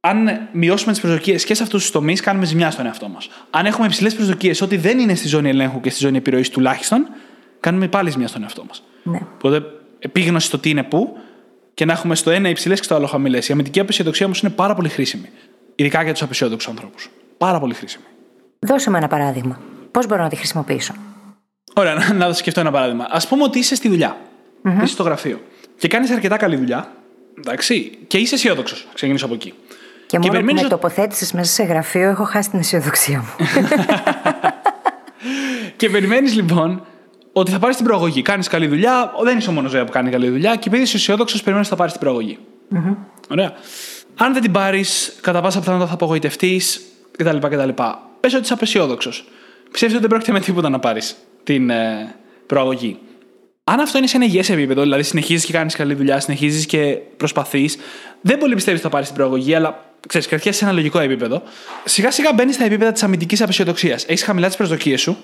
Αν 0.00 0.48
μειώσουμε 0.52 0.92
τις 0.92 1.00
προσδοκίες 1.00 1.44
και 1.44 1.54
σε 1.54 1.62
αυτούς 1.62 1.82
τους 1.82 1.90
τομείς, 1.90 2.20
κάνουμε 2.20 2.44
ζημιά 2.44 2.70
στον 2.70 2.86
εαυτό 2.86 3.08
μας. 3.08 3.28
Αν 3.50 3.66
έχουμε 3.66 3.86
υψηλές 3.86 4.14
προσδοκίες, 4.14 4.60
ότι 4.60 4.76
δεν 4.76 4.98
είναι 4.98 5.14
στη 5.14 5.28
ζώνη 5.28 5.48
ελέγχου 5.48 5.80
και 5.80 5.90
στη 5.90 6.00
ζώνη 6.00 6.16
επιρροής 6.16 6.50
τουλάχιστον, 6.50 7.06
κάνουμε 7.60 7.88
πάλι 7.88 8.10
ζημιά 8.10 8.28
στον 8.28 8.42
εαυτό 8.42 8.64
μας. 8.64 8.82
ναι. 9.02 9.18
Οπότε 9.34 9.62
επίγνωση 9.98 10.46
στο 10.46 10.58
τι 10.58 10.70
είναι 10.70 10.82
πού 10.82 11.16
και 11.74 11.84
να 11.84 11.92
έχουμε 11.92 12.14
στο 12.14 12.30
ένα 12.30 12.48
υψηλές 12.48 12.78
και 12.78 12.84
στο 12.84 12.94
άλλο 12.94 13.06
χαμηλές. 13.06 13.48
Η 13.48 13.52
αμυντική 13.52 13.80
απεσιοδοξία 13.80 14.26
όμως 14.26 14.40
είναι 14.40 14.52
πάρα 14.52 14.74
πολύ 14.74 14.88
χρήσιμη. 14.88 15.28
Ειδικά 15.74 16.02
για 16.02 16.12
τους 16.12 16.22
απεσιόδοξους 16.22 16.70
ανθρώπους. 16.70 17.10
Πάρα 17.38 17.60
πολύ 17.60 17.74
χρήσιμη. 17.74 18.04
Δώσε 18.58 18.90
μου 18.90 18.96
ένα 18.96 19.08
παράδειγμα. 19.08 19.60
Πώς 19.90 20.06
μπορώ 20.06 20.22
να 20.22 20.28
τη 20.28 20.36
χρησιμοποιήσω; 20.36 20.94
Ωραία, 21.74 21.94
να, 21.94 22.12
να 22.12 22.32
σκεφτώ 22.32 22.60
ένα 22.60 22.70
παράδειγμα. 22.70 23.04
Α 23.04 23.20
πούμε 23.28 23.42
ότι 23.42 23.58
είσαι 23.58 23.74
στη 23.74 23.88
δουλειά. 23.88 24.16
Είσαι 24.82 24.92
στο 24.92 25.02
γραφείο. 25.02 25.40
Και 25.78 25.88
κάνεις 25.88 26.10
αρκετά 26.10 26.36
καλή 26.36 26.56
δουλειά. 26.56 26.92
Εντάξει. 27.38 27.98
Και 28.06 28.18
είσαι 28.18 28.34
αισιόδοξος. 28.34 28.86
Ξεκινήσω 28.94 29.24
από 29.24 29.34
εκεί. 29.34 29.54
Και 30.06 30.18
μόνο 30.18 30.26
που 30.26 30.32
περιμένεις 30.32 30.60
με 30.62 30.66
ότι- 30.66 30.74
τοποθέτησες 30.80 31.32
μέσα 31.32 31.52
σε 31.52 31.62
γραφείο, 31.62 32.08
έχω 32.10 32.24
χάσει 32.24 32.50
την 32.50 32.58
αισιοδοξία 32.58 33.18
μου. 33.18 33.28
Και 35.76 35.90
περιμένεις 35.90 36.34
λοιπόν 36.34 36.84
ότι 37.32 37.50
θα 37.50 37.58
πάρεις 37.58 37.76
την 37.76 37.84
προαγωγή. 37.84 38.22
Κάνεις 38.22 38.48
καλή 38.48 38.66
δουλειά. 38.66 39.12
Δεν 39.22 39.38
είσαι 39.38 39.50
ο 39.50 39.52
μόνος 39.52 39.70
βέβαια 39.70 39.86
που 39.86 39.92
κάνει 39.92 40.10
καλή 40.10 40.28
δουλειά. 40.28 40.56
Και 40.56 40.68
επειδή 40.68 40.82
είσαι 40.82 40.96
αισιόδοξος, 40.96 41.42
περιμένεις 41.42 41.66
ότι 41.66 41.76
θα 41.76 41.82
πάρεις 41.82 41.92
την 41.92 42.00
προαγωγή. 42.02 42.38
Ωραία. 43.30 43.52
Αν 44.16 44.32
δεν 44.32 44.42
την 44.42 44.52
πάρεις, 44.52 45.16
κατά 45.20 45.40
πάσα 45.40 45.58
πιθανότητα 45.58 45.88
θα 45.88 45.94
απογοητευτείς 45.94 46.80
κτλ. 47.16 47.36
κτλ. 47.38 47.68
Πες 48.20 48.34
ότι 48.34 48.42
είσαι 48.42 48.52
απεσιόδοξος. 48.52 49.28
Πιστεύει 49.70 49.92
ότι 49.92 50.00
δεν 50.00 50.10
πρόκειται 50.10 50.32
με 50.32 50.40
τίποτα 50.40 50.68
να 50.68 50.78
πάρεις 50.78 51.16
την 51.48 51.70
ε, 51.70 52.14
προαγωγή. 52.46 52.98
Αν 53.64 53.80
αυτό 53.80 53.98
είναι 53.98 54.06
σε 54.06 54.16
ένα 54.16 54.26
υγιέ 54.26 54.42
επίπεδο, 54.48 54.82
δηλαδή 54.82 55.02
συνεχίζεις 55.02 55.44
και 55.44 55.52
κάνεις 55.52 55.74
καλή 55.74 55.94
δουλειά, 55.94 56.20
συνεχίζεις 56.20 56.66
και 56.66 56.98
προσπαθείς, 57.16 57.76
δεν 58.20 58.38
πολύ 58.38 58.54
πιστεύεις 58.54 58.80
ότι 58.80 58.88
θα 58.88 58.94
πάρεις 58.94 59.06
την 59.06 59.16
προαγωγή, 59.16 59.54
αλλά 59.54 59.84
ξέρεις, 60.08 60.26
κρατιέσαι 60.26 60.58
σε 60.58 60.64
ένα 60.64 60.72
λογικό 60.72 60.98
επίπεδο. 60.98 61.42
Σιγά 61.84 62.10
σιγά 62.10 62.32
μπαίνεις 62.32 62.54
στα 62.54 62.64
επίπεδα 62.64 62.92
της 62.92 63.02
αμυντικής 63.02 63.42
απεσιοδοξίας. 63.42 64.04
Έχεις 64.04 64.22
χαμηλά 64.22 64.46
τις 64.46 64.56
προσδοκίες 64.56 65.00
σου, 65.00 65.16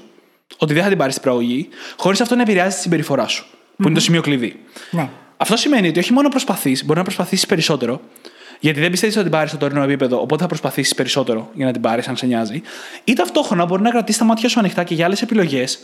ότι 0.58 0.72
δεν 0.74 0.82
θα 0.82 0.88
την 0.88 0.98
πάρεις 0.98 1.14
την 1.14 1.22
προαγωγή, 1.22 1.68
χωρίς 1.96 2.20
αυτό 2.20 2.34
να 2.34 2.42
επηρεάζει 2.42 2.74
τη 2.74 2.80
συμπεριφορά 2.80 3.28
σου, 3.28 3.46
που 3.76 3.84
είναι 3.84 3.94
το 3.94 4.00
σημείο 4.00 4.20
κλειδί. 4.20 4.60
ναι. 4.90 5.08
Αυτό 5.36 5.56
σημαίνει 5.56 5.88
ότι 5.88 5.98
όχι 5.98 6.12
μόνο 6.12 6.28
προσπαθείς, 6.28 6.84
μπορεί 6.84 6.98
να 6.98 7.04
προσπαθήσεις 7.04 7.46
περισσότερο, 7.46 8.00
γιατί 8.60 8.80
δεν 8.80 8.90
πιστεύεις 8.90 9.16
ότι 9.16 9.24
θα 9.24 9.30
την 9.30 9.38
πάρεις 9.38 9.50
στο 9.50 9.58
τωρινό 9.58 9.82
επίπεδο, 9.82 10.20
οπότε 10.20 10.42
θα 10.42 10.48
προσπαθήσεις 10.48 10.94
περισσότερο 10.94 11.50
για 11.54 11.66
να 11.66 11.72
την 11.72 11.80
πάρεις, 11.80 12.08
αν 12.08 12.16
σε 12.16 12.26
νοιάζει. 12.26 12.62
Ή 13.04 13.12
ταυτόχρονα 13.12 13.64
μπορεί 13.64 13.82
να 13.82 13.90
κρατήσεις 13.90 14.20
τα 14.20 14.26
μάτια 14.26 14.48
σου 14.48 14.58
ανοιχτά 14.58 14.84
και 14.84 14.94
για 14.94 15.04
άλλες 15.04 15.22
επιλογές, 15.22 15.78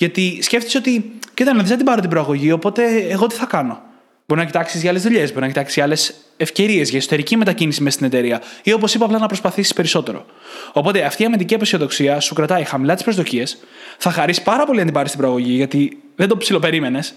γιατί 0.00 0.38
σκέφτεσαι 0.42 0.78
ότι, 0.78 1.12
κοίτα, 1.34 1.52
να 1.52 1.60
δεις, 1.60 1.68
δεν 1.68 1.76
την 1.76 1.86
πάρω 1.86 2.00
την 2.00 2.10
προαγωγή, 2.10 2.52
οπότε 2.52 2.82
εγώ 3.08 3.26
τι 3.26 3.34
θα 3.34 3.46
κάνω; 3.46 3.80
Μπορεί 4.26 4.40
να 4.40 4.46
κοιτάξεις 4.46 4.80
για 4.80 4.90
άλλες 4.90 5.02
δουλειές, 5.02 5.28
μπορεί 5.28 5.40
να 5.40 5.46
κοιτάξεις 5.46 5.74
για 5.74 5.84
άλλες 5.84 6.14
ευκαιρίες, 6.36 6.88
για 6.88 6.98
εσωτερική 6.98 7.36
μετακίνηση 7.36 7.82
μέσα 7.82 7.94
στην 7.94 8.06
εταιρεία, 8.06 8.42
ή 8.62 8.72
όπως 8.72 8.94
είπα, 8.94 9.04
απλά 9.04 9.18
να 9.18 9.26
προσπαθήσεις 9.26 9.72
περισσότερο. 9.72 10.24
Οπότε 10.72 11.02
αυτή 11.02 11.22
η 11.22 11.26
αμυντική 11.26 11.54
απεσιοδοξία 11.54 12.20
σου 12.20 12.34
κρατάει 12.34 12.64
χαμηλά 12.64 12.94
τις 12.94 13.04
προσδοκίες, 13.04 13.58
θα 13.98 14.10
χαρίσει 14.10 14.42
πάρα 14.42 14.66
πολύ 14.66 14.78
αν 14.78 14.84
την 14.84 14.94
πάρεις 14.94 15.10
την 15.10 15.20
προαγωγή, 15.20 15.52
γιατί 15.52 15.98
δεν 16.16 16.28
το 16.28 16.36
ψιλοπερίμενες, 16.36 17.14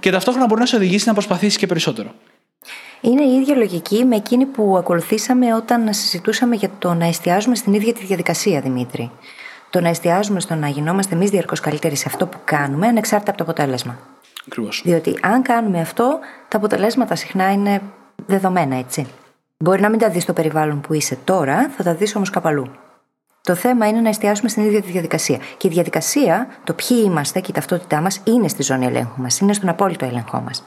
και 0.00 0.10
ταυτόχρονα 0.10 0.46
μπορεί 0.46 0.60
να 0.60 0.66
σε 0.66 0.76
οδηγήσει 0.76 1.08
να 1.08 1.12
προσπαθήσεις 1.12 1.56
και 1.56 1.66
περισσότερο. 1.66 2.14
Είναι 3.00 3.22
η 3.22 3.34
ίδια 3.40 3.56
λογική 3.56 4.04
με 4.04 4.16
εκείνη 4.16 4.44
που 4.44 4.76
ακολουθήσαμε 4.76 5.54
όταν 5.54 5.94
συζητούσαμε 5.94 6.56
για 6.56 6.70
το 6.78 6.94
να 6.94 7.06
εστιάζουμε 7.06 7.54
στην 7.54 7.72
ίδια 7.72 7.92
τη 7.92 8.04
διαδικασία, 8.04 8.60
Δημήτρη. 8.60 9.10
Το 9.70 9.80
να 9.80 9.88
εστιάζουμε 9.88 10.40
στο 10.40 10.54
να 10.54 10.68
γινόμαστε 10.68 11.14
εμείς 11.14 11.30
διαρκώς 11.30 11.60
καλύτεροι 11.60 11.96
σε 11.96 12.04
αυτό 12.08 12.26
που 12.26 12.38
κάνουμε, 12.44 12.86
ανεξάρτητα 12.86 13.30
από 13.30 13.44
το 13.44 13.50
αποτέλεσμα. 13.50 13.98
Ακριβώς. 14.46 14.82
Διότι 14.84 15.18
αν 15.22 15.42
κάνουμε 15.42 15.80
αυτό, 15.80 16.18
τα 16.48 16.56
αποτελέσματα 16.56 17.14
συχνά 17.14 17.52
είναι 17.52 17.82
δεδομένα, 18.26 18.76
έτσι. 18.76 19.06
Μπορεί 19.58 19.80
να 19.80 19.88
μην 19.88 19.98
τα 19.98 20.08
δεις 20.08 20.22
στο 20.22 20.32
περιβάλλον 20.32 20.80
που 20.80 20.94
είσαι 20.94 21.18
τώρα, 21.24 21.70
θα 21.76 21.82
τα 21.82 21.94
δεις 21.94 22.16
όμως 22.16 22.30
κάπου 22.30 22.48
αλλού. 22.48 22.70
Το 23.42 23.54
θέμα 23.54 23.88
είναι 23.88 24.00
να 24.00 24.08
εστιάσουμε 24.08 24.48
στην 24.48 24.64
ίδια 24.64 24.82
τη 24.82 24.90
διαδικασία. 24.90 25.38
Και 25.56 25.68
η 25.68 25.70
διαδικασία, 25.70 26.46
το 26.64 26.74
ποιοι 26.74 27.02
είμαστε 27.04 27.40
και 27.40 27.50
η 27.50 27.54
ταυτότητά 27.54 28.00
μας, 28.00 28.20
είναι 28.24 28.48
στη 28.48 28.62
ζώνη 28.62 28.86
ελέγχου 28.86 29.22
μας, 29.22 29.40
είναι 29.40 29.52
στον 29.52 29.68
απόλυτο 29.68 30.04
έλεγχό 30.04 30.40
μας. 30.40 30.64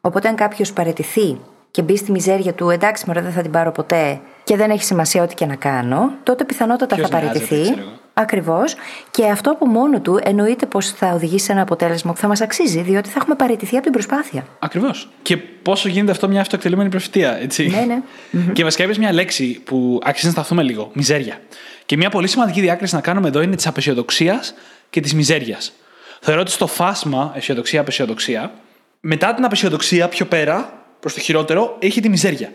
Οπότε, 0.00 0.28
αν 0.28 0.34
κάποιος 0.34 0.72
παραιτηθεί 0.72 1.40
και 1.70 1.82
μπει 1.82 1.96
στη 1.96 2.10
μιζέρια 2.10 2.52
του, 2.52 2.70
εντάξει, 2.70 3.04
μωρέ, 3.06 3.20
δεν 3.20 3.32
θα 3.32 3.42
την 3.42 3.50
πάρω 3.50 3.72
ποτέ 3.72 4.20
και 4.44 4.56
δεν 4.56 4.70
έχει 4.70 4.84
σημασία 4.84 5.22
ό,τι 5.22 5.34
και 5.34 5.46
να 5.46 5.56
κάνω, 5.56 6.12
τότε 6.22 6.44
πιθανότατα 6.44 6.94
Ποιος 6.94 7.08
θα 7.08 7.20
νοιάζεται, 7.20 7.46
παραιτηθεί. 7.46 7.82
Ξέρω 8.14 8.42
εγώ. 8.42 8.52
Ακριβώς. 8.54 8.74
Και 9.10 9.26
αυτό 9.26 9.50
από 9.50 9.66
μόνο 9.66 10.00
του 10.00 10.20
εννοείται 10.22 10.66
πως 10.66 10.90
θα 10.90 11.12
οδηγήσει 11.12 11.44
σε 11.44 11.52
ένα 11.52 11.62
αποτέλεσμα 11.62 12.12
που 12.12 12.18
θα 12.18 12.28
μας 12.28 12.40
αξίζει, 12.40 12.80
διότι 12.80 13.08
θα 13.08 13.18
έχουμε 13.20 13.34
παραιτηθεί 13.34 13.74
από 13.74 13.84
την 13.84 13.92
προσπάθεια. 13.92 14.46
Ακριβώς. 14.58 15.08
Και 15.22 15.36
πόσο 15.36 15.88
γίνεται 15.88 16.10
αυτό 16.10 16.28
μια 16.28 16.40
αυτοεκτελούμενη 16.40 16.88
προφητεία, 16.88 17.36
έτσι. 17.36 17.66
Ναι, 17.66 17.80
ναι. 17.80 18.02
Και 18.54 18.64
βασικά 18.64 18.84
είπες 18.84 18.98
μια 18.98 19.12
λέξη 19.12 19.60
που 19.64 20.00
άξιζε 20.02 20.26
να 20.26 20.32
σταθούμε 20.32 20.62
λίγο. 20.62 20.90
Μιζέρια. 20.92 21.40
Και 21.86 21.96
μια 21.96 22.10
πολύ 22.10 22.28
σημαντική 22.28 22.60
διάκριση 22.60 22.94
να 22.94 23.00
κάνουμε 23.00 23.28
εδώ 23.28 23.42
είναι 23.42 23.56
της 23.56 23.66
απεσιοδοξίας 23.66 24.54
και 24.90 25.00
της 25.00 25.14
μιζέριας. 25.14 25.72
Θεωρώ 26.20 26.40
ότι 26.40 26.50
στο 26.50 26.66
φάσμα 26.66 27.32
αισιοδοξία-απεσιοδοξία, 27.34 28.52
μετά 29.00 29.34
την 29.34 29.44
απεσιοδοξία 29.44 30.08
πιο 30.08 30.26
πέρα, 30.26 30.84
προς 31.00 31.14
το 31.14 31.20
χειρότερο, 31.20 31.76
έχει 31.78 32.00
τη 32.00 32.08
μιζέρια. 32.08 32.52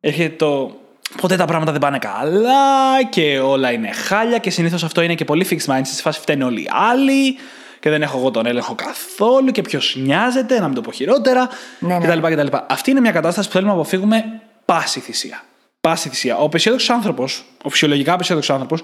Έχει 0.00 0.30
το. 0.30 0.76
Ποτέ 1.20 1.36
τα 1.36 1.44
πράγματα 1.44 1.72
δεν 1.72 1.80
πάνε 1.80 1.98
καλά 1.98 3.04
και 3.10 3.38
όλα 3.38 3.72
είναι 3.72 3.92
χάλια 3.92 4.38
και 4.38 4.50
συνήθως 4.50 4.84
αυτό 4.84 5.02
είναι 5.02 5.14
και 5.14 5.24
πολύ 5.24 5.46
fixed 5.50 5.72
mindset. 5.72 5.80
Στη 5.84 6.02
φάση 6.02 6.20
φταίνουν 6.20 6.48
όλοι 6.48 6.60
οι 6.60 6.68
άλλοι 6.70 7.36
και 7.80 7.90
δεν 7.90 8.02
έχω 8.02 8.18
εγώ 8.18 8.30
τον 8.30 8.46
έλεγχο 8.46 8.74
καθόλου 8.74 9.50
και 9.50 9.62
ποιος 9.62 9.96
νοιάζεται, 9.98 10.60
να 10.60 10.66
μην 10.66 10.74
το 10.74 10.80
πω 10.80 10.92
χειρότερα 10.92 11.48
Ναι, 11.78 11.98
ναι. 11.98 12.06
κτλ, 12.06 12.26
κτλ. 12.26 12.56
Αυτή 12.68 12.90
είναι 12.90 13.00
μια 13.00 13.12
κατάσταση 13.12 13.46
που 13.46 13.52
θέλουμε 13.52 13.72
να 13.72 13.78
αποφύγουμε 13.78 14.40
πάση 14.64 15.00
θυσία. 15.00 15.44
Πάση 15.80 16.08
θυσία. 16.08 16.36
Ο 16.36 16.44
απεσιόδοξος 16.44 16.90
άνθρωπος, 16.90 17.44
ο 17.62 17.68
φυσιολογικά 17.68 18.12
απεσιόδοξος 18.12 18.54
άνθρωπος, 18.54 18.82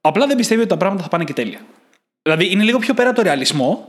απλά 0.00 0.26
δεν 0.26 0.36
πιστεύει 0.36 0.60
ότι 0.60 0.68
τα 0.68 0.76
πράγματα 0.76 1.02
θα 1.02 1.08
πάνε 1.08 1.24
και 1.24 1.32
τέλεια. 1.32 1.58
Δηλαδή 2.22 2.50
είναι 2.50 2.62
λίγο 2.62 2.78
πιο 2.78 2.94
πέρα 2.94 3.08
από 3.08 3.16
το 3.18 3.24
ρεαλισμό 3.24 3.88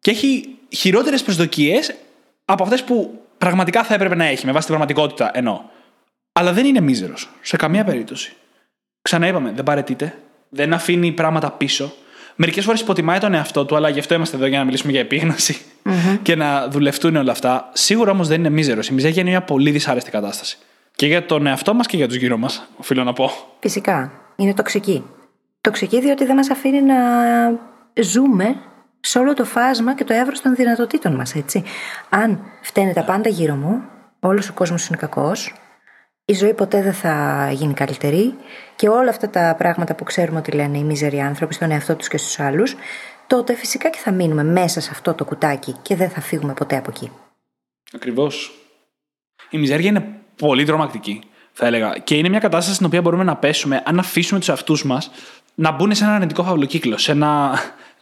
και 0.00 0.10
έχει 0.10 0.56
χειρότερες 0.68 1.22
προσδοκίες 1.22 1.94
από 2.44 2.62
αυτές 2.62 2.84
που 2.84 3.20
πραγματικά 3.38 3.84
θα 3.84 3.94
έπρεπε 3.94 4.14
να 4.14 4.24
έχει, 4.24 4.46
με 4.46 4.52
βάση 4.52 4.66
την 4.66 4.76
πραγματικότητα 4.76 5.30
εννοώ. 5.34 5.60
Αλλά 6.38 6.52
δεν 6.52 6.66
είναι 6.66 6.80
μίζερος 6.80 7.30
σε 7.40 7.56
καμία 7.56 7.84
περίπτωση. 7.84 8.32
Ξαναείπαμε, 9.02 9.52
δεν 9.54 9.64
παρετείται, 9.64 10.14
δεν 10.48 10.72
αφήνει 10.72 11.12
πράγματα 11.12 11.50
πίσω. 11.50 11.92
Μερικές 12.36 12.64
φορές 12.64 12.80
υποτιμάει 12.80 13.18
τον 13.18 13.34
εαυτό 13.34 13.64
του, 13.64 13.76
αλλά 13.76 13.88
γι' 13.88 13.98
αυτό 13.98 14.14
είμαστε 14.14 14.36
εδώ 14.36 14.46
για 14.46 14.58
να 14.58 14.64
μιλήσουμε 14.64 14.92
για 14.92 15.00
επιγνωση 15.00 15.58
και 16.22 16.36
να 16.36 16.68
δουλευτούν 16.68 17.16
όλα 17.16 17.32
αυτά. 17.32 17.70
Σίγουρα 17.72 18.10
όμως 18.10 18.28
δεν 18.28 18.38
είναι 18.38 18.50
μίζερος. 18.50 18.88
Η 18.88 18.94
μιζέρια 18.94 19.20
είναι 19.20 19.30
μια 19.30 19.42
πολύ 19.42 19.70
δυσάρεστη 19.70 20.10
κατάσταση. 20.10 20.58
Και 20.94 21.06
για 21.06 21.26
τον 21.26 21.46
εαυτό 21.46 21.74
μας 21.74 21.86
και 21.86 21.96
για 21.96 22.06
τους 22.06 22.16
γύρω 22.16 22.36
μας, 22.36 22.68
οφείλω 22.76 23.04
να 23.04 23.12
πω. 23.12 23.30
Φυσικά. 23.60 24.12
Είναι 24.36 24.54
τοξική. 24.54 25.04
Τοξική 25.60 26.00
διότι 26.00 26.24
δεν 26.24 26.36
μας 26.36 26.50
αφήνει 26.50 26.82
να 26.82 26.96
ζούμε 28.02 28.56
σε 29.00 29.18
όλο 29.18 29.34
το 29.34 29.44
φάσμα 29.44 29.94
και 29.94 30.04
το 30.04 30.14
εύρος 30.14 30.40
των 30.40 30.54
δυνατοτήτων 30.54 31.14
μας, 31.14 31.34
έτσι. 31.34 31.62
Αν 32.08 32.40
φταίνε 32.62 32.92
τα 32.92 33.02
πάντα 33.02 33.28
γύρω 33.28 33.54
μου, 33.54 33.82
όλος 34.20 34.48
ο 34.48 34.52
κόσμος 34.52 34.86
είναι 34.86 34.96
κακός, 34.96 35.52
η 36.30 36.34
ζωή 36.34 36.54
ποτέ 36.54 36.82
δεν 36.82 36.92
θα 36.92 37.48
γίνει 37.52 37.74
καλύτερη 37.74 38.34
και 38.76 38.88
όλα 38.88 39.10
αυτά 39.10 39.28
τα 39.30 39.54
πράγματα 39.58 39.94
που 39.94 40.04
ξέρουμε 40.04 40.38
ότι 40.38 40.50
λένε 40.50 40.78
οι 40.78 40.82
μίζεροι 40.84 41.20
άνθρωποι 41.20 41.54
στον 41.54 41.70
εαυτό 41.70 41.94
τους 41.96 42.08
και 42.08 42.16
στους 42.18 42.40
άλλους, 42.40 42.74
τότε 43.26 43.54
φυσικά 43.54 43.88
και 43.90 43.98
θα 43.98 44.10
μείνουμε 44.12 44.44
μέσα 44.44 44.80
σε 44.80 44.88
αυτό 44.92 45.14
το 45.14 45.24
κουτάκι 45.24 45.74
και 45.82 45.96
δεν 45.96 46.10
θα 46.10 46.20
φύγουμε 46.20 46.52
ποτέ 46.52 46.76
από 46.76 46.90
εκεί. 46.90 47.10
Ακριβώς. 47.92 48.50
Η 49.50 49.58
μιζέρια 49.58 49.88
είναι 49.88 50.08
πολύ 50.36 50.64
τρομακτική, 50.64 51.20
θα 51.52 51.66
έλεγα. 51.66 51.98
Και 52.04 52.14
είναι 52.14 52.28
μια 52.28 52.38
κατάσταση 52.38 52.74
στην 52.74 52.86
οποία 52.86 53.00
μπορούμε 53.00 53.24
να 53.24 53.36
πέσουμε 53.36 53.82
αν 53.84 53.98
αφήσουμε 53.98 54.38
τους 54.38 54.48
εαυτού 54.48 54.76
μας 54.86 55.10
να 55.54 55.70
μπουν 55.72 55.94
σε 55.94 56.04
ένα 56.04 56.14
αρνητικό 56.14 56.42
φαυλοκύκλο, 56.42 56.96
σε, 56.96 57.12
ένα, 57.12 57.58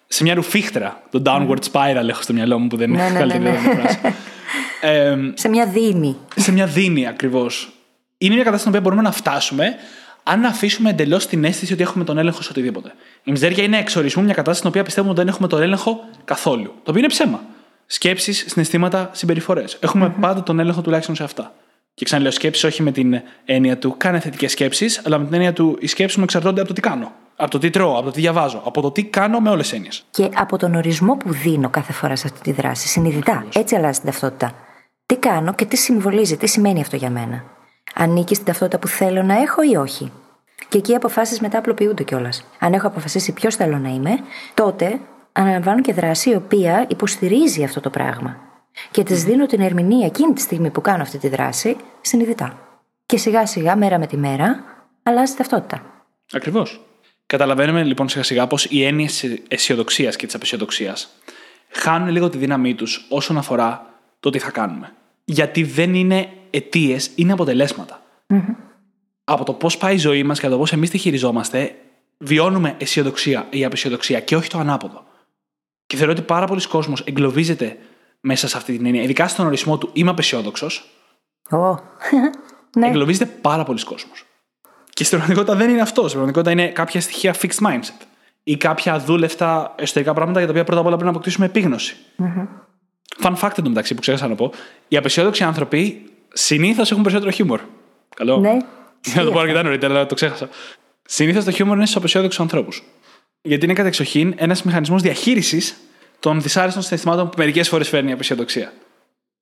σε 0.06 0.22
μια 0.22 0.34
ρουφίχτρα. 0.34 1.02
Το 1.10 1.22
downward 1.26 1.62
spiral 1.72 2.08
έχω 2.08 2.22
στο 2.22 2.32
μυαλό 2.32 2.58
μου 2.58 2.66
που 2.66 2.76
δεν 2.76 2.90
Ναι, 2.90 3.02
είναι 3.02 3.10
ναι, 3.10 3.18
καλύτερη 3.18 3.44
ναι, 3.44 3.50
ναι. 3.50 3.58
ναι, 3.74 3.80
φράση. 3.80 3.98
Ε, 4.80 5.16
Σε 5.34 5.48
μια 5.48 5.66
δίνη. 5.66 6.16
σε 6.36 6.52
μια 6.52 6.66
δίνη 6.66 7.06
ακριβώς. 7.06 7.70
Είναι 8.18 8.34
μια 8.34 8.44
κατάσταση 8.44 8.58
στην 8.58 8.68
οποία 8.68 8.80
μπορούμε 8.80 9.02
να 9.02 9.12
φτάσουμε 9.12 9.74
αν 10.22 10.44
αφήσουμε 10.44 10.90
εντελώς 10.90 11.26
την 11.26 11.44
αίσθηση 11.44 11.72
ότι 11.72 11.82
έχουμε 11.82 12.04
τον 12.04 12.18
έλεγχο 12.18 12.42
σε 12.42 12.48
οτιδήποτε. 12.50 12.92
Η 13.24 13.30
μιζέρια 13.30 13.64
είναι 13.64 13.78
εξορισμού 13.78 14.22
μια 14.22 14.34
κατάσταση 14.34 14.58
στην 14.58 14.70
οποία 14.70 14.82
πιστεύουμε 14.82 15.12
ότι 15.12 15.20
δεν 15.20 15.28
έχουμε 15.28 15.48
τον 15.48 15.62
έλεγχο 15.62 16.04
καθόλου. 16.24 16.64
Το 16.64 16.90
οποίο 16.90 16.98
είναι 16.98 17.08
ψέμα. 17.08 17.40
Σκέψεις, 17.86 18.44
συναισθήματα, 18.48 19.10
συμπεριφορές. 19.12 19.78
Έχουμε 19.80 20.14
πάντα 20.20 20.42
τον 20.42 20.58
έλεγχο 20.58 20.80
τουλάχιστον 20.80 21.14
σε 21.14 21.22
αυτά. 21.22 21.54
Και 21.94 22.04
ξαναλέω 22.04 22.30
σκέψεις 22.30 22.64
όχι 22.64 22.82
με 22.82 22.92
την 22.92 23.20
έννοια 23.44 23.78
του 23.78 23.94
κάνε 23.96 24.20
θετικές 24.20 24.52
σκέψεις, 24.52 25.00
αλλά 25.04 25.18
με 25.18 25.24
την 25.24 25.34
έννοια 25.34 25.52
του 25.52 25.76
οι 25.80 25.86
σκέψεις 25.86 26.16
μου 26.16 26.24
εξαρτώνται 26.24 26.58
από 26.60 26.68
το 26.68 26.74
τι 26.74 26.80
κάνω. 26.80 27.12
Από 27.36 27.50
το 27.50 27.58
τι 27.58 27.70
τρώω, 27.70 27.92
από 27.92 28.04
το 28.04 28.10
τι 28.10 28.20
διαβάζω, 28.20 28.62
από 28.64 28.80
το 28.80 28.90
τι 28.90 29.04
κάνω 29.04 29.40
με 29.40 29.50
όλες 29.50 29.68
τις 29.68 29.76
έννοιες. 29.76 30.04
Και 30.10 30.28
από 30.34 30.56
τον 30.56 30.74
ορισμό 30.74 31.16
που 31.16 31.32
δίνω 31.32 31.70
κάθε 31.70 31.92
φορά 31.92 32.16
σε 32.16 32.26
αυτή 32.26 32.40
τη 32.40 32.52
δράση, 32.52 32.88
συνειδητά. 32.88 33.46
Έτσι 33.54 33.74
αλλάζει 33.74 33.98
την 34.00 34.10
ταυτότητα. 34.10 34.54
Τι 35.06 35.16
κάνω 35.16 35.54
και 35.54 35.64
τι 35.64 35.76
συμβολίζει, 35.76 36.36
τι 36.36 36.46
σημαίνει 36.46 36.80
αυτό 36.80 36.96
για 36.96 37.10
μένα. 37.10 37.44
Ανήκει 37.94 38.34
στην 38.34 38.46
ταυτότητα 38.46 38.78
που 38.78 38.88
θέλω 38.88 39.22
να 39.22 39.40
έχω 39.40 39.62
ή 39.62 39.76
όχι; 39.76 40.12
Και 40.68 40.78
εκεί 40.78 40.92
οι 40.92 40.94
αποφάσεις 40.94 41.40
μετά 41.40 41.58
απλοποιούνται 41.58 42.02
κιόλας. 42.02 42.44
Αν 42.58 42.72
έχω 42.72 42.86
αποφασίσει 42.86 43.32
ποιος 43.32 43.56
θέλω 43.56 43.78
να 43.78 43.88
είμαι, 43.88 44.18
τότε 44.54 45.00
αναλαμβάνω 45.32 45.80
και 45.80 45.92
δράση 45.92 46.30
η 46.30 46.34
οποία 46.34 46.86
υποστηρίζει 46.88 47.64
αυτό 47.64 47.80
το 47.80 47.90
πράγμα. 47.90 48.36
Και 48.90 49.02
της 49.02 49.24
δίνω 49.24 49.46
την 49.46 49.60
ερμηνεία 49.60 50.06
εκείνη 50.06 50.32
τη 50.32 50.40
στιγμή 50.40 50.70
που 50.70 50.80
κάνω 50.80 51.02
αυτή 51.02 51.18
τη 51.18 51.28
δράση 51.28 51.76
συνειδητά. 52.00 52.58
Και 53.06 53.16
σιγά 53.16 53.46
σιγά, 53.46 53.76
μέρα 53.76 53.98
με 53.98 54.06
τη 54.06 54.16
μέρα, 54.16 54.64
αλλάζει 55.02 55.32
η 55.32 55.36
ταυτότητα. 55.36 55.82
Ακριβώς. 56.32 56.80
Καταλαβαίνουμε 57.26 57.82
λοιπόν 57.82 58.08
σιγά 58.08 58.22
σιγά 58.22 58.46
πως 58.46 58.64
οι 58.64 58.84
έννοιες 58.84 59.18
της 59.18 59.42
αισιοδοξίας 59.48 60.16
και 60.16 60.26
της 60.26 60.34
απεσιοδοξίας 60.34 61.08
χάνουν 61.70 62.08
λίγο 62.08 62.28
τη 62.28 62.38
δύναμή 62.38 62.74
τους 62.74 63.06
όσον 63.08 63.38
αφορά 63.38 63.86
το 64.20 64.30
τι 64.30 64.38
θα 64.38 64.50
κάνουμε. 64.50 64.92
Γιατί 65.28 65.62
δεν 65.62 65.94
είναι 65.94 66.28
αιτίες, 66.50 67.10
είναι 67.14 67.32
αποτελέσματα. 67.32 68.02
Από 69.24 69.44
το 69.44 69.52
πώς 69.52 69.76
πάει 69.76 69.94
η 69.94 69.98
ζωή 69.98 70.22
μας 70.22 70.40
και 70.40 70.46
από 70.46 70.54
το 70.54 70.60
πώς 70.60 70.72
εμείς 70.72 70.90
τη 70.90 70.98
χειριζόμαστε, 70.98 71.74
βιώνουμε 72.18 72.74
αισιοδοξία 72.78 73.46
ή 73.50 73.64
απεσιοδοξία 73.64 74.20
και 74.20 74.36
όχι 74.36 74.48
το 74.48 74.58
ανάποδο. 74.58 75.04
Και 75.86 75.96
θεωρώ 75.96 76.12
ότι 76.12 76.22
πάρα 76.22 76.46
πολλοί 76.46 76.66
κόσμος 76.68 77.00
εγκλωβίζεται 77.00 77.78
μέσα 78.20 78.48
σε 78.48 78.56
αυτή 78.56 78.76
την 78.76 78.86
έννοια, 78.86 79.02
ειδικά 79.02 79.28
στον 79.28 79.46
ορισμό 79.46 79.78
του 79.78 79.90
είμαι 79.92 80.10
απεσιόδοξος. 80.10 80.90
Ω. 81.50 81.74
ναι. 82.78 82.86
Εγκλωβίζεται 82.86 83.24
πάρα 83.24 83.64
πολλοί 83.64 83.84
κόσμος. 83.84 84.24
Και 84.90 85.04
στην 85.04 85.18
πραγματικότητα 85.18 85.56
δεν 85.64 85.70
είναι 85.70 85.80
αυτός. 85.80 86.10
Στην 86.10 86.20
πραγματικότητα 86.20 86.50
είναι 86.50 86.72
κάποια 86.72 87.00
στοιχεία 87.00 87.34
fixed 87.34 87.66
mindset 87.66 88.06
ή 88.42 88.56
κάποια 88.56 88.98
δούλευτα 88.98 89.74
εσωτερικά 89.78 90.14
πράγματα 90.14 90.38
για 90.38 90.46
τα 90.46 90.52
οποία 90.52 90.64
πρώτα 90.64 90.80
απ' 90.80 90.86
όλα 90.86 90.96
πρέπει 90.96 91.10
να 91.10 91.16
αποκτήσουμε 91.16 91.46
επίγνωση. 91.46 91.96
Fun 93.22 93.36
fact 93.40 93.58
εντωμεταξύ 93.58 93.94
που 93.94 94.00
ξέχασα 94.00 94.28
να 94.28 94.34
πω. 94.34 94.52
Οι 94.88 94.96
απεσιόδοξοι 94.96 95.44
άνθρωποι 95.44 96.10
συνήθως 96.32 96.90
έχουν 96.90 97.02
περισσότερο 97.02 97.30
χιούμορ. 97.30 97.60
Καλό. 98.16 98.38
Ναι. 98.38 98.56
Να 99.14 99.24
το 99.24 99.30
πω 99.30 99.38
αρκετά 99.38 99.62
νωρίτερα, 99.62 99.94
αλλά 99.94 100.06
το 100.06 100.14
ξέχασα. 100.14 100.48
Συνήθως 101.02 101.44
το 101.44 101.50
χιούμορ 101.50 101.76
είναι 101.76 101.84
στους 101.84 101.96
απεσιόδοξους 101.96 102.40
ανθρώπους. 102.40 102.82
Γιατί 103.42 103.64
είναι 103.64 103.74
κατεξοχήν 103.74 104.34
ένας 104.36 104.62
μηχανισμός 104.62 105.02
διαχείρισης 105.02 105.76
των 106.20 106.42
δυσάρεστων 106.42 106.82
συναισθημάτων 106.82 107.28
που 107.28 107.34
μερικές 107.38 107.68
φορές 107.68 107.88
φέρνει 107.88 108.10
η 108.10 108.12
απεσιοδοξία. 108.12 108.72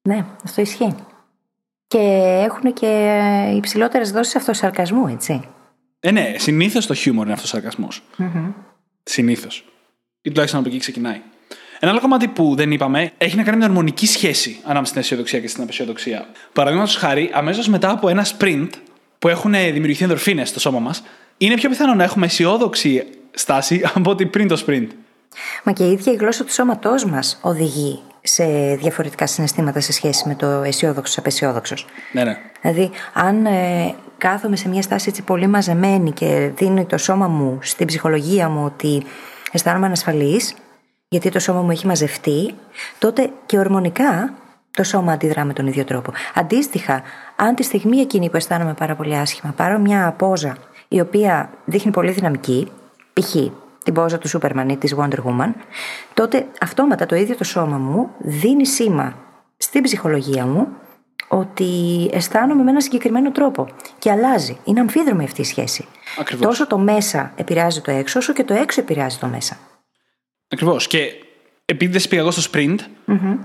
Ναι, 0.02 0.24
αυτό 0.44 0.60
ισχύει. 0.60 0.94
Και 1.86 1.98
έχουν 2.44 2.72
και 2.72 3.12
υψηλότερες 3.56 4.10
δόσεις 4.10 4.36
αυτοσαρκασμού, 4.36 5.06
έτσι. 5.06 5.48
Ε, 6.00 6.10
ναι, 6.10 6.34
συνήθως 6.38 6.86
το 6.86 6.94
χιούμορ 6.94 7.24
είναι 7.24 7.32
αυτό 7.32 7.44
ο 7.44 7.48
σαρκασμό. 7.48 7.88
Συνήθως. 9.02 9.64
Ή 10.22 10.28
τουλάχιστον 10.28 10.60
από 10.60 10.68
εκεί 10.68 10.78
ξεκινάει. 10.78 11.20
Ένα 11.84 11.92
άλλο 11.92 12.02
κομμάτι 12.02 12.28
που 12.28 12.54
δεν 12.54 12.70
είπαμε 12.70 13.12
έχει 13.18 13.36
να 13.36 13.42
κάνει 13.42 13.56
με 13.56 13.62
την 13.62 13.72
ορμονική 13.72 14.06
σχέση 14.06 14.58
ανάμεσα 14.62 14.84
στην 14.84 15.00
αισιοδοξία 15.00 15.40
και 15.40 15.48
στην 15.48 15.62
απεσιοδοξία. 15.62 16.26
Παραδείγματος 16.52 16.96
χάρη, 16.96 17.30
αμέσως 17.32 17.68
μετά 17.68 17.90
από 17.90 18.08
ένα 18.08 18.26
sprint 18.26 18.68
που 19.18 19.28
έχουν 19.28 19.52
δημιουργηθεί 19.52 20.02
ενδορφίνες 20.02 20.48
στο 20.48 20.60
σώμα 20.60 20.78
μας, 20.78 21.02
είναι 21.36 21.54
πιο 21.54 21.68
πιθανό 21.68 21.94
να 21.94 22.04
έχουμε 22.04 22.26
αισιόδοξη 22.26 23.06
στάση 23.30 23.82
από 23.94 24.10
ότι 24.10 24.26
πριν 24.26 24.48
το 24.48 24.64
sprint. 24.66 24.86
Μα 25.64 25.72
και 25.72 25.84
η 25.84 25.92
ίδια 25.92 26.12
η 26.12 26.16
γλώσσα 26.16 26.44
του 26.44 26.52
σώματός 26.52 27.04
μας 27.04 27.38
οδηγεί 27.42 28.02
σε 28.22 28.44
διαφορετικά 28.74 29.26
συναισθήματα 29.26 29.80
σε 29.80 29.92
σχέση 29.92 30.28
με 30.28 30.34
το 30.34 30.46
αισιόδοξος 30.46 31.18
απεσιόδοξος. 31.18 31.86
Ναι, 32.12 32.24
ναι. 32.24 32.36
Δηλαδή, 32.60 32.90
αν 33.12 33.46
ε, 33.46 33.94
κάθομαι 34.18 34.56
σε 34.56 34.68
μια 34.68 34.82
στάση 34.82 35.08
έτσι 35.08 35.22
πολύ 35.22 35.46
μαζεμένη 35.46 36.12
και 36.12 36.50
δίνει 36.56 36.84
το 36.84 36.98
σώμα 36.98 37.28
μου 37.28 37.58
στην 37.62 37.86
ψυχολογία 37.86 38.48
μου 38.48 38.64
ότι 38.64 39.02
αισθάνομαι 39.52 39.86
ανασφαλής, 39.86 40.54
γιατί 41.08 41.30
το 41.30 41.38
σώμα 41.38 41.60
μου 41.60 41.70
έχει 41.70 41.86
μαζευτεί, 41.86 42.54
τότε 42.98 43.30
και 43.46 43.58
ορμονικά 43.58 44.34
το 44.70 44.82
σώμα 44.82 45.12
αντιδρά 45.12 45.44
με 45.44 45.52
τον 45.52 45.66
ίδιο 45.66 45.84
τρόπο. 45.84 46.12
Αντίστοιχα, 46.34 47.02
αν 47.36 47.54
τη 47.54 47.62
στιγμή 47.62 47.98
εκείνη 47.98 48.30
που 48.30 48.36
αισθάνομαι 48.36 48.74
πάρα 48.74 48.94
πολύ 48.94 49.16
άσχημα 49.16 49.52
πάρω 49.52 49.78
μια 49.78 50.14
πόζα 50.18 50.56
η 50.88 51.00
οποία 51.00 51.50
δείχνει 51.64 51.90
πολύ 51.90 52.10
δυναμική, 52.10 52.70
π.χ. 53.12 53.34
την 53.82 53.94
πόζα 53.94 54.18
του 54.18 54.28
Σούπερμαν 54.28 54.68
ή 54.68 54.76
της 54.76 54.94
Wonder 54.98 55.18
Woman, 55.24 55.52
τότε 56.14 56.46
αυτόματα 56.60 57.06
το 57.06 57.16
ίδιο 57.16 57.36
το 57.36 57.44
σώμα 57.44 57.78
μου 57.78 58.10
δίνει 58.18 58.66
σήμα 58.66 59.14
στην 59.56 59.82
ψυχολογία 59.82 60.46
μου 60.46 60.68
ότι 61.28 61.64
αισθάνομαι 62.12 62.62
με 62.62 62.70
ένα 62.70 62.80
συγκεκριμένο 62.80 63.30
τρόπο. 63.32 63.68
Και 63.98 64.10
αλλάζει. 64.10 64.58
Είναι 64.64 64.80
αμφίδρομη 64.80 65.24
αυτή 65.24 65.40
η 65.40 65.44
σχέση. 65.44 65.86
Ακριβώς. 66.20 66.46
Τόσο 66.46 66.66
το 66.66 66.78
μέσα 66.78 67.32
επηρεάζει 67.36 67.80
το 67.80 67.90
έξω, 67.90 68.18
όσο 68.18 68.32
και 68.32 68.44
το 68.44 68.54
έξω 68.54 68.80
επηρεάζει 68.80 69.18
το 69.18 69.26
μέσα. 69.26 69.56
Ακριβώς. 70.54 70.86
Και 70.86 71.12
επειδή 71.64 71.92
δεν 71.92 72.00
σε 72.00 72.08
πήγα 72.08 72.20
εγώ 72.20 72.30
στο 72.30 72.50
sprint, 72.52 72.76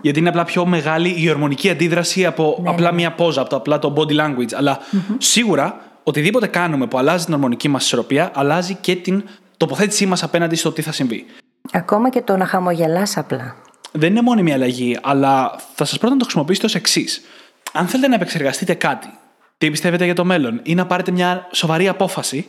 γιατί 0.02 0.20
είναι 0.20 0.30
απλά 0.30 0.44
πιο 0.46 0.66
μεγάλη 0.66 1.16
η 1.18 1.30
ορμονική 1.30 1.70
αντίδραση 1.70 2.26
από 2.26 2.60
Ναι, 2.62 2.70
απλά 2.70 2.92
μία 2.92 3.12
πόζα, 3.12 3.42
από 3.42 3.50
το 3.50 3.56
απλά 3.56 3.80
το 3.80 3.94
body 3.98 4.16
language. 4.20 4.54
Αλλά 4.56 4.80
σίγουρα 5.18 5.82
οτιδήποτε 6.04 6.48
κάνουμε 6.48 6.88
που 6.88 6.98
αλλάζει 6.98 7.26
την 7.26 7.34
ορμονική 7.34 7.68
μας 7.68 7.86
ισορροπία, 7.86 8.32
αλλάζει 8.34 8.78
και 8.82 8.96
την 8.96 9.24
τοποθέτησή 9.58 10.06
μας 10.06 10.24
απέναντι 10.24 10.56
στο 10.56 10.72
τι 10.72 10.82
θα 10.82 10.92
συμβεί. 10.92 11.26
Ακόμα 11.72 12.10
και 12.10 12.22
το 12.22 12.38
να 12.38 12.46
χαμογελάς 12.46 13.18
απλά. 13.18 13.56
Δεν 13.92 14.10
είναι 14.10 14.22
μόνο 14.22 14.42
μια 14.42 14.54
αλλαγή, 14.54 14.98
αλλά 15.02 15.56
θα 15.76 15.86
σας 15.86 15.98
πρότεινα 15.98 16.12
να 16.12 16.18
το 16.18 16.24
χρησιμοποιήσετε 16.24 16.66
ως 16.66 16.76
εξής. 16.76 17.22
Αν 17.72 17.88
θέλετε 17.88 18.08
να 18.08 18.16
επεξεργαστείτε 18.16 18.74
κάτι, 18.74 19.08
τι 19.58 19.70
πιστεύετε 19.70 20.06
για 20.06 20.16
το 20.16 20.26
μέλλον 20.26 20.60
ή 20.64 20.76
να 20.76 20.86
πάρετε 20.86 21.12
μια 21.12 21.48
σοβαρή 21.52 21.88
απόφαση, 21.88 22.48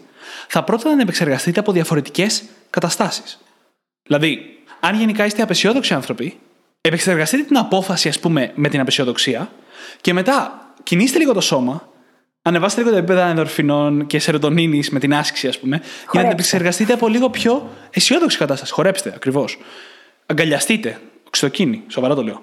θα 0.49 0.65
πρότεινα 0.65 0.95
να 0.95 1.03
επεξεργαστείτε 1.03 1.61
από 1.61 1.73
διαφορετικές 1.73 2.43
καταστάσεις. 2.71 3.39
Δηλαδή, 4.11 4.59
αν 4.81 4.99
γενικά 4.99 5.25
είστε 5.25 5.43
απεσιόδοξοι 5.43 5.95
άνθρωποι, 5.95 6.39
επεξεργαστείτε 6.81 7.43
την 7.43 7.57
απόφαση, 7.57 8.09
ας 8.09 8.21
πούμε, 8.21 8.53
με 8.55 8.69
την 8.69 8.81
απεσιοδοξία 8.81 9.51
και 10.01 10.13
μετά 10.13 10.67
κινήστε 10.83 11.19
λίγο 11.19 11.33
το 11.33 11.41
σώμα, 11.41 11.89
ανεβάστε 12.43 12.81
λίγο 12.81 12.93
τα 12.93 12.99
επίπεδα 12.99 13.27
ενδορφινών 13.27 14.07
και 14.07 14.19
σερωτονίνης 14.19 14.91
με 14.91 14.99
την 14.99 15.15
άσκηση, 15.15 15.49
ας 15.49 15.59
πούμε, 15.59 15.77
για 15.77 15.85
να 15.85 15.93
την 15.93 16.07
Χορέψτε. 16.07 16.33
επεξεργαστείτε 16.33 16.93
από 16.93 17.09
λίγο 17.09 17.31
πιο 17.31 17.71
αισιόδοξη 17.91 18.39
κατάσταση. 18.39 18.73
Χορέψτε, 18.73 19.13
ακριβώς. 19.15 19.59
Αγκαλιαστείτε. 20.27 21.01
Οξυτοκίνη, 21.27 21.83
σοβαρά 21.89 22.15
το 22.15 22.23
λέω. 22.23 22.41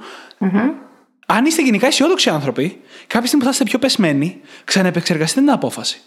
Αν 1.26 1.46
είστε 1.46 1.62
γενικά 1.62 1.88
αισιόδοξοι 1.88 2.30
άνθρωποι, 2.30 2.82
κάποια 3.08 3.28
στιγμή 3.28 3.40
που 3.40 3.46
θα 3.46 3.50
είστε 3.50 3.64
πιο 3.64 3.80
πεσμένοι, 3.80 4.42
ξαναεπεξεργαστείτε 4.64 5.42
την 5.42 5.52
απόφαση. 5.52 6.02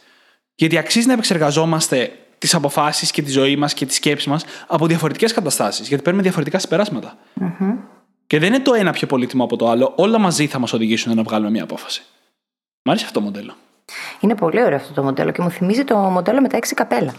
Γιατί 0.55 0.79
αξίζει 0.79 1.07
να 1.07 1.13
επεξεργαζόμαστε 1.13 2.13
τις 2.41 2.55
αποφάσεις 2.55 3.11
και 3.11 3.23
τη 3.23 3.31
ζωή 3.31 3.57
μας 3.57 3.75
και 3.75 3.87
τη 3.87 3.95
σκέψη 3.95 4.29
μας 4.29 4.45
από 4.67 4.87
διαφορετικές 4.87 5.33
καταστάσεις. 5.33 5.89
Γιατί 5.89 6.03
παίρνουμε 6.03 6.23
διαφορετικά 6.23 6.59
συμπεράσματα. 6.59 7.17
Και 8.27 8.39
δεν 8.39 8.49
είναι 8.55 8.63
το 8.63 8.75
ένα 8.75 8.93
πιο 8.93 9.07
πολύτιμο 9.07 9.45
από 9.45 9.57
το 9.57 9.69
άλλο. 9.69 9.93
Όλα 9.97 10.19
μαζί 10.19 10.47
θα 10.47 10.59
μας 10.59 10.73
οδηγήσουν 10.73 11.15
να 11.15 11.23
βγάλουμε 11.23 11.51
μια 11.51 11.63
απόφαση. 11.63 12.03
Μ' 12.83 12.91
αρέσει 12.91 13.05
αυτό 13.05 13.19
το 13.19 13.25
μοντέλο. 13.25 13.55
Είναι 14.21 14.35
πολύ 14.35 14.63
ωραίο 14.63 14.77
αυτό 14.77 14.93
το 14.93 15.03
μοντέλο 15.03 15.31
και 15.31 15.43
μου 15.43 15.51
θυμίζει 15.51 15.85
το 15.85 15.97
μοντέλο 15.97 16.41
με 16.41 16.49
τα 16.49 16.57
έξι 16.57 16.75
καπέλα. 16.75 17.15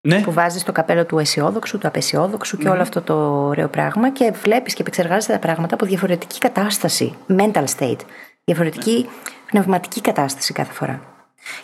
Ναι, 0.00 0.20
Που 0.20 0.32
βάζεις 0.32 0.62
το 0.62 0.72
καπέλο 0.72 1.06
του 1.06 1.18
αισιόδοξου, 1.18 1.78
του 1.78 1.86
απεσιόδοξου 1.86 2.56
και 2.56 2.68
όλο 2.68 2.80
αυτό 2.80 3.00
το 3.00 3.14
ωραίο 3.46 3.68
πράγμα 3.68 4.10
και 4.10 4.32
βλέπεις 4.42 4.74
και 4.74 4.82
επεξεργάζεσαι 4.82 5.32
τα 5.32 5.38
πράγματα 5.38 5.74
από 5.74 5.86
διαφορετική 5.86 6.38
κατάσταση. 6.38 7.14
Mental 7.28 7.64
state. 7.78 8.00
Διαφορετική 8.44 9.08
πνευματική 9.46 10.00
κατάσταση 10.00 10.52
κάθε 10.52 10.72
φορά. 10.72 11.11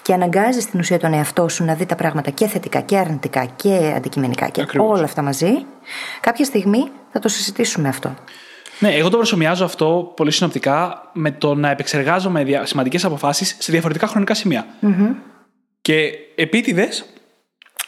Και 0.03 0.12
αναγκάζεις 0.12 0.66
την 0.70 0.81
ουσία 0.81 0.99
τον 0.99 1.12
εαυτό 1.12 1.49
σου 1.49 1.64
να 1.64 1.74
δει 1.74 1.87
τα 1.87 1.95
πράγματα 1.95 2.31
και 2.31 2.47
θετικά 2.47 2.81
και 2.81 2.97
αρνητικά 2.99 3.45
και 3.45 3.93
αντικειμενικά 3.97 4.49
και 4.49 4.61
Ακριβώς. 4.62 4.97
όλα 4.97 5.05
αυτά 5.05 5.22
μαζί. 5.22 5.66
Κάποια 6.20 6.45
στιγμή 6.45 6.91
θα 7.12 7.18
το 7.18 7.29
συζητήσουμε 7.29 7.89
αυτό. 7.89 8.14
ναι, 8.79 8.95
εγώ 8.95 9.09
το 9.09 9.16
προσωμιάζω 9.16 9.64
αυτό 9.64 10.12
πολύ 10.16 10.31
συνοπτικά 10.31 11.11
με 11.12 11.31
το 11.31 11.55
να 11.55 11.70
επεξεργάζομαι 11.70 12.45
σημαντικές 12.62 13.05
αποφάσεις 13.05 13.57
σε 13.59 13.72
διαφορετικά 13.72 14.07
χρονικά 14.07 14.35
σημεία. 14.35 14.66
Και 15.81 16.11
επίτηδες 16.35 17.05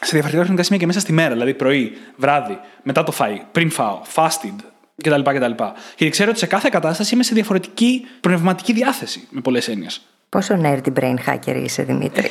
σε 0.01 0.09
διαφορετικά 0.11 0.43
χρονικά 0.43 0.63
σημεία 0.63 0.79
και 0.79 0.85
μέσα 0.85 0.99
στη 0.99 1.11
μέρα. 1.13 1.31
Δηλαδή 1.31 1.53
πρωί, 1.53 1.97
βράδυ, 2.15 2.59
μετά 2.83 3.03
το 3.03 3.13
φαΐ, 3.19 3.37
πριν 3.51 3.69
φάω, 3.69 4.01
fasted 4.15 4.55
κτλ. 5.03 5.21
κτλ. 5.21 5.63
Γιατί 5.97 6.09
ξέρω 6.09 6.29
ότι 6.29 6.39
σε 6.39 6.45
κάθε 6.45 6.69
κατάσταση 6.71 7.13
είμαι 7.13 7.23
σε 7.23 7.33
διαφορετική 7.33 8.05
πνευματική 8.21 8.73
διάθεση, 8.73 9.27
με 9.29 9.41
πολλές 9.41 9.67
έννοιες. 9.67 10.01
Πόσο 10.31 10.59
nerdy 10.63 10.93
brain 10.99 11.15
hacker 11.27 11.55
είσαι, 11.63 11.83
Δημήτρη; 11.83 12.29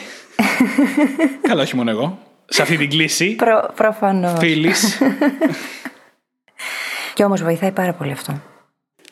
Καλά, 1.49 1.63
όχι 1.63 1.77
μόνο 1.77 1.91
εγώ. 1.91 2.19
Σε 2.47 2.63
αυτή 2.63 2.77
την 2.77 2.91
κλίση, 2.91 3.35
Προ, 3.35 3.71
Προφανώς. 3.75 4.39
φίλης. 4.39 4.99
Και 7.15 7.25
όμως 7.25 7.43
βοηθάει 7.43 7.73
πάρα 7.73 7.93
πολύ 7.93 8.13
αυτό. 8.13 8.41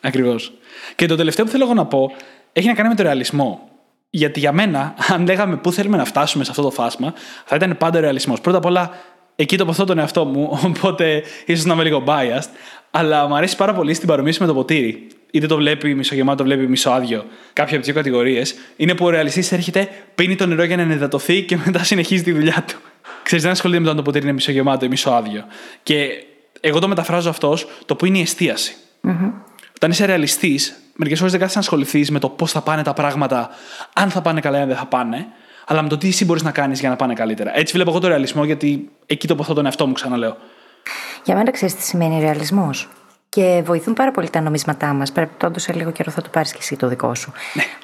Ακριβώς. 0.00 0.52
Και 0.94 1.06
το 1.06 1.16
τελευταίο 1.16 1.44
που 1.44 1.50
θέλω 1.50 1.64
εγώ 1.64 1.74
να 1.74 1.86
πω 1.86 2.10
έχει 2.52 2.66
να 2.66 2.74
κάνει 2.74 2.88
με 2.88 2.94
το 2.94 3.02
ρεαλισμό. 3.02 3.68
Γιατί 4.10 4.40
για 4.40 4.52
μένα, 4.52 4.94
αν 5.12 5.26
λέγαμε 5.26 5.56
πού 5.56 5.72
θέλουμε 5.72 5.96
να 5.96 6.04
φτάσουμε 6.04 6.44
σε 6.44 6.50
αυτό 6.50 6.62
το 6.62 6.70
φάσμα, 6.70 7.14
θα 7.44 7.56
ήταν 7.56 7.76
πάντα 7.76 7.98
ο 7.98 8.00
ρεαλισμός. 8.00 8.40
Πρώτα 8.40 8.58
απ' 8.58 8.64
όλα, 8.64 8.90
εκεί 9.36 9.56
τοποθετώ 9.56 9.84
τον 9.84 9.98
εαυτό 9.98 10.24
μου, 10.24 10.58
οπότε 10.76 11.22
ίσως 11.46 11.64
να 11.64 11.74
είμαι 11.74 11.82
λίγο 11.82 12.04
biased, 12.06 12.48
αλλά 12.90 13.26
μου 13.28 13.34
αρέσει 13.36 13.56
πάρα 13.56 13.74
πολύ 13.74 13.94
στην 13.94 14.08
παρομοίωση 14.08 14.40
με 14.40 14.46
το 14.46 14.54
ποτήρι. 14.54 15.06
Είτε 15.30 15.46
το 15.46 15.56
βλέπει 15.56 15.94
μισογεμάτο, 15.94 16.36
το 16.36 16.44
βλέπει 16.44 16.68
μισοάδιο. 16.68 17.24
Κάποια 17.52 17.76
από 17.76 17.84
τις 17.84 17.86
δύο 17.86 17.94
κατηγορίες 17.94 18.54
είναι 18.76 18.94
που 18.94 19.04
ο 19.04 19.10
ρεαλιστής 19.10 19.52
έρχεται, 19.52 19.88
πίνει 20.14 20.36
το 20.36 20.46
νερό 20.46 20.64
για 20.64 20.76
να 20.76 20.82
ενυδατωθεί 20.82 21.42
και 21.42 21.56
μετά 21.64 21.84
συνεχίζει 21.84 22.22
τη 22.22 22.32
δουλειά 22.32 22.64
του. 22.66 22.76
Ξέρεις, 23.22 23.44
δεν 23.44 23.52
ασχολείται 23.52 23.78
με 23.78 23.84
το 23.84 23.90
αν 23.90 23.96
το 23.96 24.02
ποτήρι 24.02 24.24
είναι 24.24 24.32
μισογεμάτο 24.32 24.84
ή 24.84 24.88
μισοάδιο. 24.88 25.44
Και 25.82 26.08
εγώ 26.60 26.78
το 26.78 26.88
μεταφράζω 26.88 27.30
αυτός 27.30 27.68
το 27.86 27.96
που 27.96 28.06
είναι 28.06 28.18
η 28.18 28.20
εστίαση. 28.20 28.74
Όταν 29.74 29.90
είσαι 29.90 30.04
ρεαλιστής, 30.04 30.76
μερικές 30.94 31.18
φορές 31.18 31.32
δεν 31.32 31.40
κάθεσαι 31.40 31.58
να 31.58 31.64
ασχοληθείς 31.64 32.10
με 32.10 32.18
το 32.18 32.28
πώς 32.28 32.52
θα 32.52 32.60
πάνε 32.60 32.82
τα 32.82 32.92
πράγματα, 32.92 33.50
αν 33.92 34.10
θα 34.10 34.20
πάνε 34.20 34.40
καλά 34.40 34.58
ή 34.58 34.60
αν 34.60 34.68
δεν 34.68 34.76
θα 34.76 34.86
πάνε, 34.86 35.26
αλλά 35.66 35.82
με 35.82 35.88
το 35.88 35.98
τι 35.98 36.08
εσύ 36.08 36.24
μπορείς 36.24 36.42
να 36.42 36.50
κάνεις 36.50 36.80
για 36.80 36.88
να 36.88 36.96
πάνε 36.96 37.14
καλύτερα. 37.14 37.58
Έτσι 37.58 37.72
βλέπω 37.72 37.90
εγώ 37.90 37.98
το 37.98 38.08
ρεαλισμό, 38.08 38.44
γιατί 38.44 38.90
εκεί 39.06 39.26
τοποθετώ 39.26 39.54
τον 39.54 39.64
εαυτό 39.64 39.86
μου, 39.86 39.92
ξαναλέω. 39.92 40.36
Για 41.24 41.34
μένα 41.34 41.50
ξέρεις 41.50 41.74
τι 41.74 41.82
σημαίνει 41.82 42.20
ρεαλισμός; 42.20 42.88
Και 43.28 43.62
βοηθούν 43.64 43.94
πάρα 43.94 44.10
πολύ 44.10 44.30
τα 44.30 44.40
νομίσματά 44.40 44.92
μας. 44.92 45.12
Πρέπει 45.12 45.60
σε 45.60 45.72
λίγο 45.72 45.90
καιρό 45.90 46.10
θα 46.10 46.22
το 46.22 46.28
πάρεις 46.28 46.52
και 46.52 46.58
εσύ 46.60 46.76
το 46.76 46.88
δικό 46.88 47.14
σου. 47.14 47.32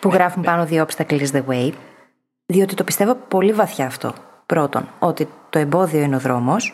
που 0.00 0.08
γράφουν 0.08 0.42
πάνω 0.42 0.66
The 0.70 0.84
obstacle 0.86 1.20
is 1.20 1.30
the 1.32 1.42
way. 1.48 1.72
Διότι 2.46 2.74
το 2.74 2.84
πιστεύω 2.84 3.14
πολύ 3.28 3.52
βαθιά 3.52 3.86
αυτό. 3.86 4.14
Πρώτον, 4.46 4.88
ότι 4.98 5.28
το 5.50 5.58
εμπόδιο 5.58 6.02
είναι 6.02 6.16
ο 6.16 6.18
δρόμος. 6.18 6.72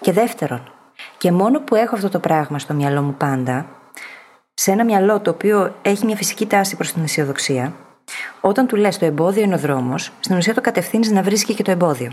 Και 0.00 0.12
δεύτερον, 0.12 0.72
και 1.18 1.32
μόνο 1.32 1.60
που 1.60 1.74
έχω 1.74 1.94
αυτό 1.94 2.08
το 2.08 2.18
πράγμα 2.18 2.58
στο 2.58 2.74
μυαλό 2.74 3.02
μου 3.02 3.14
πάντα, 3.14 3.66
σε 4.54 4.70
ένα 4.70 4.84
μυαλό 4.84 5.20
το 5.20 5.30
οποίο 5.30 5.74
έχει 5.82 6.04
μια 6.04 6.16
φυσική 6.16 6.46
τάση 6.46 6.76
προς 6.76 6.92
την 6.92 7.02
αισιοδοξία, 7.02 7.72
όταν 8.40 8.66
του 8.66 8.76
λες 8.76 8.98
το 8.98 9.04
εμπόδιο 9.04 9.42
είναι 9.42 9.54
ο 9.54 9.58
δρόμος, 9.58 10.12
στην 10.20 10.36
ουσία 10.36 10.54
το 10.54 10.60
κατευθύνεις 10.60 11.10
να 11.10 11.22
βρίσκει 11.22 11.54
και 11.54 11.62
το 11.62 11.70
εμπόδιο. 11.70 12.12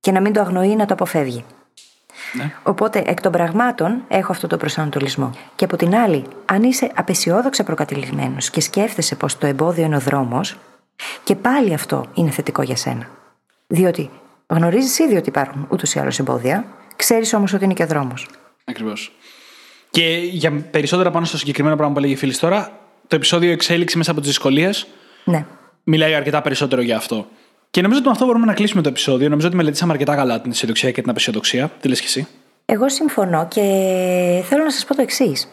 και 0.00 0.12
να 0.12 0.20
μην 0.20 0.32
το 0.32 0.40
αγνοεί 0.40 0.70
ή 0.70 0.76
να 0.76 0.86
το 0.86 0.94
αποφεύγει. 0.94 1.44
Ναι. 2.32 2.52
Οπότε, 2.62 3.02
εκ 3.06 3.20
των 3.20 3.32
πραγμάτων, 3.32 4.02
έχω 4.08 4.32
αυτό 4.32 4.46
το 4.46 4.56
προσανατολισμό. 4.56 5.30
Και 5.56 5.64
από 5.64 5.76
την 5.76 5.94
άλλη, 5.94 6.24
αν 6.44 6.62
είσαι 6.62 6.90
απεσιόδοξα 6.94 7.64
προκατηλημένος 7.64 8.50
και 8.50 8.60
σκέφτεσαι 8.60 9.14
πως 9.14 9.38
το 9.38 9.46
εμπόδιο 9.46 9.84
είναι 9.84 9.96
ο 9.96 10.00
δρόμος, 10.00 10.56
και 11.24 11.34
πάλι 11.34 11.74
αυτό 11.74 12.06
είναι 12.14 12.30
θετικό 12.30 12.62
για 12.62 12.76
σένα. 12.76 13.08
Διότι 13.66 14.10
γνωρίζεις 14.46 14.98
ήδη 14.98 15.16
ότι 15.16 15.28
υπάρχουν 15.28 15.66
ούτως 15.70 15.94
ή 15.94 15.98
άλλως 15.98 16.18
εμπόδια, 16.18 16.64
ξέρεις 16.96 17.34
όμως 17.34 17.52
ότι 17.52 17.64
είναι 17.64 17.74
και 17.74 17.84
δρόμος. 17.84 18.28
Ακριβώς. 18.64 19.12
Και 19.90 20.04
για 20.32 20.52
περισσότερα 20.52 21.10
πάνω 21.10 21.24
στο 21.24 21.38
συγκεκριμένο 21.38 21.76
πράγμα 21.76 21.92
που 21.94 21.98
έλεγε 21.98 22.14
η 22.14 22.16
φίλης 22.16 22.38
τώρα, 22.38 22.78
το 23.06 23.16
επεισόδιο 23.16 23.52
Εξέλιξη 23.52 23.96
μέσα 23.96 24.10
από 24.10 24.20
τις 24.20 24.28
δυσκολίες 24.28 24.86
Ναι. 25.24 25.44
μιλάει 25.84 26.14
αρκετά 26.14 26.42
περισσότερο 26.42 26.82
για 26.82 26.96
αυτό. 26.96 27.26
Και 27.72 27.82
νομίζω 27.82 27.98
ότι 27.98 28.08
με 28.08 28.12
αυτό 28.14 28.26
μπορούμε 28.26 28.46
να 28.46 28.54
κλείσουμε 28.54 28.82
το 28.82 28.88
επεισόδιο. 28.88 29.28
Νομίζω 29.28 29.46
ότι 29.46 29.56
μελετήσαμε 29.56 29.92
αρκετά 29.92 30.14
καλά 30.14 30.40
την 30.40 30.50
αισιοδοξία 30.50 30.90
και 30.90 31.00
την 31.00 31.10
απεσιοδοξία. 31.10 31.70
Τι 31.80 31.88
λες 31.88 32.00
και 32.00 32.06
εσύ; 32.06 32.26
Εγώ 32.66 32.88
συμφωνώ 32.88 33.46
και 33.48 33.60
θέλω 34.48 34.64
να 34.64 34.70
σας 34.70 34.84
πω 34.84 34.94
το 34.94 35.02
εξής. 35.02 35.48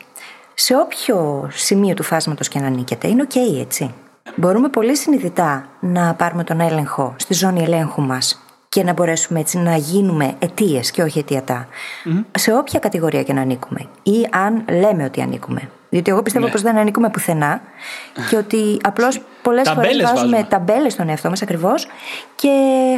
Σε 0.54 0.76
όποιο 0.76 1.50
σημείο 1.54 1.94
του 1.94 2.04
φάσματος 2.04 2.48
και 2.48 2.60
να 2.60 2.68
ανήκετε, 2.68 3.08
είναι 3.08 3.28
ok, 3.30 3.60
έτσι. 3.60 3.94
Μπορούμε 4.36 4.70
πολύ 4.70 4.96
συνειδητά 4.96 5.70
να 5.80 6.14
πάρουμε 6.14 6.44
τον 6.44 6.60
έλεγχο 6.60 7.16
στη 7.18 7.34
ζώνη 7.34 7.64
ελέγχου 7.64 8.02
μας 8.02 8.42
και 8.70 8.84
να 8.84 8.94
μπορέσουμε 8.94 9.40
έτσι 9.40 9.58
να 9.58 9.76
γίνουμε 9.76 10.36
αιτίες 10.40 10.92
και 10.92 11.02
όχι 11.02 11.20
αιτιατά. 11.20 11.68
Σε 12.32 12.54
όποια 12.54 12.80
κατηγορία 12.80 13.24
και 13.24 13.34
να 13.34 13.42
ανήκουμε 13.42 13.88
ή 14.04 14.28
αν 14.32 14.66
λέμε 14.70 15.04
ότι 15.04 15.22
ανήκουμε. 15.22 15.70
Διότι 15.90 16.12
εγώ 16.12 16.22
πιστεύω 16.24 16.46
Ναι. 16.46 16.52
πως 16.52 16.62
δεν 16.62 16.78
ανήκουμε 16.78 17.10
πουθενά 17.10 17.62
και 18.30 18.36
ότι 18.36 18.78
απλώς 18.84 19.22
πολλές 19.42 19.70
φορές 19.70 19.84
Ταμπέλες 19.92 20.10
βάζουμε 20.12 20.32
βάζουμε. 20.38 20.48
ταμπέλες 20.50 20.94
στον 20.94 21.10
εαυτό 21.10 21.30
μας 21.30 21.42
ακριβώς 21.42 21.88
και 22.36 22.50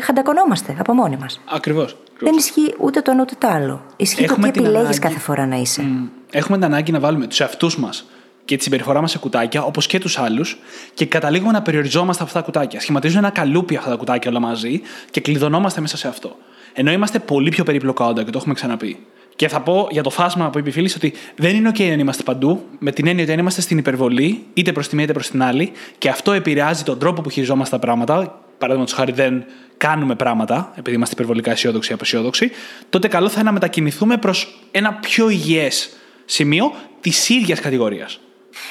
χαντακωνόμαστε 0.04 0.76
από 0.80 0.94
μόνοι 0.94 1.18
μας. 1.18 1.42
Ακριβώς. 1.54 1.98
Δεν 2.20 2.34
ισχύει 2.38 2.74
ούτε 2.80 3.02
το 3.02 3.12
ένα 3.12 3.22
ούτε 3.22 3.34
το 3.38 3.48
άλλο. 3.48 3.82
Ισχύει 3.96 4.24
Έχουμε 4.24 4.46
το 4.46 4.52
τι 4.52 4.52
την 4.52 4.62
επιλέγεις 4.66 4.88
ανάγκη. 4.88 5.00
κάθε 5.00 5.20
φορά 5.20 5.46
να 5.46 5.56
είσαι. 5.56 5.86
Έχουμε 6.32 6.58
την 6.58 6.66
ανάγκη 6.66 6.92
να 6.92 7.00
βάλουμε 7.00 7.28
τους 7.28 7.40
εαυτούς 7.40 7.78
μας 7.78 8.06
και 8.46 8.58
τη 8.58 8.64
συμπεριφορά 8.64 9.02
μας 9.02 9.12
σε 9.12 9.18
κουτάκια, 9.18 9.64
όπως 9.64 9.88
και 9.88 10.00
τους 10.00 10.18
άλλους, 10.18 10.58
και 10.94 11.06
καταλήγουμε 11.06 11.52
να 11.52 11.62
περιοριζόμαστε 11.62 12.24
αυτά 12.24 12.40
τα 12.40 12.46
κουτάκια. 12.46 12.80
Σχηματίζουν 12.80 13.18
ένα 13.18 13.30
καλούπι 13.30 13.76
αυτά 13.76 13.90
τα 13.90 13.96
κουτάκια 13.96 14.30
όλα 14.30 14.40
μαζί 14.40 14.82
και 15.12 15.22
κλειδωνόμαστε 15.22 15.82
μέσα 15.82 15.98
σε 15.98 16.08
αυτό. 16.08 16.36
Ενώ 16.74 16.92
είμαστε 16.92 17.20
πολύ 17.20 17.50
πιο 17.50 17.64
περίπλοκα 17.64 18.06
όντα 18.06 18.24
και 18.24 18.32
το 18.32 18.38
έχουμε 18.38 18.54
ξαναπεί. 18.54 19.06
Και 19.42 19.48
θα 19.48 19.62
πω 19.62 19.88
για 19.92 20.04
το 20.04 20.10
φάσμα 20.10 20.50
που 20.50 20.60
είπε 20.60 20.70
η 20.70 20.72
φίλη 20.72 20.92
ότι 20.96 21.14
δεν 21.36 21.56
είναι 21.56 21.72
OK 21.74 21.80
να 21.80 21.86
είμαστε 21.86 22.24
παντού, 22.24 22.66
με 22.80 22.92
την 22.92 23.08
έννοια 23.08 23.24
ότι 23.24 23.32
αν 23.32 23.40
είμαστε 23.40 23.62
στην 23.62 23.78
υπερβολή, 23.78 24.46
είτε 24.54 24.72
προς 24.72 24.88
τη 24.88 24.96
μία 24.96 25.04
είτε 25.04 25.14
προς 25.14 25.30
την 25.30 25.44
άλλη, 25.44 25.72
και 25.98 26.10
αυτό 26.10 26.32
επηρεάζει 26.32 26.84
τον 26.84 27.00
τρόπο 27.00 27.22
που 27.22 27.30
χειριζόμαστε 27.30 27.76
τα 27.76 27.82
πράγματα. 27.82 28.42
Παραδείγματος 28.58 28.96
χάρη, 28.96 29.12
δεν 29.12 29.44
κάνουμε 29.78 30.16
πράγματα, 30.16 30.72
επειδή 30.76 30.96
είμαστε 30.96 31.14
υπερβολικά 31.14 31.52
αισιόδοξοι 31.52 31.92
ή 31.92 31.94
απεσιόδοξοι, 31.94 32.52
τότε 32.90 33.08
καλό 33.08 33.28
θα 33.28 33.34
είναι 33.36 33.44
να 33.44 33.52
μετακινηθούμε 33.52 34.18
προς 34.18 34.60
ένα 34.72 34.94
πιο 34.94 35.30
υγιές 35.30 35.90
σημείο 36.26 36.74
της 37.02 37.30
ίδιας 37.30 37.60
κατηγορίας. 37.60 38.20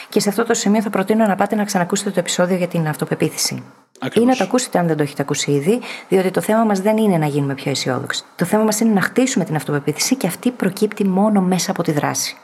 Και 0.09 0.21
σε 0.21 0.29
αυτό 0.29 0.45
το 0.45 0.55
σημείο 0.55 0.83
θα 0.83 0.91
προτείνω 0.91 1.27
να 1.27 1.35
πάτε 1.35 1.57
να 1.57 1.65
ξανακούσετε 1.65 2.11
το 2.11 2.19
επεισόδιο 2.21 2.57
για 2.57 2.69
την 2.69 2.89
αυτοπεποίθηση. 2.89 3.65
Ακριβώς. 4.01 4.29
Ή 4.29 4.31
να 4.31 4.37
το 4.37 4.45
ακούσετε 4.45 4.79
αν 4.79 4.87
δεν 4.87 4.97
το 4.97 5.03
έχετε 5.03 5.23
ακούσει 5.23 5.51
ήδη, 5.51 5.81
διότι 6.09 6.31
το 6.31 6.41
θέμα 6.41 6.65
μας 6.65 6.81
δεν 6.81 6.97
είναι 6.97 7.17
να 7.17 7.27
γίνουμε 7.27 7.55
πιο 7.55 7.71
αισιόδοξοι. 7.71 8.23
Το 8.37 8.45
θέμα 8.45 8.63
μας 8.63 8.81
είναι 8.81 8.93
να 8.93 9.01
χτίσουμε 9.01 9.45
την 9.45 9.57
αυτοπεποίθηση 9.57 10.17
και 10.17 10.27
αυτή 10.27 10.51
προκύπτει 10.51 11.05
μόνο 11.05 11.41
μέσα 11.41 11.71
από 11.71 11.83
τη 11.83 11.93
δράση. 11.93 12.37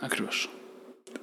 Ακριβώς. 0.00 0.50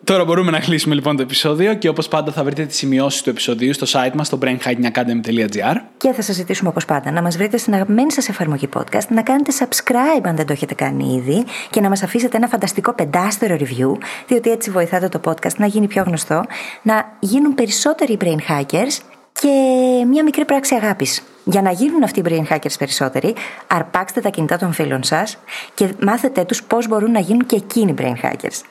Τώρα 0.03 0.25
μπορούμε 0.25 0.51
να 0.51 0.59
κλείσουμε 0.59 0.95
λοιπόν 0.95 1.15
το 1.15 1.21
επεισόδιο 1.21 1.73
και 1.73 1.89
όπως 1.89 2.07
πάντα 2.07 2.31
θα 2.31 2.43
βρείτε 2.43 2.65
τις 2.65 2.77
σημειώσεις 2.77 3.21
του 3.21 3.29
επεισοδίου 3.29 3.73
στο 3.73 3.85
site 3.89 4.11
μας 4.13 4.27
στο 4.27 4.37
brainhackingacademy.gr. 4.41 5.75
Και 5.97 6.11
θα 6.13 6.21
σας 6.21 6.35
ζητήσουμε 6.35 6.69
όπως 6.69 6.85
πάντα 6.85 7.11
να 7.11 7.21
μας 7.21 7.37
βρείτε 7.37 7.57
στην 7.57 7.73
αγαπημένη 7.73 8.11
σας 8.11 8.29
εφαρμογή 8.29 8.69
podcast, 8.73 9.07
να 9.09 9.21
κάνετε 9.21 9.51
subscribe 9.59 10.21
αν 10.23 10.35
δεν 10.35 10.45
το 10.45 10.53
έχετε 10.53 10.73
κάνει 10.73 11.13
ήδη 11.13 11.43
και 11.69 11.81
να 11.81 11.89
μας 11.89 12.03
αφήσετε 12.03 12.37
ένα 12.37 12.47
φανταστικό 12.47 12.93
πεντάστερο 12.93 13.57
review, 13.59 13.97
διότι 14.27 14.51
έτσι 14.51 14.71
βοηθάτε 14.71 15.09
το 15.09 15.19
podcast 15.23 15.55
να 15.57 15.65
γίνει 15.65 15.87
πιο 15.87 16.03
γνωστό, 16.03 16.43
να 16.81 17.17
γίνουν 17.19 17.53
περισσότεροι 17.53 18.17
brain 18.21 18.51
hackers 18.51 19.12
και 19.43 20.05
μια 20.05 20.23
μικρή 20.23 20.45
πράξη 20.45 20.75
αγάπης. 20.75 21.23
Για 21.43 21.61
να 21.61 21.71
γίνουν 21.71 22.03
αυτοί 22.03 22.19
οι 22.19 22.23
brain 22.25 22.53
hackers 22.53 22.75
περισσότεροι, 22.79 23.35
αρπάξτε 23.67 24.21
τα 24.21 24.29
κινητά 24.29 24.57
των 24.57 24.73
φίλων 24.73 25.03
σας 25.03 25.37
και 25.73 25.93
μάθετε 26.01 26.43
τους 26.43 26.63
πώς 26.63 26.87
μπορούν 26.87 27.11
να 27.11 27.19
γίνουν 27.19 27.45
και 27.45 27.55
εκείνοι 27.55 27.93
brain 27.97 28.25
hackers. 28.25 28.61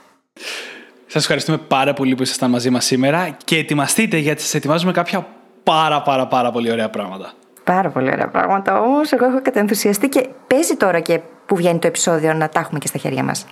Σας 1.06 1.22
ευχαριστούμε 1.22 1.58
πάρα 1.58 1.92
πολύ 1.92 2.14
που 2.14 2.22
ήσασταν 2.22 2.50
μαζί 2.50 2.70
μας 2.70 2.84
σήμερα 2.84 3.36
και 3.44 3.56
ετοιμαστείτε 3.56 4.16
γιατί 4.16 4.42
σας 4.42 4.54
ετοιμάζουμε 4.54 4.92
κάποια 4.92 5.26
πάρα 5.62 6.02
πάρα 6.02 6.26
πάρα 6.26 6.50
πολύ 6.50 6.70
ωραία 6.70 6.90
πράγματα. 6.90 7.32
Πάρα 7.64 7.88
πολύ 7.88 8.10
ωραία 8.10 8.28
πράγματα 8.28 8.80
όμως. 8.80 9.12
Εγώ 9.12 9.24
έχω 9.24 9.42
κατενθουσιαστεί 9.42 10.08
και 10.08 10.28
παίζει 10.46 10.76
τώρα 10.76 11.00
και 11.00 11.20
που 11.46 11.56
βγαίνει 11.56 11.78
το 11.78 11.86
επεισόδιο 11.86 12.32
να 12.32 12.48
τα 12.48 12.60
έχουμε 12.60 12.78
και 12.78 12.86
στα 12.86 12.98
χέρια 12.98 13.22
μας. 13.22 13.46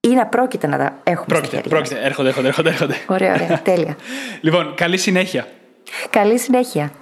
Ή 0.00 0.08
να 0.08 0.26
πρόκειται 0.26 0.66
να 0.66 0.78
τα 0.78 0.98
έχουμε 1.04 1.26
Πρόκειται, 1.26 1.46
στα 1.46 1.56
χέρια 1.56 1.70
πρόκειται. 1.70 2.06
Έρχονται, 2.06 2.28
έρχονται, 2.28 2.48
έρχονται. 2.48 2.68
έρχονται. 2.68 2.94
μας. 2.94 3.20
Ωραία, 3.20 3.34
ωραία. 3.34 3.60
τέλεια. 3.62 3.96
λοιπόν, 4.46 4.74
καλή 4.74 4.96
συνέχεια. 4.96 5.46
Καλή 6.10 6.38
συνέχεια. 6.38 6.92